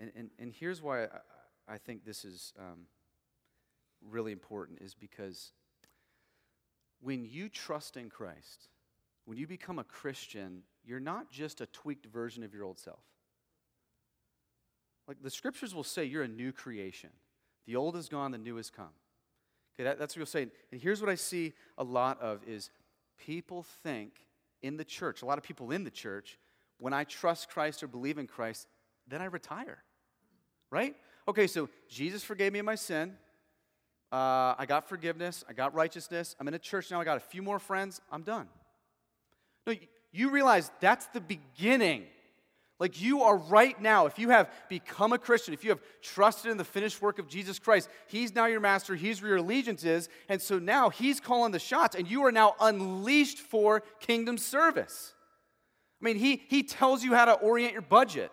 And, 0.00 0.10
and, 0.16 0.30
and 0.38 0.50
here's 0.50 0.80
why 0.80 1.04
I, 1.04 1.08
I 1.68 1.76
think 1.76 2.06
this 2.06 2.24
is 2.24 2.54
um, 2.58 2.86
really 4.00 4.32
important 4.32 4.80
is 4.80 4.94
because 4.94 5.52
when 7.02 7.26
you 7.26 7.50
trust 7.50 7.98
in 7.98 8.08
Christ, 8.08 8.70
when 9.26 9.36
you 9.36 9.46
become 9.46 9.78
a 9.78 9.84
Christian, 9.84 10.62
you're 10.82 10.98
not 10.98 11.30
just 11.30 11.60
a 11.60 11.66
tweaked 11.66 12.06
version 12.06 12.44
of 12.44 12.54
your 12.54 12.64
old 12.64 12.78
self. 12.78 13.04
Like 15.06 15.18
the 15.22 15.28
scriptures 15.28 15.74
will 15.74 15.84
say 15.84 16.06
you're 16.06 16.22
a 16.22 16.28
new 16.28 16.50
creation. 16.50 17.10
The 17.66 17.76
old 17.76 17.94
is 17.94 18.08
gone, 18.08 18.30
the 18.30 18.38
new 18.38 18.56
has 18.56 18.70
come. 18.70 18.94
Okay, 19.74 19.84
that, 19.84 19.98
that's 19.98 20.14
what 20.14 20.20
you'll 20.20 20.26
say. 20.26 20.48
And 20.72 20.80
here's 20.80 21.02
what 21.02 21.10
I 21.10 21.14
see 21.14 21.52
a 21.76 21.84
lot 21.84 22.18
of 22.22 22.40
is 22.46 22.70
people 23.18 23.64
think 23.82 24.12
in 24.62 24.76
the 24.76 24.84
church, 24.84 25.22
a 25.22 25.26
lot 25.26 25.38
of 25.38 25.44
people 25.44 25.70
in 25.70 25.84
the 25.84 25.90
church, 25.90 26.38
when 26.78 26.92
I 26.92 27.04
trust 27.04 27.50
Christ 27.50 27.82
or 27.82 27.86
believe 27.86 28.18
in 28.18 28.26
Christ, 28.26 28.66
then 29.06 29.20
I 29.20 29.26
retire. 29.26 29.78
Right? 30.70 30.94
Okay, 31.28 31.46
so 31.46 31.68
Jesus 31.88 32.24
forgave 32.24 32.52
me 32.52 32.58
of 32.58 32.64
my 32.64 32.74
sin. 32.74 33.16
Uh, 34.12 34.54
I 34.58 34.64
got 34.66 34.88
forgiveness. 34.88 35.44
I 35.48 35.52
got 35.52 35.74
righteousness. 35.74 36.36
I'm 36.38 36.48
in 36.48 36.54
a 36.54 36.58
church 36.58 36.90
now. 36.90 37.00
I 37.00 37.04
got 37.04 37.16
a 37.16 37.20
few 37.20 37.42
more 37.42 37.58
friends. 37.58 38.00
I'm 38.10 38.22
done. 38.22 38.48
No, 39.66 39.74
you 40.12 40.30
realize 40.30 40.70
that's 40.80 41.06
the 41.06 41.20
beginning 41.20 42.04
like 42.84 43.00
you 43.00 43.22
are 43.22 43.38
right 43.38 43.80
now, 43.80 44.04
if 44.04 44.18
you 44.18 44.28
have 44.28 44.50
become 44.68 45.14
a 45.14 45.18
Christian, 45.18 45.54
if 45.54 45.64
you 45.64 45.70
have 45.70 45.80
trusted 46.02 46.50
in 46.50 46.58
the 46.58 46.64
finished 46.64 47.00
work 47.00 47.18
of 47.18 47.26
Jesus 47.26 47.58
Christ, 47.58 47.88
He's 48.08 48.34
now 48.34 48.44
your 48.44 48.60
master, 48.60 48.94
He's 48.94 49.22
where 49.22 49.30
your 49.30 49.38
allegiance 49.38 49.84
is. 49.84 50.10
And 50.28 50.38
so 50.42 50.58
now 50.58 50.90
He's 50.90 51.18
calling 51.18 51.50
the 51.50 51.58
shots, 51.58 51.96
and 51.96 52.06
you 52.06 52.26
are 52.26 52.30
now 52.30 52.56
unleashed 52.60 53.38
for 53.38 53.80
kingdom 54.00 54.36
service. 54.36 55.14
I 56.02 56.04
mean, 56.04 56.16
He, 56.16 56.42
he 56.46 56.62
tells 56.62 57.02
you 57.02 57.14
how 57.14 57.24
to 57.24 57.32
orient 57.32 57.72
your 57.72 57.80
budget. 57.80 58.30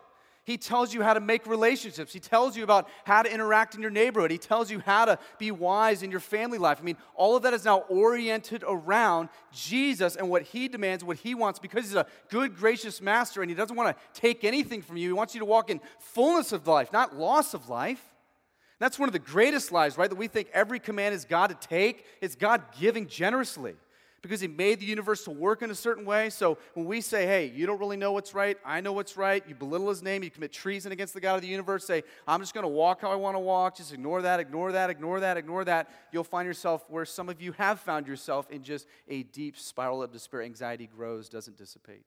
He 0.51 0.57
tells 0.57 0.93
you 0.93 1.01
how 1.01 1.13
to 1.13 1.21
make 1.21 1.47
relationships. 1.47 2.11
He 2.11 2.19
tells 2.19 2.57
you 2.57 2.65
about 2.65 2.89
how 3.05 3.21
to 3.21 3.33
interact 3.33 3.73
in 3.73 3.81
your 3.81 3.89
neighborhood. 3.89 4.31
He 4.31 4.37
tells 4.37 4.69
you 4.69 4.79
how 4.79 5.05
to 5.05 5.17
be 5.39 5.49
wise 5.49 6.03
in 6.03 6.11
your 6.11 6.19
family 6.19 6.57
life. 6.57 6.79
I 6.81 6.83
mean, 6.83 6.97
all 7.15 7.37
of 7.37 7.43
that 7.43 7.53
is 7.53 7.63
now 7.63 7.79
oriented 7.87 8.65
around 8.67 9.29
Jesus 9.53 10.17
and 10.17 10.29
what 10.29 10.41
He 10.41 10.67
demands, 10.67 11.05
what 11.05 11.15
He 11.15 11.35
wants, 11.35 11.57
because 11.57 11.85
He's 11.85 11.95
a 11.95 12.05
good, 12.27 12.57
gracious 12.57 13.01
master 13.01 13.41
and 13.41 13.49
He 13.49 13.55
doesn't 13.55 13.77
want 13.77 13.95
to 13.95 14.21
take 14.21 14.43
anything 14.43 14.81
from 14.81 14.97
you. 14.97 15.07
He 15.07 15.13
wants 15.13 15.33
you 15.33 15.39
to 15.39 15.45
walk 15.45 15.69
in 15.69 15.79
fullness 15.99 16.51
of 16.51 16.67
life, 16.67 16.91
not 16.91 17.15
loss 17.15 17.53
of 17.53 17.69
life. 17.69 18.03
That's 18.77 18.99
one 18.99 19.07
of 19.07 19.13
the 19.13 19.19
greatest 19.19 19.71
lies, 19.71 19.97
right? 19.97 20.09
That 20.09 20.17
we 20.17 20.27
think 20.27 20.49
every 20.53 20.79
command 20.79 21.15
is 21.15 21.23
God 21.23 21.47
to 21.47 21.67
take, 21.67 22.05
it's 22.19 22.35
God 22.35 22.61
giving 22.77 23.07
generously 23.07 23.75
because 24.21 24.39
He 24.39 24.47
made 24.47 24.79
the 24.79 24.86
universe 24.86 25.23
to 25.23 25.31
work 25.31 25.62
in 25.62 25.71
a 25.71 25.75
certain 25.75 26.05
way. 26.05 26.29
So 26.29 26.57
when 26.73 26.86
we 26.86 27.01
say, 27.01 27.25
hey, 27.25 27.47
you 27.47 27.65
don't 27.65 27.79
really 27.79 27.97
know 27.97 28.12
what's 28.12 28.34
right, 28.34 28.57
I 28.63 28.81
know 28.81 28.93
what's 28.93 29.17
right, 29.17 29.43
you 29.47 29.55
belittle 29.55 29.89
His 29.89 30.03
name, 30.03 30.23
you 30.23 30.29
commit 30.29 30.51
treason 30.51 30.91
against 30.91 31.13
the 31.13 31.19
God 31.19 31.36
of 31.36 31.41
the 31.41 31.47
universe, 31.47 31.86
say, 31.86 32.03
I'm 32.27 32.39
just 32.39 32.53
going 32.53 32.63
to 32.63 32.69
walk 32.69 33.01
how 33.01 33.12
I 33.12 33.15
want 33.15 33.36
to 33.36 33.39
walk, 33.39 33.77
just 33.77 33.93
ignore 33.93 34.21
that, 34.21 34.39
ignore 34.39 34.71
that, 34.71 34.89
ignore 34.89 35.19
that, 35.19 35.38
ignore 35.38 35.65
that, 35.65 35.89
you'll 36.12 36.23
find 36.23 36.45
yourself 36.45 36.86
where 36.88 37.05
some 37.05 37.29
of 37.29 37.41
you 37.41 37.51
have 37.53 37.79
found 37.79 38.07
yourself 38.07 38.49
in 38.51 38.63
just 38.63 38.88
a 39.07 39.23
deep 39.23 39.57
spiral 39.57 40.03
of 40.03 40.12
despair. 40.12 40.41
Anxiety 40.41 40.88
grows, 40.88 41.29
doesn't 41.29 41.57
dissipate. 41.57 42.05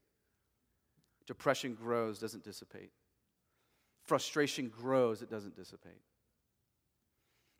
Depression 1.27 1.75
grows, 1.75 2.19
doesn't 2.19 2.45
dissipate. 2.45 2.91
Frustration 4.05 4.69
grows, 4.69 5.23
it 5.23 5.31
doesn't 5.31 5.57
dissipate. 5.57 6.03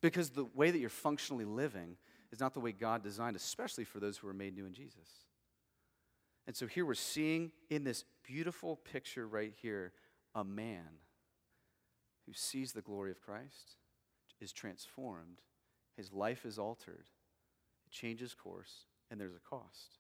Because 0.03 0.29
the 0.29 0.45
way 0.55 0.71
that 0.71 0.79
you're 0.79 0.91
functionally 0.91 1.47
living 1.47 1.97
is 2.35 2.41
not 2.41 2.53
the 2.53 2.61
way 2.61 2.73
God 2.73 3.05
designed, 3.05 3.37
especially 3.37 3.85
for 3.85 4.01
those 4.01 4.19
who 4.19 4.27
are 4.27 4.35
made 4.35 4.57
new 4.57 4.67
in 4.67 4.73
Jesus. 4.73 5.09
And 6.49 6.57
so 6.57 6.67
here 6.67 6.85
we're 6.85 6.95
seeing 6.95 7.53
in 7.71 7.85
this 7.85 8.05
beautiful 8.25 8.75
picture 8.75 9.29
right 9.29 9.53
here 9.63 9.93
a 10.35 10.43
man 10.43 10.99
who 12.27 12.33
sees 12.35 12.73
the 12.73 12.83
glory 12.83 13.13
of 13.13 13.21
Christ, 13.21 13.77
is 14.41 14.53
transformed, 14.53 15.43
his 15.97 16.13
life 16.13 16.45
is 16.45 16.59
altered, 16.59 17.07
it 17.87 17.93
changes 17.93 18.35
course, 18.35 18.87
and 19.13 19.21
there's 19.21 19.37
a 19.37 19.49
cost. 19.49 19.99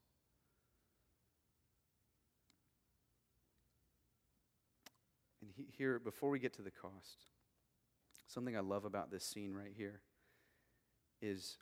And 5.41 5.53
he, 5.57 5.67
here, 5.79 6.01
before 6.01 6.31
we 6.31 6.41
get 6.41 6.55
to 6.55 6.63
the 6.63 6.73
cost, 6.73 7.27
something 8.27 8.57
I 8.57 8.61
love 8.61 8.85
about 8.85 9.13
this 9.13 9.25
scene 9.25 9.55
right 9.55 9.73
here 9.77 10.01
is 11.23 11.59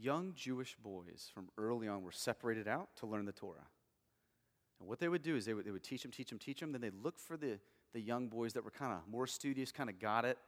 young 0.00 0.32
Jewish 0.34 0.76
boys 0.76 1.30
from 1.32 1.48
early 1.58 1.88
on 1.88 2.02
were 2.02 2.12
separated 2.12 2.68
out 2.68 2.88
to 2.96 3.06
learn 3.06 3.24
the 3.24 3.32
Torah. 3.32 3.66
And 4.80 4.88
what 4.88 5.00
they 5.00 5.08
would 5.08 5.22
do 5.22 5.36
is 5.36 5.44
they 5.44 5.54
would, 5.54 5.64
they 5.64 5.70
would 5.70 5.82
teach 5.82 6.02
them, 6.02 6.12
teach 6.12 6.30
them, 6.30 6.38
teach 6.38 6.60
them. 6.60 6.72
Then 6.72 6.80
they'd 6.80 7.02
look 7.02 7.18
for 7.18 7.36
the, 7.36 7.58
the 7.92 8.00
young 8.00 8.28
boys 8.28 8.52
that 8.52 8.64
were 8.64 8.70
kind 8.70 8.92
of 8.92 9.00
more 9.10 9.26
studious, 9.26 9.72
kind 9.72 9.90
of 9.90 9.98
got 9.98 10.24
it. 10.24 10.38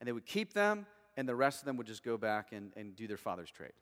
And 0.00 0.08
they 0.08 0.12
would 0.12 0.26
keep 0.26 0.52
them, 0.52 0.86
and 1.16 1.28
the 1.28 1.36
rest 1.36 1.60
of 1.60 1.66
them 1.66 1.76
would 1.76 1.86
just 1.86 2.02
go 2.02 2.16
back 2.16 2.52
and, 2.52 2.72
and 2.76 2.96
do 2.96 3.06
their 3.06 3.16
father's 3.16 3.50
trade. 3.50 3.72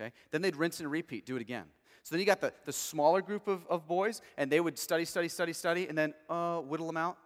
Okay? 0.00 0.12
Then 0.30 0.42
they'd 0.42 0.56
rinse 0.56 0.80
and 0.80 0.90
repeat, 0.90 1.26
do 1.26 1.36
it 1.36 1.42
again. 1.42 1.64
So 2.02 2.14
then 2.14 2.20
you 2.20 2.26
got 2.26 2.40
the, 2.40 2.52
the 2.64 2.72
smaller 2.72 3.22
group 3.22 3.48
of, 3.48 3.66
of 3.68 3.86
boys, 3.86 4.20
and 4.36 4.50
they 4.50 4.60
would 4.60 4.78
study, 4.78 5.04
study, 5.04 5.28
study, 5.28 5.52
study, 5.52 5.88
and 5.88 5.96
then 5.96 6.12
uh, 6.28 6.58
whittle 6.58 6.86
them 6.86 6.96
out. 6.96 7.16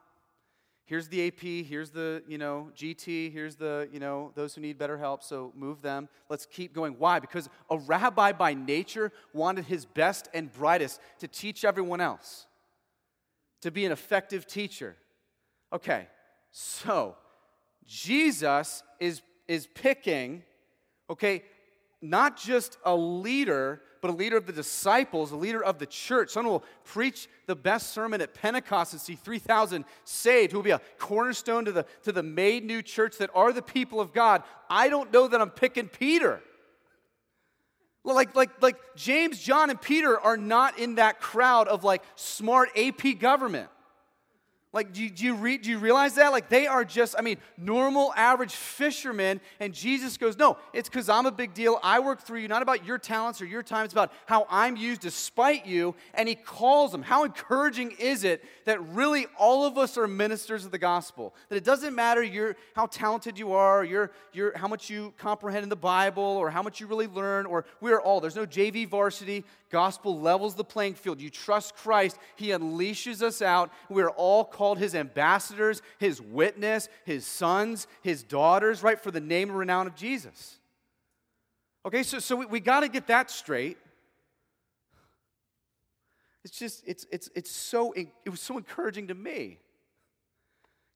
Here's 0.89 1.07
the 1.09 1.27
AP, 1.27 1.67
here's 1.67 1.91
the, 1.91 2.23
you 2.27 2.39
know, 2.39 2.71
GT, 2.75 3.31
here's 3.31 3.57
the, 3.57 3.91
you 3.93 4.01
know, 4.01 4.33
those 4.35 4.55
who 4.55 4.63
need 4.63 4.79
better 4.79 4.97
help, 4.97 5.23
so 5.23 5.53
move 5.55 5.83
them. 5.83 6.09
Let's 6.31 6.47
keep 6.47 6.73
going. 6.73 6.95
Why? 6.99 7.19
Because 7.19 7.51
a 7.69 7.77
rabbi 7.77 8.33
by 8.33 8.55
nature 8.55 9.13
wanted 9.35 9.67
his 9.67 9.85
best 9.85 10.31
and 10.33 10.51
brightest 10.51 10.99
to 11.19 11.29
teach 11.29 11.63
everyone 11.63 12.01
else, 12.01 12.47
to 13.61 13.71
be 13.71 13.85
an 13.85 13.93
effective 13.93 14.47
teacher. 14.47 14.97
Okay, 15.75 16.09
so 16.53 17.17
Jesus 17.85 18.83
is, 18.99 19.21
is 19.47 19.67
picking, 19.67 20.43
okay, 21.11 21.43
not 22.01 22.39
just 22.39 22.79
a 22.87 22.97
leader, 22.97 23.83
but 24.01 24.11
a 24.11 24.15
leader 24.15 24.37
of 24.37 24.47
the 24.47 24.53
disciples, 24.53 25.33
a 25.33 25.37
leader 25.37 25.63
of 25.63 25.79
the 25.79 25.87
church. 25.87 26.31
Someone 26.31 26.53
will 26.53 26.65
preach 26.85 27.29
the 27.47 27.57
best 27.57 27.91
sermon 27.91 28.21
at 28.21 28.35
Pentecost 28.35 28.93
and 28.93 29.01
see 29.01 29.15
3,000 29.15 29.85
saved, 30.05 30.53
who 30.53 30.59
will 30.59 30.65
be 30.65 30.71
a 30.71 30.81
cornerstone 30.99 31.65
to 31.65 31.73
the, 31.73 31.87
to 32.05 32.13
the 32.13 32.23
made 32.23 32.65
new 32.65 32.83
church 32.83 33.19
that 33.19 33.31
are 33.35 33.53
the 33.53 33.63
people 33.63 34.01
of 34.01 34.13
God. 34.13 34.43
I 34.71 34.89
don't 34.89 35.13
know 35.13 35.29
that 35.29 35.41
I'm 35.41 35.51
picking 35.51 35.89
Peter. 35.89 36.41
Like, 38.05 38.35
like, 38.35 38.63
like 38.63 38.77
James, 38.97 39.39
John, 39.39 39.71
and 39.71 39.81
Peter 39.81 40.19
are 40.19 40.37
not 40.37 40.79
in 40.79 40.95
that 40.95 41.21
crowd 41.21 41.69
of 41.69 41.85
like 41.85 42.03
smart 42.17 42.71
AP 42.77 43.19
government. 43.19 43.69
Like, 44.71 44.93
do 44.93 45.03
you, 45.03 45.09
do, 45.09 45.25
you 45.25 45.59
do 45.59 45.71
you 45.71 45.79
realize 45.79 46.17
that? 46.17 46.31
Like, 46.31 46.51
they 46.51 46.67
are 46.67 46.85
just, 46.85 47.15
I 47.19 47.23
mean, 47.23 47.39
normal, 47.57 48.13
average 48.15 48.53
fishermen. 48.53 49.41
And 49.61 49.73
Jesus 49.73 50.19
goes, 50.19 50.37
No, 50.37 50.59
it's 50.75 50.91
because 50.91 51.09
I'm 51.09 51.25
a 51.25 51.31
big 51.31 51.55
deal. 51.55 51.81
I 51.83 52.01
work 52.01 52.21
through 52.21 52.41
you, 52.41 52.49
not 52.49 52.61
about 52.61 52.85
your 52.85 52.99
talents 52.99 53.41
or 53.41 53.47
your 53.47 53.63
time. 53.63 53.87
It's 53.87 53.95
about 53.95 54.13
how 54.27 54.47
I'm 54.51 54.77
used 54.77 55.01
despite 55.01 55.65
you. 55.65 55.95
And 56.13 56.29
he 56.29 56.35
calls 56.35 56.93
them. 56.93 57.03
How 57.03 57.25
encouraging 57.25 57.93
is 57.93 58.25
it 58.25 58.45
that 58.67 58.87
really 58.89 59.27
all 59.39 59.65
of 59.65 59.79
us 59.79 59.97
are 59.97 60.07
ministers 60.07 60.67
of 60.67 60.71
the 60.71 60.79
gospel? 60.79 61.35
That 61.49 61.57
it 61.57 61.65
doesn't 61.65 61.95
matter 61.95 62.23
your, 62.23 62.55
how 62.75 62.87
talented 62.87 63.39
you 63.39 63.55
are, 63.55 63.83
your, 63.83 64.11
your, 64.35 64.57
how 64.57 64.69
much 64.69 64.91
you 64.91 65.15
comprehend 65.17 65.63
in 65.63 65.71
the 65.71 65.77
Bible, 65.77 66.23
or 66.23 66.51
how 66.51 66.63
much 66.63 66.79
you 66.79 66.87
really 66.87 67.07
learn, 67.07 67.47
or 67.47 67.65
we 67.81 67.91
are 67.91 68.03
all. 68.03 68.21
There's 68.21 68.37
no 68.37 68.45
JV 68.45 68.87
varsity. 68.87 69.47
Gospel 69.71 70.19
levels 70.19 70.55
the 70.55 70.65
playing 70.65 70.95
field. 70.95 71.21
You 71.21 71.31
trust 71.31 71.77
Christ, 71.77 72.19
He 72.37 72.49
unleashes 72.49 73.23
us 73.23 73.43
out. 73.43 73.71
We're 73.89 74.11
all 74.11 74.45
called 74.45 74.79
His 74.79 74.95
ambassadors, 74.95 75.83
His 75.99 76.21
witness, 76.21 76.89
His 77.05 77.27
sons, 77.27 77.87
His 78.03 78.23
daughters, 78.23 78.83
right, 78.83 79.01
for 79.01 79.11
the 79.11 79.21
name 79.21 79.51
and 79.51 79.59
renown 79.59 79.87
of 79.87 79.95
Jesus. 79.95 80.57
Okay, 81.85 82.03
so, 82.03 82.19
so 82.19 82.37
we, 82.37 82.47
we 82.47 82.61
got 82.61 82.81
to 82.81 82.89
get 82.89 83.07
that 83.07 83.31
straight. 83.31 83.79
It's 86.45 86.59
just, 86.59 86.83
it's, 86.87 87.07
it's, 87.13 87.29
it's 87.35 87.51
so, 87.51 87.93
it 87.93 88.09
was 88.29 88.41
so 88.41 88.57
encouraging 88.57 89.09
to 89.09 89.15
me. 89.15 89.59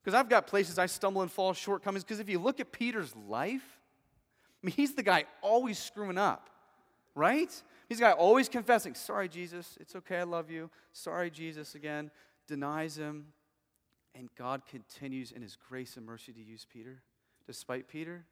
Because 0.02 0.18
I've 0.18 0.28
got 0.28 0.46
places 0.46 0.78
I 0.78 0.86
stumble 0.86 1.22
and 1.22 1.30
fall 1.30 1.52
shortcomings. 1.52 2.04
Because 2.04 2.20
if 2.20 2.28
you 2.28 2.38
look 2.38 2.58
at 2.58 2.72
Peter's 2.72 3.14
life, 3.28 3.62
I 4.62 4.66
mean, 4.66 4.74
he's 4.74 4.94
the 4.94 5.02
guy 5.02 5.24
always 5.40 5.78
screwing 5.78 6.18
up, 6.18 6.50
right? 7.14 7.50
He's 7.92 8.00
got 8.00 8.16
always 8.16 8.48
confessing, 8.48 8.94
Sorry, 8.94 9.28
Jesus, 9.28 9.76
it's 9.78 9.94
okay, 9.96 10.20
I 10.20 10.22
love 10.22 10.50
you. 10.50 10.70
Sorry, 10.94 11.30
Jesus, 11.30 11.74
again. 11.74 12.10
Denies 12.48 12.96
him. 12.96 13.26
And 14.14 14.30
God 14.34 14.62
continues 14.64 15.30
in 15.30 15.42
his 15.42 15.58
grace 15.68 15.98
and 15.98 16.06
mercy 16.06 16.32
to 16.32 16.40
use 16.40 16.66
Peter, 16.72 17.02
despite 17.46 17.88
Peter. 17.88 18.24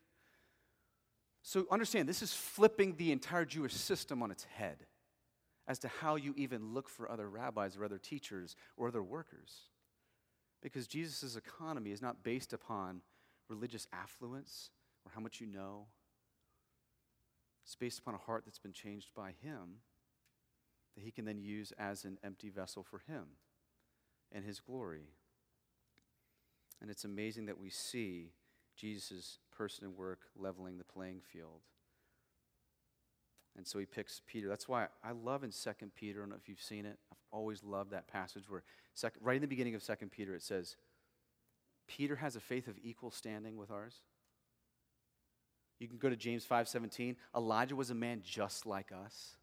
So 1.42 1.66
understand, 1.70 2.08
this 2.08 2.22
is 2.22 2.32
flipping 2.32 2.96
the 2.96 3.12
entire 3.12 3.44
Jewish 3.44 3.74
system 3.74 4.22
on 4.22 4.30
its 4.30 4.44
head 4.44 4.78
as 5.68 5.78
to 5.80 5.88
how 5.88 6.16
you 6.16 6.32
even 6.38 6.72
look 6.72 6.88
for 6.88 7.12
other 7.12 7.28
rabbis 7.28 7.76
or 7.76 7.84
other 7.84 7.98
teachers 7.98 8.56
or 8.78 8.88
other 8.88 9.02
workers. 9.02 9.68
Because 10.62 10.86
Jesus' 10.86 11.36
economy 11.36 11.90
is 11.90 12.00
not 12.00 12.22
based 12.22 12.54
upon 12.54 13.02
religious 13.50 13.86
affluence 13.92 14.70
or 15.04 15.12
how 15.14 15.20
much 15.20 15.38
you 15.38 15.46
know 15.46 15.84
it's 17.64 17.76
based 17.76 17.98
upon 17.98 18.14
a 18.14 18.18
heart 18.18 18.44
that's 18.44 18.58
been 18.58 18.72
changed 18.72 19.10
by 19.14 19.32
Him 19.42 19.80
that 20.96 21.04
He 21.04 21.10
can 21.10 21.24
then 21.24 21.38
use 21.38 21.72
as 21.78 22.04
an 22.04 22.18
empty 22.24 22.50
vessel 22.50 22.82
for 22.82 23.00
Him 23.06 23.24
and 24.32 24.44
His 24.44 24.60
glory. 24.60 25.08
And 26.80 26.90
it's 26.90 27.04
amazing 27.04 27.46
that 27.46 27.58
we 27.58 27.70
see 27.70 28.32
Jesus' 28.76 29.38
person 29.54 29.84
and 29.84 29.96
work 29.96 30.20
leveling 30.36 30.78
the 30.78 30.84
playing 30.84 31.20
field. 31.20 31.60
And 33.56 33.66
so 33.66 33.78
he 33.78 33.84
picks 33.84 34.22
Peter. 34.26 34.48
That's 34.48 34.68
why 34.68 34.86
I 35.04 35.12
love 35.12 35.44
in 35.44 35.50
2 35.50 35.70
Peter, 35.94 36.20
I 36.20 36.22
don't 36.22 36.30
know 36.30 36.36
if 36.36 36.48
you've 36.48 36.62
seen 36.62 36.86
it. 36.86 36.98
I've 37.12 37.18
always 37.30 37.62
loved 37.62 37.90
that 37.90 38.08
passage 38.08 38.48
where, 38.48 38.62
second, 38.94 39.20
right 39.22 39.36
in 39.36 39.42
the 39.42 39.48
beginning 39.48 39.74
of 39.74 39.84
2 39.84 39.94
Peter, 40.10 40.34
it 40.34 40.42
says, 40.42 40.76
Peter 41.86 42.16
has 42.16 42.36
a 42.36 42.40
faith 42.40 42.68
of 42.68 42.78
equal 42.82 43.10
standing 43.10 43.56
with 43.56 43.70
ours. 43.70 43.96
You 45.80 45.88
can 45.88 45.96
go 45.96 46.10
to 46.10 46.16
James 46.16 46.44
5:17. 46.44 47.16
Elijah 47.34 47.74
was 47.74 47.90
a 47.90 47.94
man 47.94 48.22
just 48.22 48.66
like 48.66 48.92
us. 48.92 49.36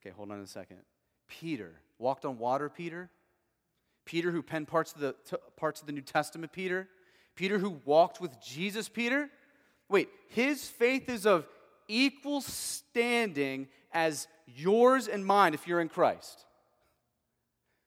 okay, 0.00 0.10
hold 0.10 0.30
on 0.30 0.40
a 0.40 0.46
second. 0.46 0.78
Peter 1.26 1.82
walked 1.98 2.24
on 2.24 2.38
water, 2.38 2.70
Peter. 2.70 3.10
Peter 4.04 4.30
who 4.30 4.42
penned 4.42 4.68
parts 4.68 4.94
of 4.94 5.00
the 5.00 5.14
parts 5.56 5.80
of 5.80 5.86
the 5.86 5.92
New 5.92 6.00
Testament, 6.00 6.52
Peter. 6.52 6.88
Peter 7.34 7.58
who 7.58 7.80
walked 7.84 8.20
with 8.20 8.40
Jesus, 8.40 8.88
Peter. 8.88 9.28
Wait, 9.88 10.08
his 10.28 10.68
faith 10.68 11.08
is 11.08 11.26
of 11.26 11.46
equal 11.88 12.40
standing 12.40 13.68
as 13.92 14.28
yours 14.46 15.08
and 15.08 15.26
mine 15.26 15.54
if 15.54 15.66
you're 15.66 15.80
in 15.80 15.88
Christ. 15.88 16.44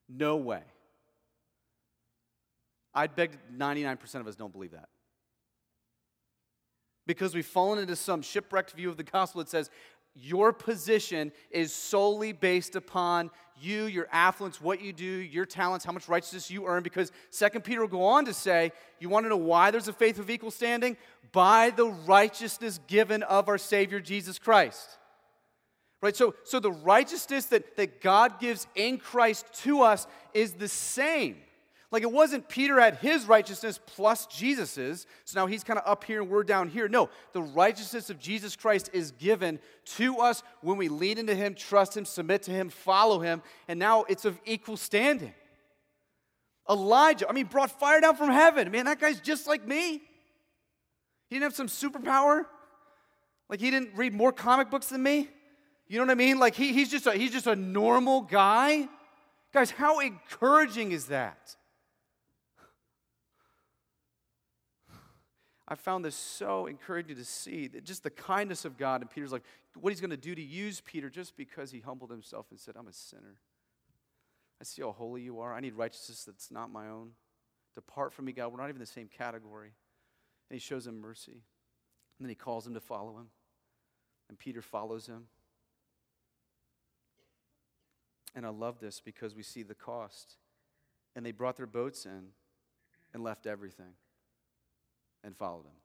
No 0.09 0.35
way. 0.35 0.63
I'd 2.93 3.15
beg 3.15 3.37
99% 3.55 4.15
of 4.15 4.27
us 4.27 4.35
don't 4.35 4.51
believe 4.51 4.71
that 4.71 4.89
because 7.07 7.33
we've 7.33 7.45
fallen 7.45 7.79
into 7.79 7.95
some 7.95 8.21
shipwrecked 8.21 8.71
view 8.71 8.89
of 8.89 8.97
the 8.97 9.03
gospel 9.03 9.39
that 9.39 9.49
says 9.49 9.69
your 10.13 10.51
position 10.51 11.31
is 11.51 11.73
solely 11.73 12.33
based 12.33 12.75
upon 12.75 13.31
you, 13.59 13.85
your 13.85 14.07
affluence, 14.11 14.59
what 14.59 14.81
you 14.81 14.91
do, 14.91 15.05
your 15.05 15.45
talents, 15.45 15.85
how 15.85 15.91
much 15.91 16.09
righteousness 16.09 16.49
you 16.49 16.65
earn. 16.65 16.83
Because 16.83 17.11
Second 17.29 17.63
Peter 17.63 17.81
will 17.81 17.87
go 17.87 18.03
on 18.03 18.25
to 18.25 18.33
say, 18.33 18.71
you 18.99 19.07
want 19.07 19.25
to 19.25 19.29
know 19.29 19.37
why 19.37 19.71
there's 19.71 19.87
a 19.87 19.93
faith 19.93 20.19
of 20.19 20.29
equal 20.29 20.51
standing? 20.51 20.97
By 21.31 21.69
the 21.69 21.87
righteousness 21.87 22.79
given 22.87 23.23
of 23.23 23.47
our 23.47 23.57
Savior 23.57 23.99
Jesus 23.99 24.37
Christ. 24.39 24.97
Right? 26.01 26.15
So, 26.15 26.33
so 26.43 26.59
the 26.59 26.71
righteousness 26.71 27.45
that, 27.47 27.77
that 27.77 28.01
God 28.01 28.39
gives 28.39 28.67
in 28.75 28.97
Christ 28.97 29.45
to 29.63 29.81
us 29.81 30.07
is 30.33 30.53
the 30.53 30.67
same. 30.67 31.37
Like 31.91 32.03
it 32.03 32.11
wasn't 32.11 32.47
Peter 32.47 32.79
had 32.79 32.95
his 32.95 33.25
righteousness 33.25 33.77
plus 33.85 34.25
Jesus's, 34.27 35.05
so 35.25 35.41
now 35.41 35.45
he's 35.45 35.63
kind 35.63 35.77
of 35.77 35.85
up 35.85 36.05
here 36.05 36.21
and 36.21 36.31
we're 36.31 36.43
down 36.43 36.69
here. 36.69 36.87
No, 36.87 37.09
the 37.33 37.41
righteousness 37.41 38.09
of 38.09 38.17
Jesus 38.17 38.55
Christ 38.55 38.89
is 38.93 39.11
given 39.11 39.59
to 39.97 40.19
us 40.19 40.41
when 40.61 40.77
we 40.77 40.87
lean 40.87 41.17
into 41.17 41.35
him, 41.35 41.53
trust 41.53 41.97
him, 41.97 42.05
submit 42.05 42.43
to 42.43 42.51
him, 42.51 42.69
follow 42.69 43.19
him, 43.19 43.41
and 43.67 43.77
now 43.77 44.03
it's 44.03 44.23
of 44.23 44.39
equal 44.45 44.77
standing. 44.77 45.33
Elijah, 46.69 47.27
I 47.27 47.33
mean, 47.33 47.47
brought 47.47 47.77
fire 47.77 47.99
down 47.99 48.15
from 48.15 48.29
heaven. 48.29 48.71
Man, 48.71 48.85
that 48.85 48.99
guy's 48.99 49.19
just 49.19 49.45
like 49.45 49.67
me. 49.67 50.01
He 51.29 51.35
didn't 51.35 51.43
have 51.43 51.55
some 51.55 51.67
superpower. 51.67 52.45
Like 53.49 53.59
he 53.59 53.69
didn't 53.69 53.95
read 53.95 54.13
more 54.13 54.31
comic 54.31 54.69
books 54.69 54.87
than 54.87 55.03
me. 55.03 55.27
You 55.87 55.97
know 55.97 56.05
what 56.05 56.11
I 56.11 56.15
mean? 56.15 56.39
Like 56.39 56.55
he, 56.55 56.71
he's 56.71 56.89
just 56.89 57.05
a, 57.05 57.11
he's 57.11 57.33
just 57.33 57.47
a 57.47 57.55
normal 57.55 58.21
guy. 58.21 58.87
Guys, 59.53 59.71
how 59.71 59.99
encouraging 59.99 60.93
is 60.93 61.07
that? 61.07 61.57
I 65.71 65.75
found 65.75 66.03
this 66.03 66.15
so 66.15 66.65
encouraging 66.65 67.15
to 67.15 67.23
see 67.23 67.67
that 67.67 67.85
just 67.85 68.03
the 68.03 68.09
kindness 68.09 68.65
of 68.65 68.77
God. 68.77 68.99
And 68.99 69.09
Peter's 69.09 69.31
like, 69.31 69.45
what 69.79 69.91
he's 69.91 70.01
going 70.01 70.09
to 70.09 70.17
do 70.17 70.35
to 70.35 70.41
use 70.41 70.81
Peter 70.81 71.09
just 71.09 71.37
because 71.37 71.71
he 71.71 71.79
humbled 71.79 72.11
himself 72.11 72.47
and 72.51 72.59
said, 72.59 72.75
I'm 72.77 72.89
a 72.89 72.93
sinner. 72.93 73.37
I 74.59 74.65
see 74.65 74.81
how 74.81 74.91
holy 74.91 75.21
you 75.21 75.39
are. 75.39 75.53
I 75.53 75.61
need 75.61 75.75
righteousness 75.75 76.25
that's 76.25 76.51
not 76.51 76.73
my 76.73 76.89
own. 76.89 77.11
Depart 77.73 78.11
from 78.11 78.25
me, 78.25 78.33
God. 78.33 78.51
We're 78.51 78.59
not 78.59 78.67
even 78.67 78.81
the 78.81 78.85
same 78.85 79.07
category. 79.07 79.71
And 80.49 80.53
he 80.53 80.59
shows 80.59 80.85
him 80.85 80.99
mercy. 80.99 81.31
And 81.31 82.25
then 82.25 82.27
he 82.27 82.35
calls 82.35 82.67
him 82.67 82.73
to 82.73 82.81
follow 82.81 83.15
him. 83.15 83.27
And 84.27 84.37
Peter 84.37 84.61
follows 84.61 85.07
him. 85.07 85.27
And 88.35 88.45
I 88.45 88.49
love 88.49 88.81
this 88.81 88.99
because 88.99 89.35
we 89.35 89.43
see 89.43 89.63
the 89.63 89.73
cost. 89.73 90.35
And 91.15 91.25
they 91.25 91.31
brought 91.31 91.55
their 91.55 91.65
boats 91.65 92.05
in 92.05 92.31
and 93.13 93.23
left 93.23 93.47
everything 93.47 93.93
and 95.23 95.35
followed 95.35 95.65
him. 95.65 95.77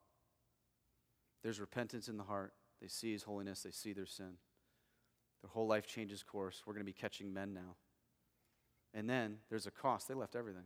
There's 1.43 1.61
repentance 1.61 2.09
in 2.09 2.17
the 2.17 2.25
heart. 2.25 2.53
They 2.81 2.89
see 2.89 3.13
his 3.13 3.23
holiness, 3.23 3.63
they 3.63 3.71
see 3.71 3.93
their 3.93 4.07
sin. 4.07 4.35
Their 5.43 5.51
whole 5.51 5.67
life 5.67 5.87
changes 5.87 6.23
course. 6.23 6.63
We're 6.67 6.73
going 6.73 6.85
to 6.85 6.93
be 6.93 6.93
catching 6.93 7.33
men 7.33 7.55
now. 7.55 7.77
And 8.95 9.09
then 9.09 9.39
there's 9.51 9.67
a 9.67 9.71
cost. 9.71 10.09
They 10.09 10.15
left 10.15 10.35
everything. 10.35 10.65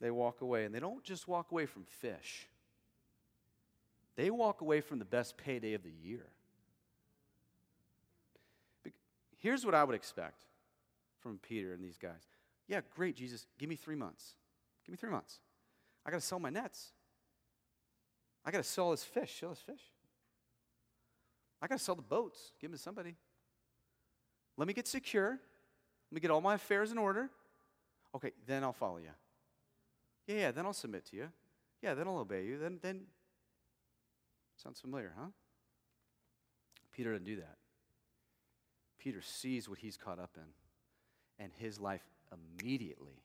they 0.00 0.10
walk 0.10 0.40
away. 0.40 0.64
And 0.64 0.74
they 0.74 0.80
don't 0.80 1.04
just 1.04 1.28
walk 1.28 1.52
away 1.52 1.66
from 1.66 1.84
fish, 1.84 2.48
they 4.16 4.30
walk 4.30 4.60
away 4.60 4.80
from 4.80 4.98
the 4.98 5.04
best 5.04 5.36
payday 5.36 5.74
of 5.74 5.82
the 5.82 5.92
year. 6.02 6.26
Here's 9.38 9.64
what 9.64 9.74
I 9.74 9.84
would 9.84 9.94
expect 9.94 10.44
from 11.20 11.38
Peter 11.38 11.72
and 11.72 11.82
these 11.82 11.96
guys. 11.96 12.28
Yeah, 12.70 12.82
great, 12.94 13.16
Jesus. 13.16 13.48
Give 13.58 13.68
me 13.68 13.74
three 13.74 13.96
months. 13.96 14.36
Give 14.86 14.92
me 14.92 14.96
three 14.96 15.10
months. 15.10 15.40
I 16.06 16.10
got 16.12 16.20
to 16.20 16.26
sell 16.26 16.38
my 16.38 16.50
nets. 16.50 16.92
I 18.44 18.52
got 18.52 18.58
to 18.58 18.64
sell 18.64 18.92
this 18.92 19.02
fish. 19.02 19.38
Sell 19.40 19.48
this 19.50 19.58
fish. 19.58 19.82
I 21.60 21.66
got 21.66 21.78
to 21.78 21.84
sell 21.84 21.96
the 21.96 22.02
boats. 22.02 22.52
Give 22.60 22.70
them 22.70 22.78
to 22.78 22.82
somebody. 22.82 23.16
Let 24.56 24.68
me 24.68 24.72
get 24.72 24.86
secure. 24.86 25.30
Let 25.30 26.14
me 26.14 26.20
get 26.20 26.30
all 26.30 26.40
my 26.40 26.54
affairs 26.54 26.92
in 26.92 26.98
order. 26.98 27.28
Okay, 28.14 28.30
then 28.46 28.62
I'll 28.62 28.72
follow 28.72 28.98
you. 28.98 29.10
Yeah, 30.28 30.36
yeah, 30.36 30.50
then 30.52 30.64
I'll 30.64 30.72
submit 30.72 31.06
to 31.06 31.16
you. 31.16 31.28
Yeah, 31.82 31.94
then 31.94 32.06
I'll 32.06 32.18
obey 32.18 32.44
you. 32.44 32.56
Then, 32.56 32.78
then, 32.80 33.00
sounds 34.62 34.80
familiar, 34.80 35.12
huh? 35.18 35.26
Peter 36.92 37.12
didn't 37.14 37.26
do 37.26 37.36
that. 37.36 37.56
Peter 39.00 39.22
sees 39.22 39.68
what 39.68 39.78
he's 39.78 39.96
caught 39.96 40.20
up 40.20 40.36
in, 40.36 41.42
and 41.44 41.50
his 41.58 41.80
life 41.80 42.02
immediately 42.32 43.22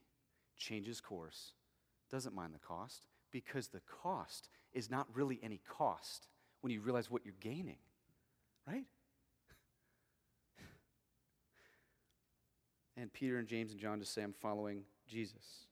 changes 0.58 1.02
course, 1.02 1.54
doesn't 2.12 2.36
mind 2.36 2.54
the 2.54 2.60
cost, 2.60 3.08
because 3.32 3.68
the 3.68 3.82
cost 4.02 4.50
is 4.74 4.90
not 4.90 5.08
really 5.14 5.40
any 5.44 5.60
cost 5.68 6.28
when 6.62 6.72
you 6.72 6.82
realize 6.82 7.10
what 7.12 7.26
you're 7.26 7.34
gaining, 7.40 7.78
right? 8.68 8.86
And 12.98 13.12
Peter 13.12 13.38
and 13.38 13.48
James 13.48 13.72
and 13.72 13.80
John 13.80 14.00
just 14.00 14.14
say, 14.14 14.24
I'm 14.24 14.34
following 14.34 14.84
Jesus. 15.08 15.66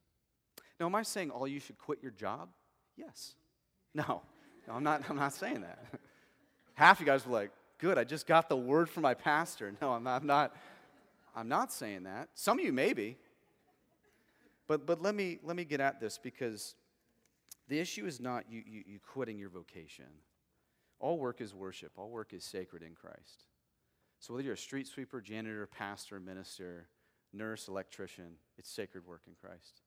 Now, 0.78 0.86
am 0.86 0.94
I 0.94 1.02
saying 1.02 1.30
all 1.30 1.48
you 1.48 1.60
should 1.60 1.78
quit 1.78 2.00
your 2.02 2.10
job? 2.12 2.48
Yes. 2.96 3.34
No, 3.94 4.22
no 4.66 4.74
I'm, 4.74 4.82
not, 4.82 5.02
I'm 5.08 5.16
not 5.16 5.32
saying 5.32 5.62
that. 5.62 5.78
Half 6.74 7.00
you 7.00 7.06
guys 7.06 7.26
were 7.26 7.32
like, 7.32 7.50
good, 7.78 7.96
I 7.98 8.04
just 8.04 8.26
got 8.26 8.48
the 8.48 8.56
word 8.56 8.90
from 8.90 9.02
my 9.02 9.14
pastor. 9.14 9.72
No, 9.80 9.92
I'm 9.92 10.02
not, 10.02 10.20
I'm 10.20 10.26
not, 10.26 10.56
I'm 11.34 11.48
not 11.48 11.72
saying 11.72 12.04
that. 12.04 12.28
Some 12.34 12.58
of 12.58 12.64
you 12.64 12.72
maybe. 12.72 13.16
But, 14.66 14.86
but 14.86 15.02
let, 15.02 15.14
me, 15.14 15.38
let 15.42 15.56
me 15.56 15.64
get 15.64 15.80
at 15.80 16.00
this 16.00 16.18
because 16.18 16.74
the 17.68 17.78
issue 17.78 18.06
is 18.06 18.20
not 18.20 18.44
you, 18.48 18.62
you, 18.66 18.82
you 18.86 18.98
quitting 18.98 19.38
your 19.38 19.50
vocation. 19.50 20.06
All 21.00 21.18
work 21.18 21.40
is 21.40 21.54
worship, 21.54 21.92
all 21.96 22.08
work 22.08 22.32
is 22.32 22.44
sacred 22.44 22.82
in 22.82 22.94
Christ. 22.94 23.44
So 24.20 24.32
whether 24.32 24.44
you're 24.44 24.54
a 24.54 24.58
street 24.58 24.86
sweeper, 24.86 25.20
janitor, 25.20 25.66
pastor, 25.66 26.18
minister, 26.18 26.88
nurse, 27.32 27.68
electrician, 27.68 28.36
it's 28.56 28.70
sacred 28.70 29.06
work 29.06 29.22
in 29.26 29.34
Christ. 29.34 29.82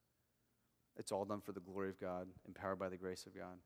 It's 0.96 1.12
all 1.12 1.26
done 1.26 1.42
for 1.42 1.54
the 1.54 1.60
glory 1.60 1.90
of 1.90 2.00
God, 2.00 2.28
empowered 2.48 2.78
by 2.78 2.90
the 2.90 2.98
grace 2.98 3.26
of 3.26 3.36
God. 3.36 3.58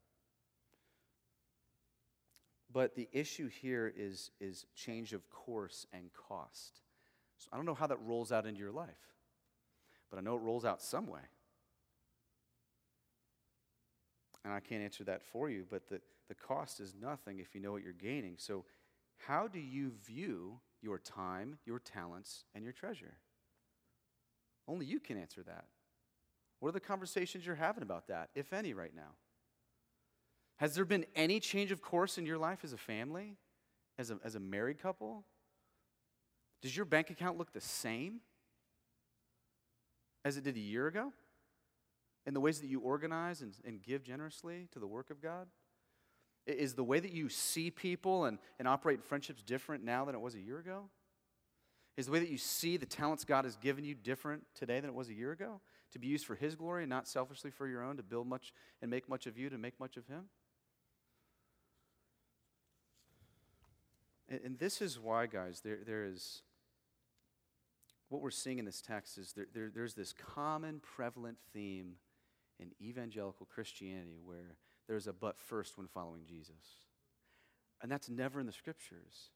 But 2.71 2.95
the 2.95 3.09
issue 3.11 3.49
here 3.49 3.91
is, 3.95 4.31
is 4.39 4.65
change 4.75 5.11
of 5.11 5.29
course 5.29 5.85
and 5.91 6.09
cost. 6.13 6.79
So 7.41 7.49
I 7.51 7.55
don't 7.55 7.65
know 7.65 7.73
how 7.73 7.87
that 7.87 7.97
rolls 8.05 8.31
out 8.31 8.45
into 8.45 8.59
your 8.59 8.71
life, 8.71 9.15
but 10.11 10.19
I 10.19 10.21
know 10.21 10.35
it 10.35 10.41
rolls 10.41 10.63
out 10.63 10.79
some 10.79 11.07
way. 11.07 11.21
And 14.45 14.53
I 14.53 14.59
can't 14.59 14.83
answer 14.83 15.03
that 15.05 15.23
for 15.23 15.49
you, 15.49 15.65
but 15.67 15.89
the, 15.89 16.01
the 16.27 16.35
cost 16.35 16.79
is 16.79 16.93
nothing 16.99 17.39
if 17.39 17.55
you 17.55 17.61
know 17.61 17.71
what 17.71 17.83
you're 17.83 17.93
gaining. 17.93 18.35
So, 18.37 18.65
how 19.27 19.47
do 19.47 19.59
you 19.59 19.91
view 20.05 20.59
your 20.81 20.99
time, 20.99 21.57
your 21.65 21.79
talents, 21.79 22.45
and 22.53 22.63
your 22.63 22.73
treasure? 22.73 23.17
Only 24.67 24.85
you 24.85 24.99
can 24.99 25.17
answer 25.17 25.41
that. 25.43 25.65
What 26.59 26.69
are 26.69 26.73
the 26.73 26.79
conversations 26.79 27.45
you're 27.45 27.55
having 27.55 27.83
about 27.83 28.07
that, 28.07 28.29
if 28.35 28.53
any, 28.53 28.73
right 28.73 28.95
now? 28.95 29.15
Has 30.57 30.75
there 30.75 30.85
been 30.85 31.05
any 31.15 31.39
change 31.39 31.71
of 31.71 31.81
course 31.81 32.19
in 32.19 32.25
your 32.25 32.37
life 32.37 32.59
as 32.63 32.73
a 32.73 32.77
family, 32.77 33.37
as 33.97 34.11
a, 34.11 34.19
as 34.23 34.35
a 34.35 34.39
married 34.39 34.79
couple? 34.79 35.25
Does 36.61 36.75
your 36.75 36.85
bank 36.85 37.09
account 37.09 37.37
look 37.37 37.53
the 37.53 37.61
same 37.61 38.21
as 40.23 40.37
it 40.37 40.43
did 40.43 40.55
a 40.55 40.59
year 40.59 40.87
ago? 40.87 41.11
In 42.25 42.33
the 42.35 42.39
ways 42.39 42.61
that 42.61 42.67
you 42.67 42.79
organize 42.79 43.41
and, 43.41 43.53
and 43.65 43.81
give 43.81 44.03
generously 44.03 44.67
to 44.73 44.79
the 44.79 44.85
work 44.85 45.09
of 45.09 45.21
God? 45.21 45.47
Is 46.45 46.73
the 46.73 46.83
way 46.83 46.99
that 46.99 47.11
you 47.11 47.29
see 47.29 47.71
people 47.71 48.25
and, 48.25 48.37
and 48.59 48.67
operate 48.67 48.97
in 48.97 49.01
friendships 49.03 49.41
different 49.41 49.83
now 49.83 50.05
than 50.05 50.15
it 50.15 50.21
was 50.21 50.35
a 50.35 50.39
year 50.39 50.59
ago? 50.59 50.89
Is 51.97 52.05
the 52.05 52.11
way 52.11 52.19
that 52.19 52.29
you 52.29 52.37
see 52.37 52.77
the 52.77 52.85
talents 52.85 53.25
God 53.25 53.45
has 53.45 53.55
given 53.57 53.83
you 53.83 53.93
different 53.95 54.43
today 54.55 54.79
than 54.79 54.89
it 54.89 54.95
was 54.95 55.09
a 55.09 55.13
year 55.13 55.31
ago? 55.31 55.61
To 55.91 55.99
be 55.99 56.07
used 56.07 56.25
for 56.25 56.35
His 56.35 56.55
glory 56.55 56.83
and 56.83 56.89
not 56.89 57.07
selfishly 57.07 57.51
for 57.51 57.67
your 57.67 57.83
own, 57.83 57.97
to 57.97 58.03
build 58.03 58.27
much 58.27 58.53
and 58.81 58.89
make 58.89 59.09
much 59.09 59.27
of 59.27 59.37
you, 59.37 59.49
to 59.49 59.57
make 59.57 59.79
much 59.79 59.97
of 59.97 60.07
Him? 60.07 60.25
And, 64.29 64.39
and 64.43 64.59
this 64.59 64.81
is 64.81 64.99
why, 64.99 65.25
guys, 65.25 65.61
there, 65.61 65.79
there 65.85 66.05
is 66.05 66.41
what 68.11 68.21
we're 68.21 68.29
seeing 68.29 68.59
in 68.59 68.65
this 68.65 68.81
text 68.81 69.17
is 69.17 69.31
there, 69.31 69.47
there, 69.53 69.71
there's 69.73 69.93
this 69.93 70.13
common 70.13 70.81
prevalent 70.81 71.37
theme 71.53 71.93
in 72.59 72.71
evangelical 72.81 73.45
Christianity 73.45 74.19
where 74.23 74.57
there's 74.87 75.07
a 75.07 75.13
but 75.13 75.39
first 75.39 75.77
when 75.77 75.87
following 75.87 76.23
Jesus. 76.27 76.85
And 77.81 77.89
that's 77.89 78.09
never 78.09 78.41
in 78.41 78.45
the 78.45 78.51
scriptures. 78.51 79.29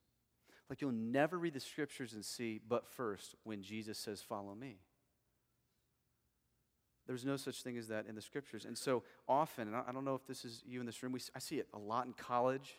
Like 0.69 0.81
you'll 0.81 0.91
never 0.91 1.39
read 1.39 1.53
the 1.53 1.59
scriptures 1.61 2.13
and 2.13 2.25
see 2.25 2.59
but 2.67 2.85
first 2.85 3.35
when 3.45 3.61
Jesus 3.61 3.97
says, 3.97 4.21
Follow 4.21 4.53
me. 4.53 4.79
There's 7.07 7.23
no 7.23 7.37
such 7.37 7.61
thing 7.61 7.77
as 7.77 7.87
that 7.87 8.07
in 8.07 8.15
the 8.15 8.21
scriptures. 8.21 8.65
And 8.65 8.77
so 8.77 9.03
often, 9.27 9.67
and 9.67 9.77
I 9.77 9.91
don't 9.93 10.05
know 10.05 10.15
if 10.15 10.27
this 10.27 10.43
is 10.43 10.63
you 10.65 10.81
in 10.81 10.85
this 10.85 11.01
room, 11.01 11.13
we, 11.13 11.21
I 11.33 11.39
see 11.39 11.59
it 11.59 11.67
a 11.73 11.79
lot 11.79 12.07
in 12.07 12.13
college 12.13 12.75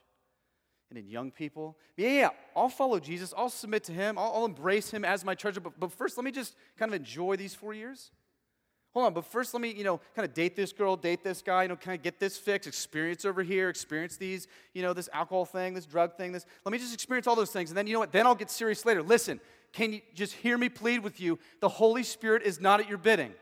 and 0.91 0.99
in 0.99 1.09
young 1.09 1.31
people. 1.31 1.77
Yeah, 1.97 2.09
yeah, 2.09 2.29
I'll 2.55 2.69
follow 2.69 3.01
Jesus. 3.01 3.35
I'll 3.37 3.49
submit 3.49 3.85
to 3.85 3.93
him. 3.93 4.19
I'll, 4.19 4.33
I'll 4.35 4.45
embrace 4.45 4.91
him 4.91 5.05
as 5.05 5.25
my 5.25 5.35
treasure. 5.35 5.61
But, 5.61 5.79
but 5.79 5.93
first, 5.93 6.17
let 6.17 6.25
me 6.25 6.31
just 6.31 6.55
kind 6.79 6.91
of 6.91 6.95
enjoy 6.95 7.37
these 7.37 7.55
four 7.55 7.75
years. 7.75 8.11
Hold 8.95 9.09
on, 9.09 9.13
but 9.13 9.27
first 9.27 9.53
let 9.53 9.61
me, 9.61 9.75
you 9.75 9.85
know, 9.85 10.01
kind 10.15 10.27
of 10.27 10.33
date 10.33 10.57
this 10.57 10.73
girl, 10.73 10.97
date 10.97 11.23
this 11.23 11.43
guy, 11.43 11.65
you 11.65 11.69
know, 11.69 11.77
kind 11.77 11.95
of 11.95 12.03
get 12.03 12.19
this 12.19 12.39
fix, 12.39 12.67
experience 12.67 13.27
over 13.27 13.43
here, 13.43 13.69
experience 13.69 14.17
these, 14.17 14.49
you 14.73 14.81
know, 14.81 14.95
this 14.95 15.11
alcohol 15.13 15.45
thing, 15.45 15.75
this 15.75 15.85
drug 15.85 16.17
thing, 16.17 16.33
this. 16.33 16.47
Let 16.65 16.73
me 16.73 16.79
just 16.79 16.95
experience 16.95 17.27
all 17.27 17.37
those 17.37 17.51
things. 17.51 17.69
And 17.69 17.77
then, 17.77 17.87
you 17.87 17.93
know 17.93 17.99
what? 17.99 18.11
Then 18.11 18.27
I'll 18.27 18.35
get 18.35 18.51
serious 18.51 18.87
later. 18.87 19.03
Listen, 19.03 19.39
can 19.75 19.93
you 19.93 20.01
just 20.15 20.33
hear 20.33 20.57
me 20.57 20.71
plead 20.71 21.01
with 21.01 21.21
you? 21.21 21.39
The 21.61 21.69
Holy 21.69 22.05
Spirit 22.05 22.43
is 22.45 22.59
not 22.59 22.81
at 22.81 22.89
your 22.89 22.97
bidding. 22.97 23.35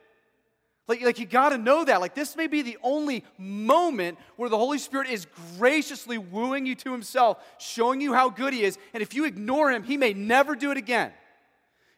Like, 0.86 1.00
like 1.02 1.18
you 1.18 1.26
got 1.26 1.50
to 1.50 1.58
know 1.58 1.84
that. 1.84 2.00
Like, 2.00 2.14
this 2.14 2.36
may 2.36 2.46
be 2.46 2.62
the 2.62 2.76
only 2.82 3.24
moment 3.38 4.18
where 4.36 4.50
the 4.50 4.58
Holy 4.58 4.78
Spirit 4.78 5.08
is 5.08 5.26
graciously 5.56 6.18
wooing 6.18 6.66
you 6.66 6.74
to 6.76 6.92
Himself, 6.92 7.42
showing 7.58 8.00
you 8.00 8.12
how 8.12 8.28
good 8.28 8.52
He 8.52 8.64
is. 8.64 8.78
And 8.92 9.02
if 9.02 9.14
you 9.14 9.24
ignore 9.24 9.70
Him, 9.70 9.82
He 9.82 9.96
may 9.96 10.12
never 10.12 10.54
do 10.54 10.70
it 10.70 10.76
again. 10.76 11.12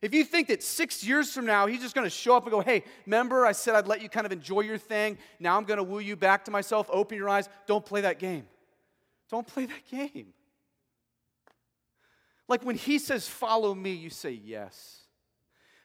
If 0.03 0.15
you 0.15 0.25
think 0.25 0.49
that 0.49 0.63
six 0.63 1.03
years 1.03 1.33
from 1.33 1.47
now, 1.47 1.67
He's 1.67 1.81
just 1.81 1.95
going 1.95 2.07
to 2.07 2.11
show 2.11 2.37
up 2.37 2.45
and 2.45 2.53
go, 2.53 2.61
hey, 2.61 2.85
remember 3.07 3.45
I 3.45 3.53
said 3.53 3.75
I'd 3.75 3.89
let 3.89 4.03
you 4.03 4.09
kind 4.09 4.25
of 4.27 4.31
enjoy 4.31 4.61
your 4.61 4.79
thing. 4.79 5.19
Now 5.41 5.57
I'm 5.57 5.65
going 5.65 5.79
to 5.79 5.85
woo 5.85 5.99
you 5.99 6.15
back 6.15 6.45
to 6.45 6.53
myself. 6.53 6.89
Open 6.93 7.19
your 7.19 7.29
eyes. 7.29 7.49
Don't 7.67 7.85
play 7.85 8.03
that 8.03 8.21
game. 8.21 8.47
Don't 9.31 9.47
play 9.47 9.67
that 9.67 9.91
game. 9.91 10.29
Like 12.47 12.65
when 12.65 12.77
He 12.77 13.01
says, 13.01 13.27
follow 13.27 13.75
me, 13.75 13.95
you 13.95 14.11
say 14.11 14.31
yes 14.31 15.06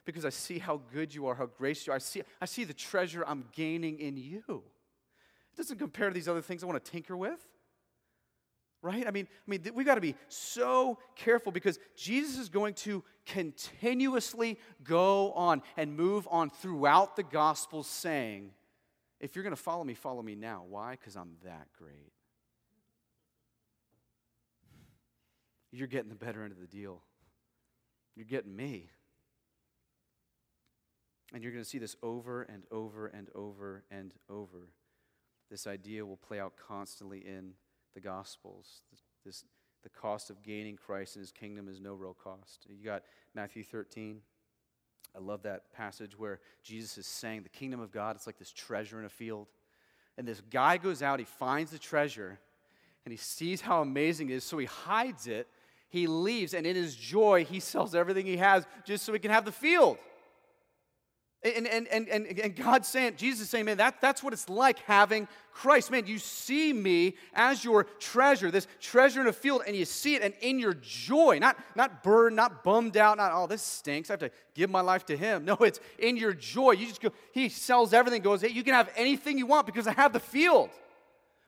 because 0.06 0.26
I 0.26 0.30
see 0.30 0.60
how 0.60 0.82
good 0.94 1.14
you 1.14 1.28
are, 1.28 1.36
how 1.36 1.46
gracious 1.46 1.88
you 1.88 1.94
are. 1.94 1.96
I 1.96 2.00
see, 2.00 2.24
I 2.42 2.46
see 2.46 2.64
the 2.64 2.74
treasure 2.74 3.24
I'm 3.26 3.46
gaining 3.52 4.00
in 4.00 4.18
you. 4.18 4.64
It 5.54 5.58
doesn't 5.58 5.78
compare 5.78 6.08
to 6.08 6.14
these 6.14 6.28
other 6.28 6.42
things 6.42 6.64
I 6.64 6.68
want 6.68 6.84
to 6.84 6.92
tinker 6.92 7.16
with. 7.16 7.40
Right? 8.84 9.06
I 9.08 9.12
mean, 9.12 9.28
I 9.48 9.52
mean, 9.52 9.62
we've 9.76 9.86
got 9.86 9.96
to 9.96 10.02
be 10.02 10.16
so 10.28 10.98
careful 11.16 11.52
because 11.52 11.78
Jesus 11.96 12.40
is 12.40 12.50
going 12.50 12.74
to 12.76 13.04
continuously 13.28 14.58
go 14.84 15.34
on 15.34 15.62
and 15.78 15.96
move 15.96 16.28
on 16.32 16.50
throughout 16.50 17.16
the 17.16 17.22
gospel 17.22 17.84
saying, 17.84 18.50
if 19.20 19.36
you're 19.36 19.44
going 19.44 19.56
to 19.56 19.62
follow 19.62 19.84
me, 19.84 19.94
follow 19.94 20.24
me 20.24 20.34
now. 20.34 20.64
Why? 20.68 20.92
Because 20.92 21.16
I'm 21.16 21.34
that 21.44 21.68
great. 21.78 22.12
You're 25.72 25.88
getting 25.88 26.10
the 26.10 26.16
better 26.16 26.44
end 26.44 26.52
of 26.52 26.60
the 26.60 26.66
deal. 26.66 27.04
You're 28.16 28.26
getting 28.26 28.56
me. 28.56 28.90
And 31.34 31.42
you're 31.42 31.52
going 31.52 31.64
to 31.64 31.70
see 31.70 31.78
this 31.78 31.96
over 32.04 32.44
and 32.44 32.64
over 32.72 33.08
and 33.08 33.28
over 33.34 33.84
and 33.90 34.14
over. 34.30 34.70
This 35.50 35.68
idea 35.68 36.06
will 36.06 36.18
play 36.18 36.40
out 36.40 36.54
constantly 36.56 37.20
in 37.20 37.54
the 37.94 38.02
Gospels. 38.02 38.82
This, 39.26 39.46
the 39.84 39.90
cost 39.90 40.30
of 40.30 40.44
gaining 40.44 40.78
Christ 40.78 41.16
and 41.16 41.24
his 41.24 41.32
kingdom 41.32 41.68
is 41.68 41.80
no 41.80 41.94
real 41.94 42.16
cost. 42.22 42.68
You 42.70 42.84
got 42.84 43.04
Matthew 43.34 43.64
13. 43.64 44.22
I 45.16 45.20
love 45.20 45.44
that 45.44 45.74
passage 45.74 46.18
where 46.18 46.40
Jesus 46.64 46.98
is 46.98 47.08
saying 47.08 47.44
the 47.44 47.50
kingdom 47.50 47.80
of 47.80 47.92
God, 47.92 48.16
it's 48.16 48.28
like 48.28 48.38
this 48.38 48.52
treasure 48.52 49.00
in 49.00 49.06
a 49.06 49.10
field. 49.10 49.48
And 50.18 50.28
this 50.28 50.42
guy 50.50 50.78
goes 50.78 51.02
out, 51.02 51.20
he 51.20 51.26
finds 51.26 51.72
the 51.72 51.80
treasure, 51.80 52.40
and 53.06 53.12
he 53.12 53.18
sees 53.18 53.62
how 53.62 53.82
amazing 53.82 54.30
it 54.30 54.36
is, 54.36 54.44
so 54.44 54.58
he 54.58 54.66
hides 54.66 55.28
it. 55.28 55.48
He 55.90 56.08
leaves, 56.08 56.54
and 56.54 56.66
in 56.66 56.76
his 56.76 56.96
joy, 56.96 57.44
he 57.44 57.60
sells 57.60 57.96
everything 57.96 58.26
he 58.26 58.38
has 58.38 58.66
just 58.86 59.04
so 59.04 59.12
he 59.12 59.20
can 59.20 59.32
have 59.32 59.44
the 59.44 59.52
field. 59.52 59.98
And, 61.44 61.66
and, 61.68 61.88
and, 61.88 62.08
and, 62.08 62.40
and 62.40 62.56
God's 62.56 62.88
saying, 62.88 63.16
Jesus 63.18 63.50
saying, 63.50 63.66
man, 63.66 63.78
that, 63.78 64.00
that's 64.00 64.22
what 64.22 64.32
it's 64.32 64.48
like 64.48 64.78
having 64.80 65.28
Christ. 65.52 65.90
Man, 65.90 66.06
you 66.06 66.20
see 66.20 66.72
me 66.72 67.16
as 67.34 67.66
your 67.66 67.86
treasure, 67.86 68.52
this 68.52 68.68
treasure 68.80 69.22
in 69.22 69.28
a 69.28 69.34
field, 69.34 69.64
and 69.66 69.76
you 69.76 69.86
see 69.86 70.14
it, 70.14 70.22
and 70.22 70.36
in 70.42 70.60
your 70.60 70.76
joy, 70.76 71.40
not, 71.40 71.58
not 71.76 72.04
burdened, 72.04 72.36
not 72.36 72.64
bummed 72.64 72.96
out, 72.96 73.18
not, 73.18 73.32
oh, 73.34 73.48
this 73.48 73.64
stinks, 73.64 74.12
I 74.12 74.14
have 74.14 74.20
to 74.20 74.32
give 74.54 74.70
my 74.70 74.82
life 74.82 75.04
to 75.08 75.18
him. 75.18 75.44
No, 75.44 75.56
it's 75.56 75.80
in 75.98 76.16
your 76.16 76.34
joy. 76.34 76.74
You 76.74 76.86
just 76.86 77.02
go, 77.02 77.10
he 77.32 77.50
sells 77.50 77.92
everything, 77.92 78.22
goes, 78.22 78.42
hey, 78.42 78.50
you 78.50 78.64
can 78.64 78.76
have 78.76 78.92
anything 78.96 79.40
you 79.40 79.48
want 79.48 79.66
because 79.66 79.88
I 79.88 79.94
have 79.94 80.14
the 80.14 80.20
field. 80.20 80.70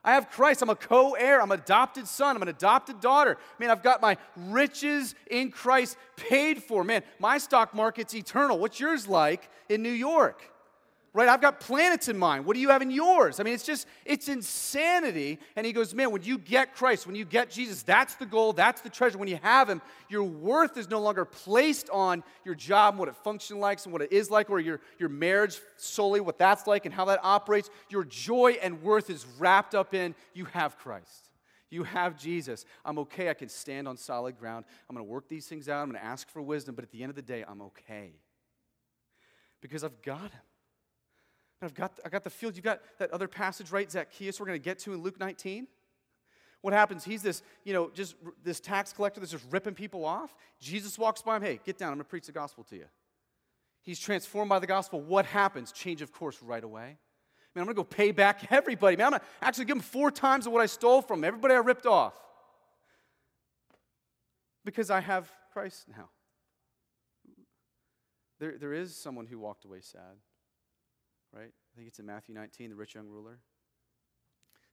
I 0.04 0.12
have 0.14 0.30
Christ. 0.30 0.60
I'm 0.60 0.70
a 0.70 0.76
co 0.76 1.12
heir. 1.12 1.40
I'm 1.40 1.50
an 1.50 1.60
adopted 1.60 2.06
son. 2.06 2.36
I'm 2.36 2.42
an 2.42 2.48
adopted 2.48 3.00
daughter. 3.00 3.38
Man, 3.58 3.70
I've 3.70 3.82
got 3.82 4.02
my 4.02 4.18
riches 4.36 5.14
in 5.30 5.50
Christ 5.50 5.96
paid 6.16 6.62
for. 6.62 6.84
Man, 6.84 7.02
my 7.18 7.38
stock 7.38 7.74
market's 7.74 8.14
eternal. 8.14 8.58
What's 8.58 8.78
yours 8.78 9.08
like 9.08 9.48
in 9.68 9.82
New 9.82 9.90
York? 9.90 10.42
Right? 11.14 11.28
I've 11.28 11.40
got 11.40 11.60
planets 11.60 12.08
in 12.08 12.18
mind. 12.18 12.44
What 12.44 12.54
do 12.54 12.60
you 12.60 12.70
have 12.70 12.82
in 12.82 12.90
yours? 12.90 13.38
I 13.38 13.44
mean, 13.44 13.54
it's 13.54 13.64
just, 13.64 13.86
it's 14.04 14.28
insanity. 14.28 15.38
And 15.54 15.64
he 15.64 15.72
goes, 15.72 15.94
man, 15.94 16.10
when 16.10 16.24
you 16.24 16.36
get 16.36 16.74
Christ, 16.74 17.06
when 17.06 17.14
you 17.14 17.24
get 17.24 17.50
Jesus, 17.50 17.82
that's 17.82 18.16
the 18.16 18.26
goal, 18.26 18.52
that's 18.52 18.80
the 18.80 18.90
treasure. 18.90 19.16
When 19.16 19.28
you 19.28 19.38
have 19.40 19.70
him, 19.70 19.80
your 20.08 20.24
worth 20.24 20.76
is 20.76 20.90
no 20.90 21.00
longer 21.00 21.24
placed 21.24 21.88
on 21.90 22.24
your 22.44 22.56
job 22.56 22.94
and 22.94 22.98
what 22.98 23.08
it 23.08 23.14
functions 23.16 23.60
like 23.60 23.82
and 23.84 23.92
what 23.92 24.02
it 24.02 24.12
is 24.12 24.28
like, 24.28 24.50
or 24.50 24.58
your, 24.58 24.80
your 24.98 25.08
marriage 25.08 25.60
solely, 25.76 26.20
what 26.20 26.36
that's 26.36 26.66
like 26.66 26.84
and 26.84 26.92
how 26.92 27.04
that 27.04 27.20
operates. 27.22 27.70
Your 27.88 28.04
joy 28.04 28.58
and 28.60 28.82
worth 28.82 29.08
is 29.08 29.24
wrapped 29.38 29.76
up 29.76 29.94
in 29.94 30.16
you 30.34 30.46
have 30.46 30.76
Christ. 30.76 31.30
You 31.70 31.84
have 31.84 32.16
Jesus. 32.16 32.64
I'm 32.84 32.98
okay. 33.00 33.30
I 33.30 33.34
can 33.34 33.48
stand 33.48 33.86
on 33.86 33.96
solid 33.96 34.38
ground. 34.38 34.64
I'm 34.88 34.96
going 34.96 35.06
to 35.06 35.10
work 35.10 35.28
these 35.28 35.46
things 35.46 35.68
out. 35.68 35.80
I'm 35.80 35.90
going 35.90 36.00
to 36.00 36.06
ask 36.06 36.28
for 36.28 36.42
wisdom, 36.42 36.74
but 36.74 36.84
at 36.84 36.90
the 36.90 37.02
end 37.02 37.10
of 37.10 37.16
the 37.16 37.22
day, 37.22 37.44
I'm 37.46 37.62
okay 37.62 38.12
because 39.60 39.82
I've 39.84 40.02
got 40.02 40.20
him. 40.20 40.40
I've 41.62 41.74
got, 41.74 41.98
I 42.04 42.08
got 42.08 42.24
the 42.24 42.30
field. 42.30 42.56
You've 42.56 42.64
got 42.64 42.80
that 42.98 43.10
other 43.10 43.28
passage, 43.28 43.70
right? 43.70 43.90
Zacchaeus, 43.90 44.38
we're 44.38 44.46
going 44.46 44.60
to 44.60 44.64
get 44.64 44.78
to 44.80 44.92
in 44.92 45.02
Luke 45.02 45.18
19. 45.18 45.66
What 46.60 46.72
happens? 46.72 47.04
He's 47.04 47.22
this, 47.22 47.42
you 47.64 47.72
know, 47.72 47.90
just 47.92 48.16
this 48.42 48.58
tax 48.58 48.92
collector 48.92 49.20
that's 49.20 49.32
just 49.32 49.44
ripping 49.50 49.74
people 49.74 50.04
off. 50.04 50.34
Jesus 50.60 50.98
walks 50.98 51.22
by 51.22 51.36
him. 51.36 51.42
Hey, 51.42 51.60
get 51.64 51.78
down. 51.78 51.88
I'm 51.88 51.96
going 51.96 52.04
to 52.04 52.08
preach 52.08 52.26
the 52.26 52.32
gospel 52.32 52.64
to 52.64 52.76
you. 52.76 52.86
He's 53.82 53.98
transformed 53.98 54.48
by 54.48 54.58
the 54.58 54.66
gospel. 54.66 55.00
What 55.00 55.26
happens? 55.26 55.72
Change 55.72 56.00
of 56.00 56.10
course 56.10 56.42
right 56.42 56.64
away. 56.64 56.96
Man, 57.54 57.62
I'm 57.62 57.64
going 57.64 57.76
to 57.76 57.82
go 57.82 57.84
pay 57.84 58.12
back 58.12 58.46
everybody. 58.50 58.96
Man, 58.96 59.06
I'm 59.06 59.10
going 59.12 59.20
to 59.20 59.26
actually 59.42 59.66
give 59.66 59.76
them 59.76 59.82
four 59.82 60.10
times 60.10 60.46
of 60.46 60.52
what 60.52 60.62
I 60.62 60.66
stole 60.66 61.02
from 61.02 61.22
everybody 61.22 61.54
I 61.54 61.58
ripped 61.58 61.86
off. 61.86 62.14
Because 64.64 64.90
I 64.90 65.00
have 65.00 65.30
Christ 65.52 65.84
now. 65.94 66.08
There, 68.40 68.56
there 68.58 68.72
is 68.72 68.96
someone 68.96 69.26
who 69.26 69.38
walked 69.38 69.64
away 69.66 69.80
sad 69.82 70.16
right? 71.34 71.50
I 71.52 71.76
think 71.76 71.88
it's 71.88 71.98
in 71.98 72.06
Matthew 72.06 72.34
19, 72.34 72.70
the 72.70 72.76
rich 72.76 72.94
young 72.94 73.08
ruler. 73.08 73.38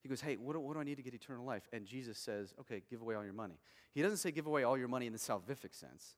He 0.01 0.09
goes, 0.09 0.21
Hey, 0.21 0.35
what 0.35 0.53
do, 0.53 0.59
what 0.59 0.73
do 0.73 0.79
I 0.79 0.83
need 0.83 0.97
to 0.97 1.03
get 1.03 1.13
eternal 1.13 1.45
life? 1.45 1.67
And 1.73 1.85
Jesus 1.85 2.17
says, 2.17 2.53
Okay, 2.59 2.81
give 2.89 3.01
away 3.01 3.15
all 3.15 3.23
your 3.23 3.33
money. 3.33 3.59
He 3.93 4.01
doesn't 4.01 4.17
say 4.17 4.31
give 4.31 4.47
away 4.47 4.63
all 4.63 4.77
your 4.77 4.87
money 4.87 5.05
in 5.05 5.13
the 5.13 5.19
salvific 5.19 5.73
sense. 5.73 6.15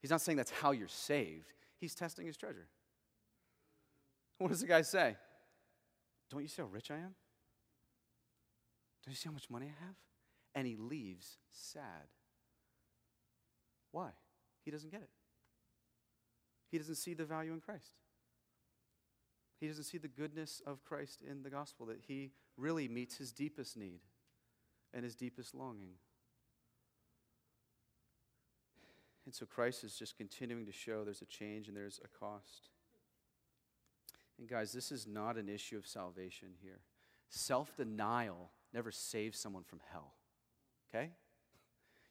He's 0.00 0.10
not 0.10 0.20
saying 0.20 0.36
that's 0.36 0.50
how 0.50 0.72
you're 0.72 0.88
saved. 0.88 1.52
He's 1.78 1.94
testing 1.94 2.26
his 2.26 2.36
treasure. 2.36 2.68
What 4.38 4.48
does 4.48 4.60
the 4.60 4.66
guy 4.66 4.82
say? 4.82 5.16
Don't 6.30 6.42
you 6.42 6.48
see 6.48 6.62
how 6.62 6.68
rich 6.68 6.90
I 6.90 6.96
am? 6.96 7.14
Don't 9.04 9.10
you 9.10 9.14
see 9.14 9.28
how 9.28 9.32
much 9.32 9.48
money 9.50 9.66
I 9.66 9.84
have? 9.84 9.94
And 10.54 10.66
he 10.66 10.76
leaves 10.76 11.38
sad. 11.50 12.08
Why? 13.90 14.10
He 14.64 14.70
doesn't 14.70 14.90
get 14.90 15.02
it. 15.02 15.10
He 16.70 16.78
doesn't 16.78 16.94
see 16.94 17.14
the 17.14 17.24
value 17.24 17.52
in 17.52 17.60
Christ. 17.60 17.92
He 19.62 19.68
doesn't 19.68 19.84
see 19.84 19.98
the 19.98 20.08
goodness 20.08 20.60
of 20.66 20.82
Christ 20.82 21.22
in 21.22 21.44
the 21.44 21.48
gospel, 21.48 21.86
that 21.86 22.00
he 22.08 22.32
really 22.56 22.88
meets 22.88 23.16
his 23.16 23.30
deepest 23.30 23.76
need 23.76 24.00
and 24.92 25.04
his 25.04 25.14
deepest 25.14 25.54
longing. 25.54 25.92
And 29.24 29.32
so 29.32 29.46
Christ 29.46 29.84
is 29.84 29.94
just 29.94 30.16
continuing 30.16 30.66
to 30.66 30.72
show 30.72 31.04
there's 31.04 31.22
a 31.22 31.26
change 31.26 31.68
and 31.68 31.76
there's 31.76 32.00
a 32.04 32.08
cost. 32.08 32.70
And 34.36 34.48
guys, 34.48 34.72
this 34.72 34.90
is 34.90 35.06
not 35.06 35.36
an 35.36 35.48
issue 35.48 35.78
of 35.78 35.86
salvation 35.86 36.48
here. 36.60 36.80
Self 37.28 37.76
denial 37.76 38.50
never 38.74 38.90
saves 38.90 39.38
someone 39.38 39.62
from 39.62 39.78
hell. 39.92 40.14
Okay? 40.92 41.10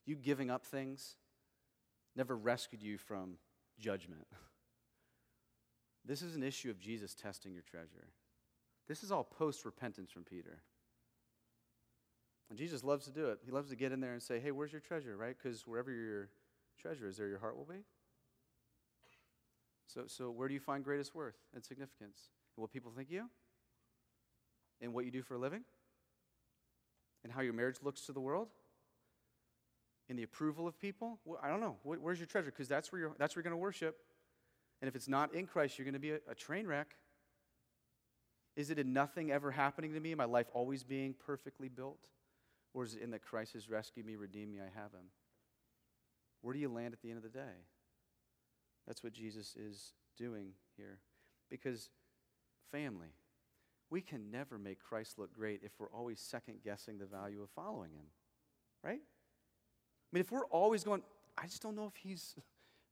You 0.05 0.15
giving 0.15 0.49
up 0.49 0.65
things 0.65 1.17
never 2.15 2.37
rescued 2.37 2.81
you 2.81 2.97
from 2.97 3.33
judgment. 3.77 4.25
This 6.05 6.21
is 6.21 6.35
an 6.35 6.43
issue 6.43 6.69
of 6.69 6.79
Jesus 6.79 7.13
testing 7.13 7.53
your 7.53 7.63
treasure. 7.63 8.07
This 8.87 9.03
is 9.03 9.11
all 9.11 9.23
post 9.23 9.65
repentance 9.65 10.11
from 10.11 10.23
Peter. 10.23 10.63
And 12.49 12.57
Jesus 12.57 12.83
loves 12.83 13.05
to 13.05 13.11
do 13.11 13.27
it. 13.27 13.39
He 13.45 13.51
loves 13.51 13.69
to 13.69 13.75
get 13.75 13.91
in 13.91 14.01
there 14.01 14.11
and 14.11 14.21
say, 14.21 14.39
hey, 14.39 14.51
where's 14.51 14.73
your 14.73 14.81
treasure, 14.81 15.15
right? 15.15 15.35
Because 15.41 15.65
wherever 15.65 15.91
your 15.91 16.29
treasure 16.79 17.07
is, 17.07 17.17
there 17.17 17.27
your 17.27 17.39
heart 17.39 17.55
will 17.55 17.65
be. 17.65 17.83
So, 19.87 20.03
so 20.07 20.31
where 20.31 20.47
do 20.47 20.53
you 20.53 20.59
find 20.59 20.83
greatest 20.83 21.15
worth 21.15 21.37
and 21.53 21.63
significance? 21.63 22.17
What 22.55 22.71
people 22.71 22.91
think 22.95 23.09
you? 23.09 23.29
In 24.81 24.93
what 24.93 25.05
you 25.05 25.11
do 25.11 25.21
for 25.21 25.35
a 25.35 25.37
living? 25.37 25.63
In 27.23 27.29
how 27.29 27.41
your 27.41 27.53
marriage 27.53 27.77
looks 27.83 28.01
to 28.07 28.11
the 28.11 28.19
world? 28.19 28.49
In 30.09 30.17
the 30.17 30.23
approval 30.23 30.67
of 30.67 30.77
people? 30.79 31.19
Well, 31.23 31.39
I 31.41 31.47
don't 31.47 31.61
know. 31.61 31.77
Where's 31.83 32.19
your 32.19 32.27
treasure? 32.27 32.51
Because 32.51 32.67
that's 32.67 32.91
where 32.91 32.99
you're, 32.99 33.15
that's 33.17 33.35
where 33.35 33.41
you're 33.41 33.49
going 33.49 33.59
to 33.59 33.61
worship. 33.61 33.97
And 34.81 34.87
if 34.87 34.95
it's 34.95 35.07
not 35.07 35.33
in 35.33 35.45
Christ, 35.45 35.77
you're 35.77 35.85
going 35.85 35.93
to 35.93 35.99
be 35.99 36.11
a, 36.11 36.19
a 36.29 36.35
train 36.35 36.65
wreck. 36.65 36.95
Is 38.55 38.69
it 38.69 38.79
in 38.79 38.93
nothing 38.93 39.31
ever 39.31 39.51
happening 39.51 39.93
to 39.93 39.99
me, 39.99 40.13
my 40.15 40.25
life 40.25 40.47
always 40.53 40.83
being 40.83 41.13
perfectly 41.13 41.69
built? 41.69 42.09
Or 42.73 42.83
is 42.83 42.95
it 42.95 43.01
in 43.01 43.11
that 43.11 43.21
Christ 43.21 43.53
has 43.53 43.69
rescued 43.69 44.05
me, 44.05 44.15
redeemed 44.15 44.51
me, 44.51 44.59
I 44.59 44.79
have 44.79 44.91
him? 44.91 45.11
Where 46.41 46.53
do 46.53 46.59
you 46.59 46.69
land 46.69 46.93
at 46.93 47.01
the 47.01 47.09
end 47.09 47.17
of 47.17 47.23
the 47.23 47.29
day? 47.29 47.65
That's 48.87 49.03
what 49.03 49.13
Jesus 49.13 49.55
is 49.55 49.93
doing 50.17 50.53
here. 50.75 50.99
Because, 51.49 51.89
family, 52.71 53.13
we 53.89 54.01
can 54.01 54.31
never 54.31 54.57
make 54.57 54.79
Christ 54.79 55.19
look 55.19 55.33
great 55.33 55.61
if 55.63 55.71
we're 55.77 55.91
always 55.91 56.19
second 56.19 56.63
guessing 56.63 56.97
the 56.97 57.05
value 57.05 57.41
of 57.43 57.49
following 57.51 57.91
him, 57.91 58.05
right? 58.83 59.01
I 59.01 60.09
mean, 60.11 60.21
if 60.21 60.31
we're 60.31 60.45
always 60.45 60.83
going, 60.83 61.03
I 61.37 61.45
just 61.45 61.61
don't 61.61 61.75
know 61.75 61.87
if 61.87 61.95
he's 61.95 62.35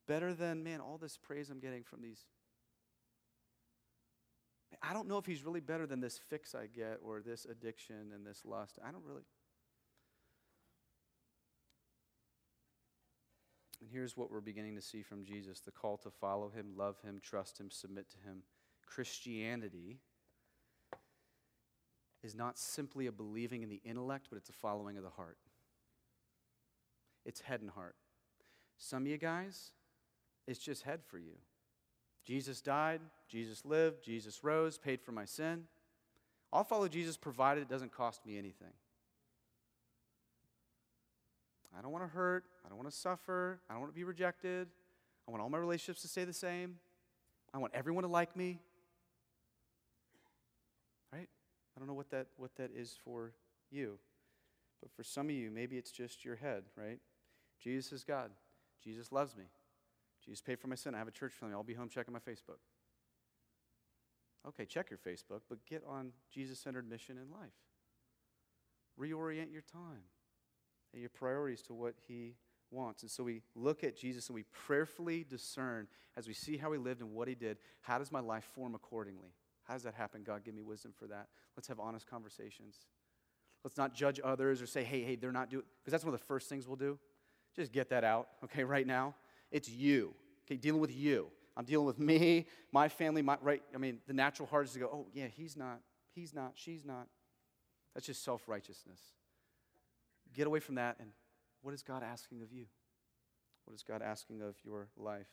better 0.09 0.33
than, 0.33 0.63
man, 0.63 0.81
all 0.81 0.97
this 0.97 1.17
praise 1.17 1.51
I'm 1.51 1.59
getting 1.59 1.83
from 1.83 2.01
these. 2.01 2.25
I 4.81 4.91
don't 4.91 5.07
know 5.07 5.19
if 5.19 5.25
he's 5.25 5.45
really 5.45 5.59
better 5.59 5.85
than 5.85 6.01
this 6.01 6.19
fix 6.29 6.55
I 6.55 6.65
get 6.65 6.97
or 7.03 7.21
this 7.21 7.45
addiction 7.45 8.11
and 8.13 8.25
this 8.25 8.41
lust. 8.43 8.79
I 8.83 8.91
don't 8.91 9.05
really. 9.05 9.21
And 13.79 13.89
here's 13.91 14.17
what 14.17 14.31
we're 14.31 14.41
beginning 14.41 14.75
to 14.75 14.81
see 14.81 15.03
from 15.03 15.23
Jesus 15.23 15.59
the 15.59 15.71
call 15.71 15.97
to 15.97 16.09
follow 16.09 16.49
him, 16.49 16.73
love 16.75 16.95
him, 17.03 17.19
trust 17.21 17.59
him, 17.59 17.69
submit 17.69 18.09
to 18.09 18.17
him. 18.17 18.41
Christianity 18.87 19.99
is 22.23 22.33
not 22.33 22.57
simply 22.57 23.05
a 23.05 23.11
believing 23.11 23.61
in 23.61 23.69
the 23.69 23.81
intellect, 23.85 24.27
but 24.31 24.37
it's 24.37 24.49
a 24.49 24.53
following 24.53 24.97
of 24.97 25.03
the 25.03 25.11
heart. 25.11 25.37
It's 27.25 27.41
head 27.41 27.61
and 27.61 27.69
heart. 27.69 27.95
Some 28.77 29.03
of 29.03 29.07
you 29.07 29.17
guys, 29.17 29.71
it's 30.49 30.59
just 30.59 30.81
head 30.81 31.01
for 31.05 31.19
you. 31.19 31.33
Jesus 32.25 32.59
died, 32.59 33.01
Jesus 33.29 33.63
lived, 33.65 34.03
Jesus 34.03 34.43
rose, 34.43 34.77
paid 34.79 34.99
for 34.99 35.11
my 35.11 35.25
sin. 35.25 35.65
I'll 36.51 36.63
follow 36.63 36.87
Jesus 36.87 37.17
provided 37.17 37.61
it 37.61 37.69
doesn't 37.69 37.91
cost 37.91 38.25
me 38.25 38.37
anything. 38.37 38.73
I 41.77 41.83
don't 41.83 41.91
want 41.91 42.03
to 42.03 42.09
hurt. 42.09 42.45
I 42.65 42.69
don't 42.69 42.79
want 42.79 42.89
to 42.89 42.95
suffer. 42.95 43.59
I 43.69 43.73
don't 43.73 43.81
want 43.81 43.93
to 43.93 43.95
be 43.95 44.03
rejected. 44.03 44.67
I 45.27 45.31
want 45.31 45.43
all 45.43 45.49
my 45.49 45.59
relationships 45.59 46.01
to 46.01 46.07
stay 46.07 46.25
the 46.25 46.33
same. 46.33 46.77
I 47.53 47.59
want 47.59 47.73
everyone 47.75 48.03
to 48.03 48.09
like 48.09 48.35
me. 48.35 48.59
Right? 51.13 51.29
I 51.75 51.79
don't 51.79 51.87
know 51.87 51.93
what 51.93 52.09
that, 52.09 52.27
what 52.37 52.55
that 52.55 52.71
is 52.75 52.97
for 53.05 53.33
you. 53.69 53.99
But 54.81 54.91
for 54.91 55.03
some 55.03 55.27
of 55.27 55.35
you, 55.35 55.51
maybe 55.51 55.77
it's 55.77 55.91
just 55.91 56.25
your 56.25 56.35
head, 56.35 56.63
right? 56.75 56.99
Jesus 57.61 57.91
is 57.91 58.03
God. 58.03 58.31
Jesus 58.83 59.11
loves 59.11 59.35
me. 59.35 59.43
Jesus 60.29 60.41
paid 60.41 60.59
for 60.59 60.67
my 60.67 60.75
sin. 60.75 60.93
I 60.93 60.99
have 60.99 61.07
a 61.07 61.11
church 61.11 61.33
family. 61.33 61.55
I'll 61.55 61.63
be 61.63 61.73
home 61.73 61.89
checking 61.89 62.13
my 62.13 62.19
Facebook. 62.19 62.59
Okay, 64.47 64.63
check 64.63 64.91
your 64.91 64.99
Facebook, 64.99 65.41
but 65.49 65.65
get 65.65 65.83
on 65.87 66.11
Jesus 66.31 66.59
centered 66.59 66.87
mission 66.87 67.17
in 67.17 67.31
life. 67.31 67.49
Reorient 69.01 69.51
your 69.51 69.63
time 69.63 70.03
and 70.93 71.01
your 71.01 71.09
priorities 71.09 71.63
to 71.63 71.73
what 71.73 71.95
He 72.07 72.35
wants. 72.69 73.01
And 73.01 73.09
so 73.09 73.23
we 73.23 73.41
look 73.55 73.83
at 73.83 73.97
Jesus 73.97 74.27
and 74.27 74.35
we 74.35 74.43
prayerfully 74.43 75.25
discern 75.27 75.87
as 76.15 76.27
we 76.27 76.35
see 76.35 76.57
how 76.57 76.71
He 76.73 76.77
lived 76.77 77.01
and 77.01 77.11
what 77.11 77.27
He 77.27 77.33
did, 77.33 77.57
how 77.81 77.97
does 77.97 78.11
my 78.11 78.19
life 78.19 78.47
form 78.53 78.75
accordingly? 78.75 79.33
How 79.63 79.73
does 79.73 79.83
that 79.83 79.95
happen? 79.95 80.21
God, 80.23 80.43
give 80.45 80.53
me 80.53 80.61
wisdom 80.61 80.93
for 80.95 81.07
that. 81.07 81.29
Let's 81.57 81.67
have 81.69 81.79
honest 81.79 82.07
conversations. 82.07 82.77
Let's 83.63 83.77
not 83.77 83.95
judge 83.95 84.19
others 84.23 84.61
or 84.61 84.67
say, 84.67 84.83
hey, 84.83 85.01
hey, 85.01 85.15
they're 85.15 85.31
not 85.31 85.49
doing, 85.49 85.63
because 85.81 85.91
that's 85.91 86.05
one 86.05 86.13
of 86.13 86.19
the 86.19 86.25
first 86.27 86.49
things 86.49 86.67
we'll 86.67 86.75
do. 86.77 86.99
Just 87.55 87.71
get 87.71 87.89
that 87.89 88.03
out, 88.03 88.27
okay, 88.43 88.63
right 88.63 88.85
now. 88.85 89.15
It's 89.51 89.69
you, 89.69 90.13
okay, 90.45 90.57
dealing 90.57 90.81
with 90.81 90.95
you. 90.95 91.27
I'm 91.57 91.65
dealing 91.65 91.85
with 91.85 91.99
me, 91.99 92.47
my 92.71 92.87
family, 92.87 93.21
my 93.21 93.37
right. 93.41 93.61
I 93.75 93.77
mean, 93.77 93.99
the 94.07 94.13
natural 94.13 94.47
heart 94.47 94.65
is 94.67 94.73
to 94.73 94.79
go, 94.79 94.85
oh, 94.85 95.07
yeah, 95.13 95.27
he's 95.27 95.57
not, 95.57 95.79
he's 96.13 96.33
not, 96.33 96.53
she's 96.55 96.85
not. 96.85 97.07
That's 97.93 98.05
just 98.05 98.23
self 98.23 98.47
righteousness. 98.47 98.99
Get 100.33 100.47
away 100.47 100.59
from 100.59 100.75
that. 100.75 100.97
And 100.99 101.09
what 101.61 101.73
is 101.73 101.81
God 101.81 102.03
asking 102.03 102.41
of 102.41 102.51
you? 102.51 102.65
What 103.65 103.73
is 103.73 103.83
God 103.83 104.01
asking 104.01 104.41
of 104.41 104.55
your 104.63 104.87
life? 104.97 105.27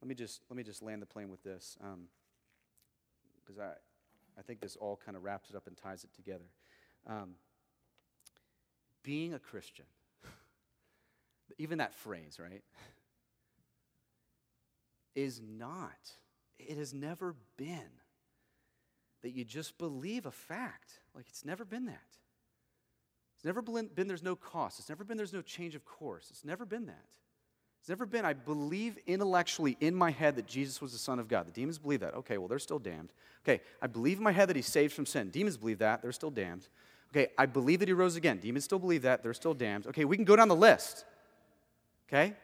Let 0.00 0.08
me 0.08 0.14
just, 0.14 0.40
let 0.48 0.56
me 0.56 0.62
just 0.62 0.82
land 0.82 1.02
the 1.02 1.06
plane 1.06 1.28
with 1.28 1.42
this, 1.42 1.76
because 3.42 3.58
um, 3.58 3.64
I, 3.64 4.40
I 4.40 4.42
think 4.42 4.60
this 4.60 4.76
all 4.76 4.98
kind 5.04 5.16
of 5.16 5.24
wraps 5.24 5.50
it 5.50 5.56
up 5.56 5.66
and 5.66 5.76
ties 5.76 6.04
it 6.04 6.14
together. 6.14 6.46
Um, 7.06 7.32
being 9.02 9.34
a 9.34 9.38
Christian, 9.38 9.84
even 11.58 11.78
that 11.78 11.94
phrase, 11.94 12.38
right, 12.40 12.62
is 15.14 15.40
not, 15.40 15.98
it 16.58 16.76
has 16.76 16.94
never 16.94 17.34
been 17.56 17.90
that 19.22 19.30
you 19.30 19.44
just 19.44 19.76
believe 19.78 20.26
a 20.26 20.30
fact. 20.30 21.00
Like, 21.14 21.26
it's 21.28 21.44
never 21.44 21.64
been 21.64 21.86
that. 21.86 22.00
It's 23.36 23.44
never 23.44 23.62
been, 23.62 23.88
there's 23.96 24.22
no 24.22 24.36
cost. 24.36 24.78
It's 24.78 24.88
never 24.88 25.04
been 25.04 25.16
there's 25.16 25.32
no 25.32 25.42
change 25.42 25.74
of 25.74 25.84
course. 25.84 26.28
It's 26.30 26.44
never 26.44 26.64
been 26.66 26.86
that. 26.86 27.06
It's 27.80 27.88
never 27.88 28.04
been, 28.04 28.26
I 28.26 28.34
believe 28.34 28.98
intellectually 29.06 29.78
in 29.80 29.94
my 29.94 30.10
head 30.10 30.36
that 30.36 30.46
Jesus 30.46 30.82
was 30.82 30.92
the 30.92 30.98
Son 30.98 31.18
of 31.18 31.28
God. 31.28 31.46
The 31.46 31.52
demons 31.52 31.78
believe 31.78 32.00
that. 32.00 32.14
Okay, 32.14 32.36
well, 32.36 32.48
they're 32.48 32.58
still 32.58 32.78
damned. 32.78 33.12
Okay, 33.42 33.62
I 33.80 33.86
believe 33.86 34.18
in 34.18 34.24
my 34.24 34.32
head 34.32 34.50
that 34.50 34.56
he's 34.56 34.66
saved 34.66 34.92
from 34.92 35.06
sin. 35.06 35.30
Demons 35.30 35.56
believe 35.56 35.78
that. 35.78 36.02
They're 36.02 36.12
still 36.12 36.30
damned. 36.30 36.68
Okay, 37.10 37.28
I 37.38 37.46
believe 37.46 37.78
that 37.78 37.88
he 37.88 37.94
rose 37.94 38.16
again. 38.16 38.36
Demons 38.36 38.64
still 38.64 38.78
believe 38.78 39.02
that. 39.02 39.22
They're 39.22 39.32
still 39.32 39.54
damned. 39.54 39.86
Okay, 39.86 40.04
we 40.04 40.16
can 40.16 40.26
go 40.26 40.36
down 40.36 40.48
the 40.48 40.54
list. 40.54 41.06
Okay? 42.10 42.34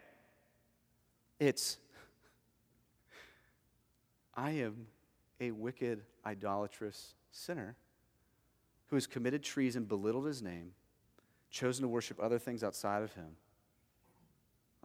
It's, 1.40 1.76
I 4.34 4.52
am 4.52 4.86
a 5.40 5.50
wicked, 5.50 6.02
idolatrous 6.24 7.14
sinner 7.32 7.76
who 8.86 8.96
has 8.96 9.06
committed 9.06 9.42
treason, 9.42 9.84
belittled 9.84 10.26
his 10.26 10.40
name, 10.40 10.70
chosen 11.50 11.82
to 11.82 11.88
worship 11.88 12.18
other 12.22 12.38
things 12.38 12.62
outside 12.62 13.02
of 13.02 13.12
him 13.14 13.36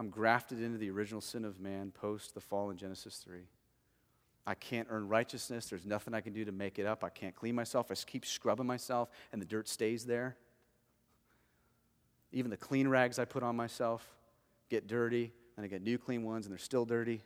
I'm 0.02 0.10
grafted 0.10 0.60
into 0.60 0.80
the 0.80 0.90
original 0.90 1.22
sin 1.22 1.46
of 1.46 1.60
man 1.60 1.92
post 1.92 2.34
the 2.34 2.42
fall 2.42 2.72
in 2.72 2.78
Genesis 2.78 3.18
3. 3.18 3.42
I 4.48 4.56
can't 4.56 4.88
earn 4.90 5.08
righteousness. 5.08 5.68
There's 5.68 5.86
nothing 5.86 6.16
I 6.16 6.22
can 6.22 6.34
do 6.34 6.44
to 6.44 6.52
make 6.52 6.80
it 6.80 6.88
up. 6.88 7.04
I 7.04 7.10
can't 7.10 7.36
clean 7.36 7.54
myself. 7.54 7.92
I 7.92 7.94
keep 7.94 8.26
scrubbing 8.26 8.66
myself, 8.66 9.10
and 9.32 9.40
the 9.40 9.46
dirt 9.46 9.70
stays 9.70 10.06
there. 10.06 10.38
Even 12.32 12.50
the 12.50 12.58
clean 12.58 12.88
rags 12.88 13.20
I 13.20 13.26
put 13.26 13.44
on 13.44 13.56
myself 13.56 14.08
get 14.72 14.88
dirty, 14.88 15.34
and 15.56 15.66
I 15.66 15.68
get 15.68 15.84
new 15.84 15.98
clean 15.98 16.24
ones, 16.24 16.46
and 16.46 16.52
they're 16.52 16.58
still 16.58 16.86
dirty. 16.86 17.22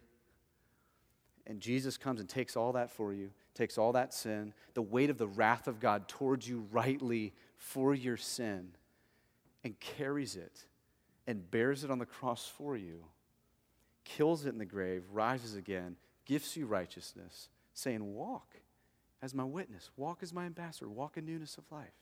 And 1.47 1.61
Jesus 1.61 1.95
comes 1.95 2.19
and 2.19 2.27
takes 2.27 2.57
all 2.57 2.73
that 2.73 2.89
for 2.89 3.13
you, 3.13 3.29
takes 3.53 3.77
all 3.77 3.93
that 3.93 4.13
sin, 4.13 4.51
the 4.73 4.81
weight 4.81 5.11
of 5.11 5.19
the 5.19 5.27
wrath 5.27 5.67
of 5.67 5.79
God 5.79 6.07
towards 6.07 6.49
you 6.49 6.65
rightly 6.71 7.33
for 7.55 7.93
your 7.93 8.17
sin, 8.17 8.69
and 9.63 9.79
carries 9.79 10.35
it 10.35 10.65
and 11.27 11.49
bears 11.49 11.83
it 11.83 11.91
on 11.91 11.99
the 11.99 12.05
cross 12.05 12.51
for 12.57 12.75
you, 12.75 13.05
kills 14.03 14.45
it 14.45 14.49
in 14.49 14.57
the 14.57 14.65
grave, 14.65 15.03
rises 15.11 15.55
again, 15.55 15.95
gifts 16.25 16.57
you 16.57 16.65
righteousness, 16.65 17.49
saying, 17.73 18.13
Walk 18.13 18.55
as 19.21 19.33
my 19.33 19.43
witness, 19.43 19.91
walk 19.97 20.19
as 20.23 20.33
my 20.33 20.45
ambassador, 20.45 20.89
walk 20.89 21.17
in 21.17 21.25
newness 21.25 21.57
of 21.57 21.63
life. 21.71 21.93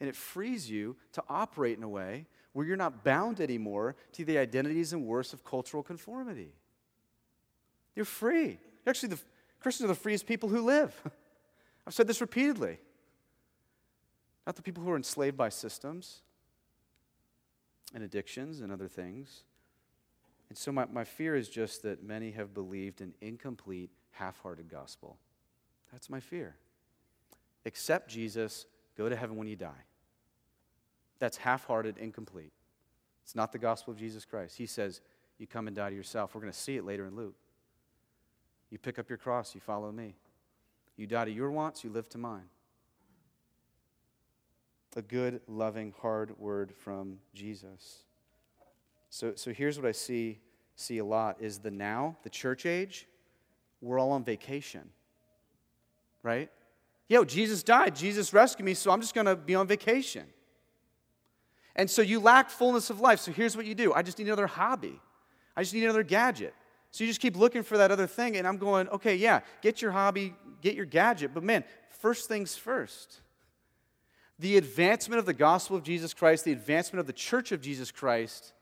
And 0.00 0.08
it 0.08 0.16
frees 0.16 0.70
you 0.70 0.96
to 1.12 1.22
operate 1.28 1.78
in 1.78 1.82
a 1.82 1.88
way 1.88 2.26
where 2.56 2.64
you're 2.64 2.74
not 2.74 3.04
bound 3.04 3.38
anymore 3.38 3.94
to 4.12 4.24
the 4.24 4.38
identities 4.38 4.94
and 4.94 5.04
worths 5.04 5.34
of 5.34 5.44
cultural 5.44 5.82
conformity. 5.82 6.54
You're 7.94 8.06
free. 8.06 8.58
Actually, 8.86 9.10
the 9.10 9.18
Christians 9.60 9.84
are 9.84 9.88
the 9.88 10.00
freest 10.00 10.26
people 10.26 10.48
who 10.48 10.62
live. 10.62 10.98
I've 11.86 11.92
said 11.92 12.06
this 12.06 12.22
repeatedly. 12.22 12.78
Not 14.46 14.56
the 14.56 14.62
people 14.62 14.82
who 14.82 14.90
are 14.90 14.96
enslaved 14.96 15.36
by 15.36 15.50
systems, 15.50 16.22
and 17.92 18.02
addictions 18.02 18.60
and 18.60 18.72
other 18.72 18.88
things. 18.88 19.44
And 20.48 20.56
so, 20.56 20.72
my, 20.72 20.86
my 20.86 21.04
fear 21.04 21.36
is 21.36 21.50
just 21.50 21.82
that 21.82 22.02
many 22.02 22.30
have 22.30 22.54
believed 22.54 23.02
an 23.02 23.12
incomplete, 23.20 23.90
half 24.12 24.40
hearted 24.40 24.70
gospel. 24.70 25.18
That's 25.92 26.08
my 26.08 26.20
fear. 26.20 26.56
Accept 27.66 28.08
Jesus, 28.08 28.64
go 28.96 29.10
to 29.10 29.16
heaven 29.16 29.36
when 29.36 29.46
you 29.46 29.56
die. 29.56 29.84
That's 31.18 31.36
half 31.36 31.66
hearted, 31.66 31.98
incomplete. 31.98 32.52
It's 33.24 33.34
not 33.34 33.52
the 33.52 33.58
gospel 33.58 33.92
of 33.92 33.98
Jesus 33.98 34.24
Christ. 34.24 34.56
He 34.56 34.66
says, 34.66 35.00
You 35.38 35.46
come 35.46 35.66
and 35.66 35.76
die 35.76 35.90
to 35.90 35.96
yourself. 35.96 36.34
We're 36.34 36.40
going 36.40 36.52
to 36.52 36.58
see 36.58 36.76
it 36.76 36.84
later 36.84 37.06
in 37.06 37.16
Luke. 37.16 37.36
You 38.70 38.78
pick 38.78 38.98
up 38.98 39.08
your 39.08 39.18
cross, 39.18 39.54
you 39.54 39.60
follow 39.60 39.90
me. 39.90 40.16
You 40.96 41.06
die 41.06 41.26
to 41.26 41.30
your 41.30 41.50
wants, 41.50 41.84
you 41.84 41.90
live 41.90 42.08
to 42.10 42.18
mine 42.18 42.48
a 44.96 45.02
good, 45.02 45.40
loving, 45.46 45.92
hard 46.00 46.36
word 46.38 46.72
from 46.74 47.18
Jesus. 47.34 48.04
So, 49.10 49.34
so 49.36 49.52
here's 49.52 49.78
what 49.78 49.86
I 49.86 49.92
see, 49.92 50.40
see 50.74 50.98
a 50.98 51.04
lot 51.04 51.36
is 51.38 51.58
the 51.58 51.70
now, 51.70 52.16
the 52.22 52.30
church 52.30 52.66
age, 52.66 53.06
we're 53.82 54.00
all 54.00 54.10
on 54.10 54.24
vacation. 54.24 54.88
Right? 56.22 56.50
Yo, 57.08 57.24
Jesus 57.24 57.62
died, 57.62 57.94
Jesus 57.94 58.32
rescued 58.32 58.64
me, 58.64 58.74
so 58.74 58.90
I'm 58.90 59.00
just 59.00 59.14
gonna 59.14 59.36
be 59.36 59.54
on 59.54 59.66
vacation. 59.66 60.24
And 61.76 61.88
so 61.90 62.02
you 62.02 62.18
lack 62.18 62.50
fullness 62.50 62.90
of 62.90 63.00
life. 63.00 63.20
So 63.20 63.30
here's 63.30 63.56
what 63.56 63.66
you 63.66 63.74
do 63.74 63.94
I 63.94 64.02
just 64.02 64.18
need 64.18 64.26
another 64.26 64.48
hobby, 64.48 65.00
I 65.56 65.62
just 65.62 65.74
need 65.74 65.84
another 65.84 66.02
gadget. 66.02 66.54
So 66.90 67.04
you 67.04 67.10
just 67.10 67.20
keep 67.20 67.36
looking 67.36 67.62
for 67.62 67.76
that 67.76 67.90
other 67.90 68.06
thing, 68.06 68.36
and 68.36 68.46
I'm 68.46 68.56
going, 68.56 68.88
okay, 68.88 69.16
yeah, 69.16 69.40
get 69.60 69.82
your 69.82 69.90
hobby, 69.90 70.34
get 70.62 70.74
your 70.74 70.86
gadget, 70.86 71.34
but 71.34 71.42
man, 71.42 71.62
first 71.90 72.26
things 72.26 72.56
first. 72.56 73.20
The 74.38 74.56
advancement 74.56 75.18
of 75.18 75.26
the 75.26 75.34
gospel 75.34 75.76
of 75.76 75.82
Jesus 75.82 76.14
Christ, 76.14 76.44
the 76.44 76.52
advancement 76.52 77.00
of 77.00 77.06
the 77.06 77.12
church 77.12 77.52
of 77.52 77.60
Jesus 77.60 77.90
Christ, 77.90 78.54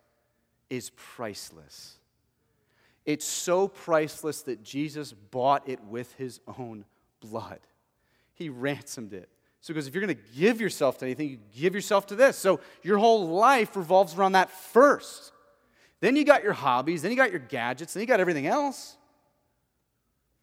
is 0.68 0.90
priceless. 0.96 1.98
It's 3.04 3.24
so 3.24 3.68
priceless 3.68 4.42
that 4.42 4.64
Jesus 4.64 5.12
bought 5.12 5.68
it 5.68 5.82
with 5.84 6.12
his 6.14 6.40
own 6.58 6.84
blood. 7.20 7.60
He 8.34 8.48
ransomed 8.48 9.12
it. 9.12 9.28
So, 9.64 9.72
because 9.72 9.86
if 9.86 9.94
you're 9.94 10.04
going 10.04 10.14
to 10.14 10.22
give 10.36 10.60
yourself 10.60 10.98
to 10.98 11.06
anything, 11.06 11.30
you 11.30 11.38
give 11.58 11.74
yourself 11.74 12.08
to 12.08 12.14
this. 12.14 12.36
So, 12.36 12.60
your 12.82 12.98
whole 12.98 13.28
life 13.28 13.74
revolves 13.76 14.14
around 14.14 14.32
that 14.32 14.50
first. 14.50 15.32
Then 16.00 16.16
you 16.16 16.24
got 16.24 16.42
your 16.42 16.52
hobbies, 16.52 17.00
then 17.00 17.10
you 17.10 17.16
got 17.16 17.30
your 17.30 17.40
gadgets, 17.40 17.94
then 17.94 18.02
you 18.02 18.06
got 18.06 18.20
everything 18.20 18.46
else. 18.46 18.98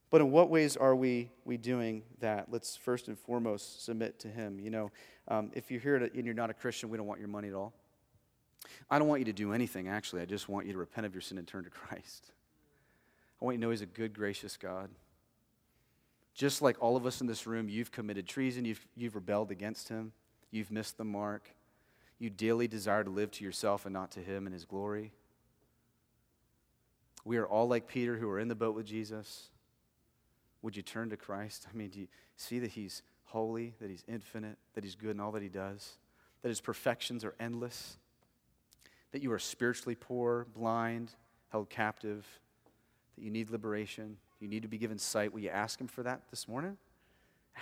But 0.09 0.21
in 0.21 0.31
what 0.31 0.49
ways 0.49 0.75
are 0.75 0.95
we, 0.95 1.29
we 1.45 1.57
doing 1.57 2.01
that? 2.19 2.47
Let's 2.49 2.75
first 2.75 3.09
and 3.09 3.19
foremost 3.19 3.85
submit 3.85 4.17
to 4.21 4.27
Him. 4.27 4.59
You 4.59 4.71
know, 4.71 4.91
um, 5.27 5.51
if 5.53 5.69
you're 5.69 5.81
here 5.81 5.97
and 5.97 6.25
you're 6.25 6.33
not 6.33 6.49
a 6.49 6.55
Christian, 6.55 6.89
we 6.89 6.97
don't 6.97 7.05
want 7.05 7.19
your 7.19 7.29
money 7.29 7.49
at 7.49 7.53
all. 7.53 7.73
I 8.89 8.97
don't 8.97 9.07
want 9.07 9.21
you 9.21 9.25
to 9.25 9.33
do 9.33 9.53
anything, 9.53 9.87
actually. 9.87 10.23
I 10.23 10.25
just 10.25 10.49
want 10.49 10.65
you 10.65 10.73
to 10.73 10.79
repent 10.79 11.05
of 11.05 11.13
your 11.13 11.21
sin 11.21 11.37
and 11.37 11.47
turn 11.47 11.63
to 11.65 11.69
Christ. 11.69 12.31
I 13.39 13.45
want 13.45 13.53
you 13.53 13.59
to 13.59 13.61
know 13.67 13.69
He's 13.69 13.81
a 13.81 13.85
good, 13.85 14.15
gracious 14.15 14.57
God. 14.57 14.89
Just 16.33 16.61
like 16.61 16.81
all 16.81 16.95
of 16.95 17.05
us 17.05 17.21
in 17.21 17.27
this 17.27 17.45
room, 17.45 17.69
you've 17.69 17.91
committed 17.91 18.27
treason, 18.27 18.65
you've, 18.65 18.85
you've 18.95 19.15
rebelled 19.15 19.51
against 19.51 19.89
Him, 19.89 20.13
you've 20.49 20.71
missed 20.71 20.97
the 20.97 21.03
mark. 21.03 21.49
You 22.19 22.29
daily 22.29 22.67
desire 22.67 23.03
to 23.03 23.09
live 23.09 23.31
to 23.31 23.43
yourself 23.43 23.85
and 23.85 23.93
not 23.93 24.11
to 24.11 24.19
Him 24.19 24.45
and 24.45 24.53
His 24.53 24.63
glory. 24.63 25.11
We 27.25 27.37
are 27.37 27.47
all 27.47 27.67
like 27.67 27.87
Peter 27.87 28.17
who 28.17 28.29
are 28.29 28.39
in 28.39 28.47
the 28.47 28.55
boat 28.55 28.75
with 28.75 28.85
Jesus. 28.85 29.49
Would 30.61 30.75
you 30.75 30.83
turn 30.83 31.09
to 31.09 31.17
Christ? 31.17 31.67
I 31.71 31.75
mean, 31.75 31.89
do 31.89 32.01
you 32.01 32.07
see 32.35 32.59
that 32.59 32.71
He's 32.71 33.01
holy, 33.25 33.73
that 33.81 33.89
He's 33.89 34.03
infinite, 34.07 34.57
that 34.75 34.83
He's 34.83 34.95
good 34.95 35.11
in 35.11 35.19
all 35.19 35.31
that 35.31 35.41
He 35.41 35.49
does, 35.49 35.97
that 36.43 36.49
His 36.49 36.61
perfections 36.61 37.25
are 37.25 37.33
endless, 37.39 37.97
that 39.11 39.21
you 39.21 39.31
are 39.31 39.39
spiritually 39.39 39.95
poor, 39.95 40.45
blind, 40.55 41.13
held 41.49 41.69
captive, 41.69 42.25
that 43.15 43.23
you 43.23 43.31
need 43.31 43.49
liberation, 43.49 44.17
you 44.41 44.47
need 44.47 44.61
to 44.63 44.67
be 44.67 44.77
given 44.77 44.97
sight? 44.97 45.33
Will 45.33 45.41
you 45.41 45.49
ask 45.49 45.79
Him 45.79 45.87
for 45.87 46.03
that 46.03 46.21
this 46.29 46.47
morning? 46.47 46.77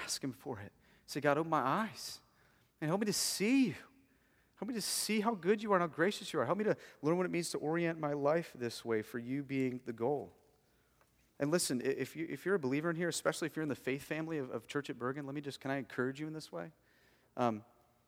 Ask 0.03 0.23
Him 0.23 0.33
for 0.33 0.59
it. 0.59 0.71
Say, 1.05 1.19
God, 1.19 1.37
open 1.37 1.49
my 1.49 1.61
eyes 1.61 2.19
and 2.81 2.89
help 2.89 3.01
me 3.01 3.05
to 3.05 3.13
see 3.13 3.67
you. 3.67 3.75
Help 4.57 4.67
me 4.67 4.75
to 4.75 4.81
see 4.81 5.21
how 5.21 5.35
good 5.35 5.63
you 5.63 5.71
are 5.71 5.75
and 5.75 5.83
how 5.83 5.87
gracious 5.87 6.33
you 6.33 6.39
are. 6.39 6.45
Help 6.45 6.57
me 6.57 6.65
to 6.65 6.75
learn 7.01 7.17
what 7.17 7.25
it 7.25 7.31
means 7.31 7.49
to 7.51 7.57
orient 7.57 7.99
my 7.99 8.13
life 8.13 8.51
this 8.55 8.83
way 8.83 9.01
for 9.01 9.17
you 9.17 9.41
being 9.41 9.79
the 9.85 9.93
goal. 9.93 10.33
And 11.39 11.49
listen, 11.49 11.81
if, 11.83 12.17
you, 12.17 12.27
if 12.29 12.45
you're 12.45 12.55
a 12.55 12.59
believer 12.59 12.89
in 12.89 12.97
here, 12.97 13.07
especially 13.07 13.45
if 13.45 13.55
you're 13.55 13.63
in 13.63 13.69
the 13.69 13.75
faith 13.75 14.03
family 14.03 14.37
of, 14.37 14.51
of 14.51 14.67
Church 14.67 14.89
at 14.89 14.99
Bergen, 14.99 15.25
let 15.25 15.33
me 15.33 15.39
just, 15.39 15.61
can 15.61 15.71
I 15.71 15.77
encourage 15.77 16.19
you 16.19 16.27
in 16.27 16.33
this 16.33 16.51
way? 16.51 16.71
Um, 17.37 17.63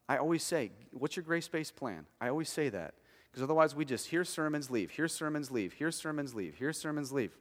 I 0.09 0.17
always 0.17 0.43
say, 0.43 0.71
what's 0.91 1.15
your 1.15 1.23
grace 1.23 1.47
based 1.47 1.77
plan? 1.77 2.05
I 2.19 2.27
always 2.27 2.49
say 2.49 2.67
that. 2.67 2.95
Because 3.31 3.43
otherwise, 3.43 3.73
we 3.73 3.85
just 3.85 4.07
hear 4.07 4.25
sermons, 4.25 4.69
leave, 4.69 4.91
hear 4.91 5.07
sermons, 5.07 5.51
leave, 5.51 5.71
hear 5.71 5.89
sermons, 5.89 6.35
leave, 6.35 6.55
hear 6.55 6.73
sermons, 6.73 7.13
leave. 7.13 7.31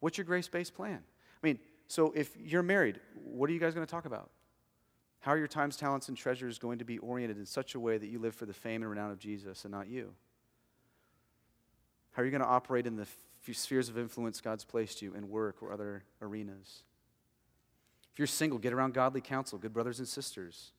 What's 0.00 0.18
your 0.18 0.24
grace 0.24 0.48
based 0.48 0.74
plan? 0.74 1.00
I 1.42 1.46
mean, 1.46 1.58
so 1.88 2.12
if 2.12 2.36
you're 2.38 2.62
married, 2.62 3.00
what 3.24 3.48
are 3.50 3.52
you 3.52 3.60
guys 3.60 3.74
going 3.74 3.86
to 3.86 3.90
talk 3.90 4.04
about? 4.04 4.30
How 5.20 5.32
are 5.32 5.38
your 5.38 5.48
times, 5.48 5.76
talents, 5.76 6.08
and 6.08 6.16
treasures 6.16 6.58
going 6.58 6.78
to 6.78 6.84
be 6.84 6.98
oriented 6.98 7.38
in 7.38 7.46
such 7.46 7.74
a 7.74 7.80
way 7.80 7.98
that 7.98 8.06
you 8.06 8.18
live 8.18 8.34
for 8.34 8.46
the 8.46 8.52
fame 8.52 8.82
and 8.82 8.90
renown 8.90 9.10
of 9.10 9.18
Jesus 9.18 9.64
and 9.64 9.72
not 9.72 9.88
you? 9.88 10.12
How 12.12 12.22
are 12.22 12.24
you 12.24 12.30
going 12.30 12.42
to 12.42 12.48
operate 12.48 12.86
in 12.86 12.96
the 12.96 13.06
spheres 13.52 13.88
of 13.88 13.98
influence 13.98 14.40
God's 14.40 14.64
placed 14.64 15.02
you 15.02 15.14
in 15.14 15.28
work 15.28 15.62
or 15.62 15.72
other 15.72 16.04
arenas? 16.22 16.82
If 18.12 18.18
you're 18.18 18.26
single, 18.26 18.58
get 18.58 18.72
around 18.72 18.94
godly 18.94 19.20
counsel, 19.20 19.58
good 19.58 19.72
brothers 19.72 19.98
and 19.98 20.08
sisters. 20.08 20.72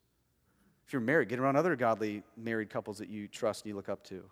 If 0.88 0.94
you're 0.94 1.02
married, 1.02 1.30
get 1.30 1.40
around 1.40 1.58
other 1.58 1.76
godly 1.76 2.24
married 2.36 2.70
couples 2.70 2.98
that 3.00 3.10
you 3.10 3.28
trust 3.28 3.66
and 3.66 3.70
you 3.70 3.76
look 3.76 3.90
up 3.90 4.04
to. 4.06 4.24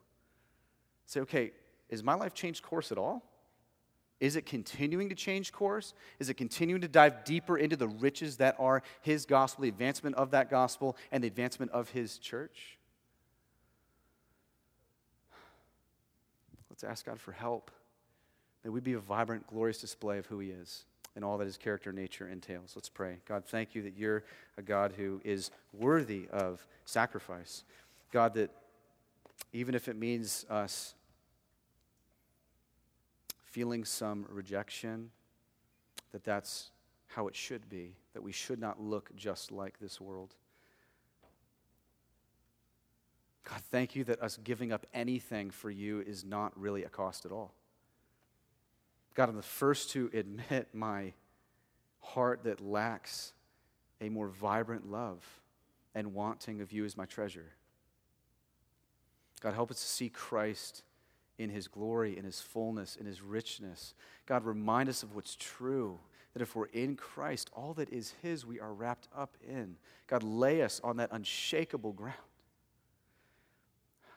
Say, 1.05 1.19
okay, 1.19 1.51
is 1.89 2.01
my 2.01 2.15
life 2.15 2.33
changed 2.33 2.63
course 2.63 2.91
at 2.91 2.97
all? 2.97 3.21
Is 4.20 4.36
it 4.36 4.45
continuing 4.45 5.09
to 5.09 5.16
change 5.16 5.51
course? 5.51 5.93
Is 6.20 6.30
it 6.30 6.36
continuing 6.36 6.82
to 6.82 6.88
dive 6.88 7.26
deeper 7.26 7.57
into 7.57 7.76
the 7.76 7.88
riches 7.88 8.38
that 8.38 8.55
are 8.57 8.82
His 9.01 9.26
gospel, 9.26 9.63
the 9.63 9.70
advancement 9.70 10.16
of 10.16 10.32
that 10.32 10.49
gospel, 10.49 10.95
and 11.11 11.24
the 11.24 11.28
advancement 11.28 11.72
of 11.72 11.89
His 11.89 12.18
church? 12.18 12.78
Let's 16.70 16.84
ask 16.84 17.05
God 17.05 17.20
for 17.20 17.34
help. 17.34 17.72
May 18.63 18.70
we 18.70 18.80
be 18.80 18.93
a 18.93 18.99
vibrant, 18.99 19.47
glorious 19.47 19.80
display 19.80 20.18
of 20.18 20.26
who 20.26 20.39
He 20.39 20.49
is 20.49 20.86
and 21.16 21.24
all 21.24 21.38
that 21.38 21.45
His 21.45 21.57
character 21.57 21.89
and 21.89 21.99
nature 21.99 22.28
entails. 22.28 22.74
Let's 22.76 22.89
pray. 22.89 23.18
God, 23.28 23.45
thank 23.45 23.76
you 23.76 23.82
that 23.84 23.97
you're 23.97 24.24
a 24.57 24.61
God 24.61 24.93
who 24.97 25.22
is 25.24 25.51
worthy 25.74 26.28
of 26.32 26.66
sacrifice. 26.86 27.63
God, 28.11 28.34
that 28.36 28.49
even 29.53 29.76
if 29.76 29.88
it 29.88 29.95
means 29.95 30.45
us 30.49 30.95
feeling 33.55 33.85
some 33.85 34.25
rejection, 34.27 35.09
that 36.11 36.25
that's 36.25 36.71
how 37.07 37.29
it 37.29 37.33
should 37.33 37.69
be, 37.69 37.95
that 38.13 38.21
we 38.21 38.33
should 38.33 38.59
not 38.59 38.81
look 38.81 39.15
just 39.15 39.49
like 39.49 39.79
this 39.79 40.01
world. 40.01 40.35
God, 43.49 43.61
thank 43.71 43.95
you 43.95 44.03
that 44.03 44.21
us 44.21 44.37
giving 44.43 44.73
up 44.73 44.85
anything 44.93 45.51
for 45.51 45.71
you 45.71 46.01
is 46.01 46.25
not 46.25 46.51
really 46.59 46.83
a 46.83 46.89
cost 46.89 47.25
at 47.25 47.31
all. 47.31 47.53
God, 49.13 49.29
I'm 49.29 49.37
the 49.37 49.41
first 49.41 49.91
to 49.91 50.09
admit 50.13 50.67
my 50.73 51.13
heart 52.01 52.43
that 52.43 52.59
lacks 52.59 53.31
a 54.01 54.09
more 54.09 54.27
vibrant 54.27 54.91
love 54.91 55.23
and 55.93 56.13
wanting 56.13 56.59
of 56.59 56.73
you 56.73 56.83
as 56.83 56.97
my 56.97 57.05
treasure. 57.05 57.53
God, 59.39 59.53
help 59.53 59.71
us 59.71 59.79
to 59.79 59.87
see 59.87 60.09
Christ 60.09 60.83
in 61.38 61.49
his 61.49 61.67
glory, 61.67 62.17
in 62.17 62.23
his 62.23 62.41
fullness, 62.41 62.95
in 62.95 63.05
his 63.05 63.21
richness. 63.21 63.93
God, 64.25 64.45
remind 64.45 64.89
us 64.89 65.03
of 65.03 65.15
what's 65.15 65.36
true. 65.36 65.99
That 66.33 66.41
if 66.41 66.55
we're 66.55 66.65
in 66.65 66.95
Christ, 66.95 67.49
all 67.53 67.73
that 67.75 67.89
is 67.89 68.13
his, 68.21 68.45
we 68.45 68.59
are 68.59 68.73
wrapped 68.73 69.07
up 69.15 69.38
in. 69.47 69.77
God, 70.07 70.23
lay 70.23 70.61
us 70.61 70.81
on 70.83 70.97
that 70.97 71.09
unshakable 71.11 71.93
ground. 71.93 72.15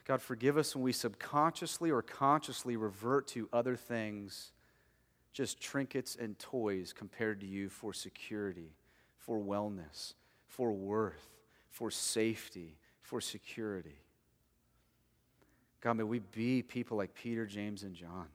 God, 0.05 0.23
forgive 0.23 0.57
us 0.57 0.75
when 0.75 0.83
we 0.83 0.93
subconsciously 0.93 1.91
or 1.91 2.03
consciously 2.03 2.77
revert 2.77 3.29
to 3.29 3.49
other 3.53 3.77
things, 3.77 4.53
just 5.33 5.61
trinkets 5.61 6.17
and 6.19 6.39
toys 6.39 6.95
compared 6.97 7.41
to 7.41 7.47
you 7.47 7.69
for 7.69 7.93
security, 7.93 8.73
for 9.19 9.39
wellness, 9.39 10.15
for 10.47 10.73
worth, 10.73 11.37
for 11.71 11.91
safety, 11.91 12.79
for 13.03 13.21
security. 13.21 14.01
God, 15.81 15.97
may 15.97 16.03
we 16.03 16.19
be 16.19 16.63
people 16.63 16.97
like 16.97 17.15
Peter, 17.15 17.47
James, 17.47 17.83
and 17.83 17.95
John. 17.95 18.27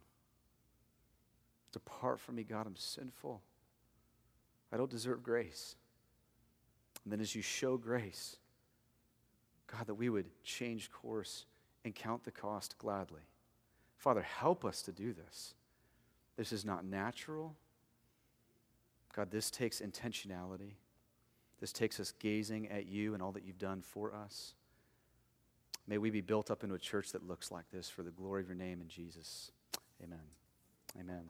Depart 1.72 2.20
from 2.20 2.36
me, 2.36 2.44
God, 2.44 2.68
I'm 2.68 2.76
sinful. 2.76 3.42
I 4.72 4.78
don't 4.78 4.90
deserve 4.90 5.24
grace. 5.24 5.76
And 7.04 7.12
then 7.12 7.20
as 7.20 7.36
you 7.36 7.42
show 7.42 7.78
grace, 7.78 8.38
God, 9.68 9.88
that 9.88 9.96
we 9.96 10.10
would 10.10 10.28
change 10.44 10.92
course 10.92 11.46
and 11.84 11.94
count 11.94 12.24
the 12.24 12.32
cost 12.32 12.78
gladly. 12.78 13.22
Father, 13.98 14.22
help 14.22 14.64
us 14.64 14.82
to 14.84 14.92
do 14.92 15.14
this. 15.14 15.54
This 16.38 16.52
is 16.52 16.64
not 16.64 16.86
natural. 16.86 17.56
God, 19.16 19.32
this 19.32 19.52
takes 19.52 19.80
intentionality. 19.82 20.74
This 21.60 21.72
takes 21.72 22.00
us 22.00 22.14
gazing 22.20 22.70
at 22.70 22.88
you 22.88 23.14
and 23.14 23.22
all 23.22 23.32
that 23.32 23.44
you've 23.46 23.60
done 23.60 23.82
for 23.82 24.14
us. 24.14 24.54
May 25.88 25.98
we 25.98 26.10
be 26.10 26.22
built 26.22 26.50
up 26.50 26.64
into 26.64 26.76
a 26.76 26.80
church 26.80 27.12
that 27.12 27.28
looks 27.28 27.52
like 27.52 27.66
this 27.72 27.90
for 27.90 28.04
the 28.04 28.12
glory 28.12 28.42
of 28.42 28.48
your 28.48 28.56
name 28.56 28.82
in 28.82 28.88
Jesus. 28.88 29.52
Amen. 30.04 30.20
Amen. 31.00 31.30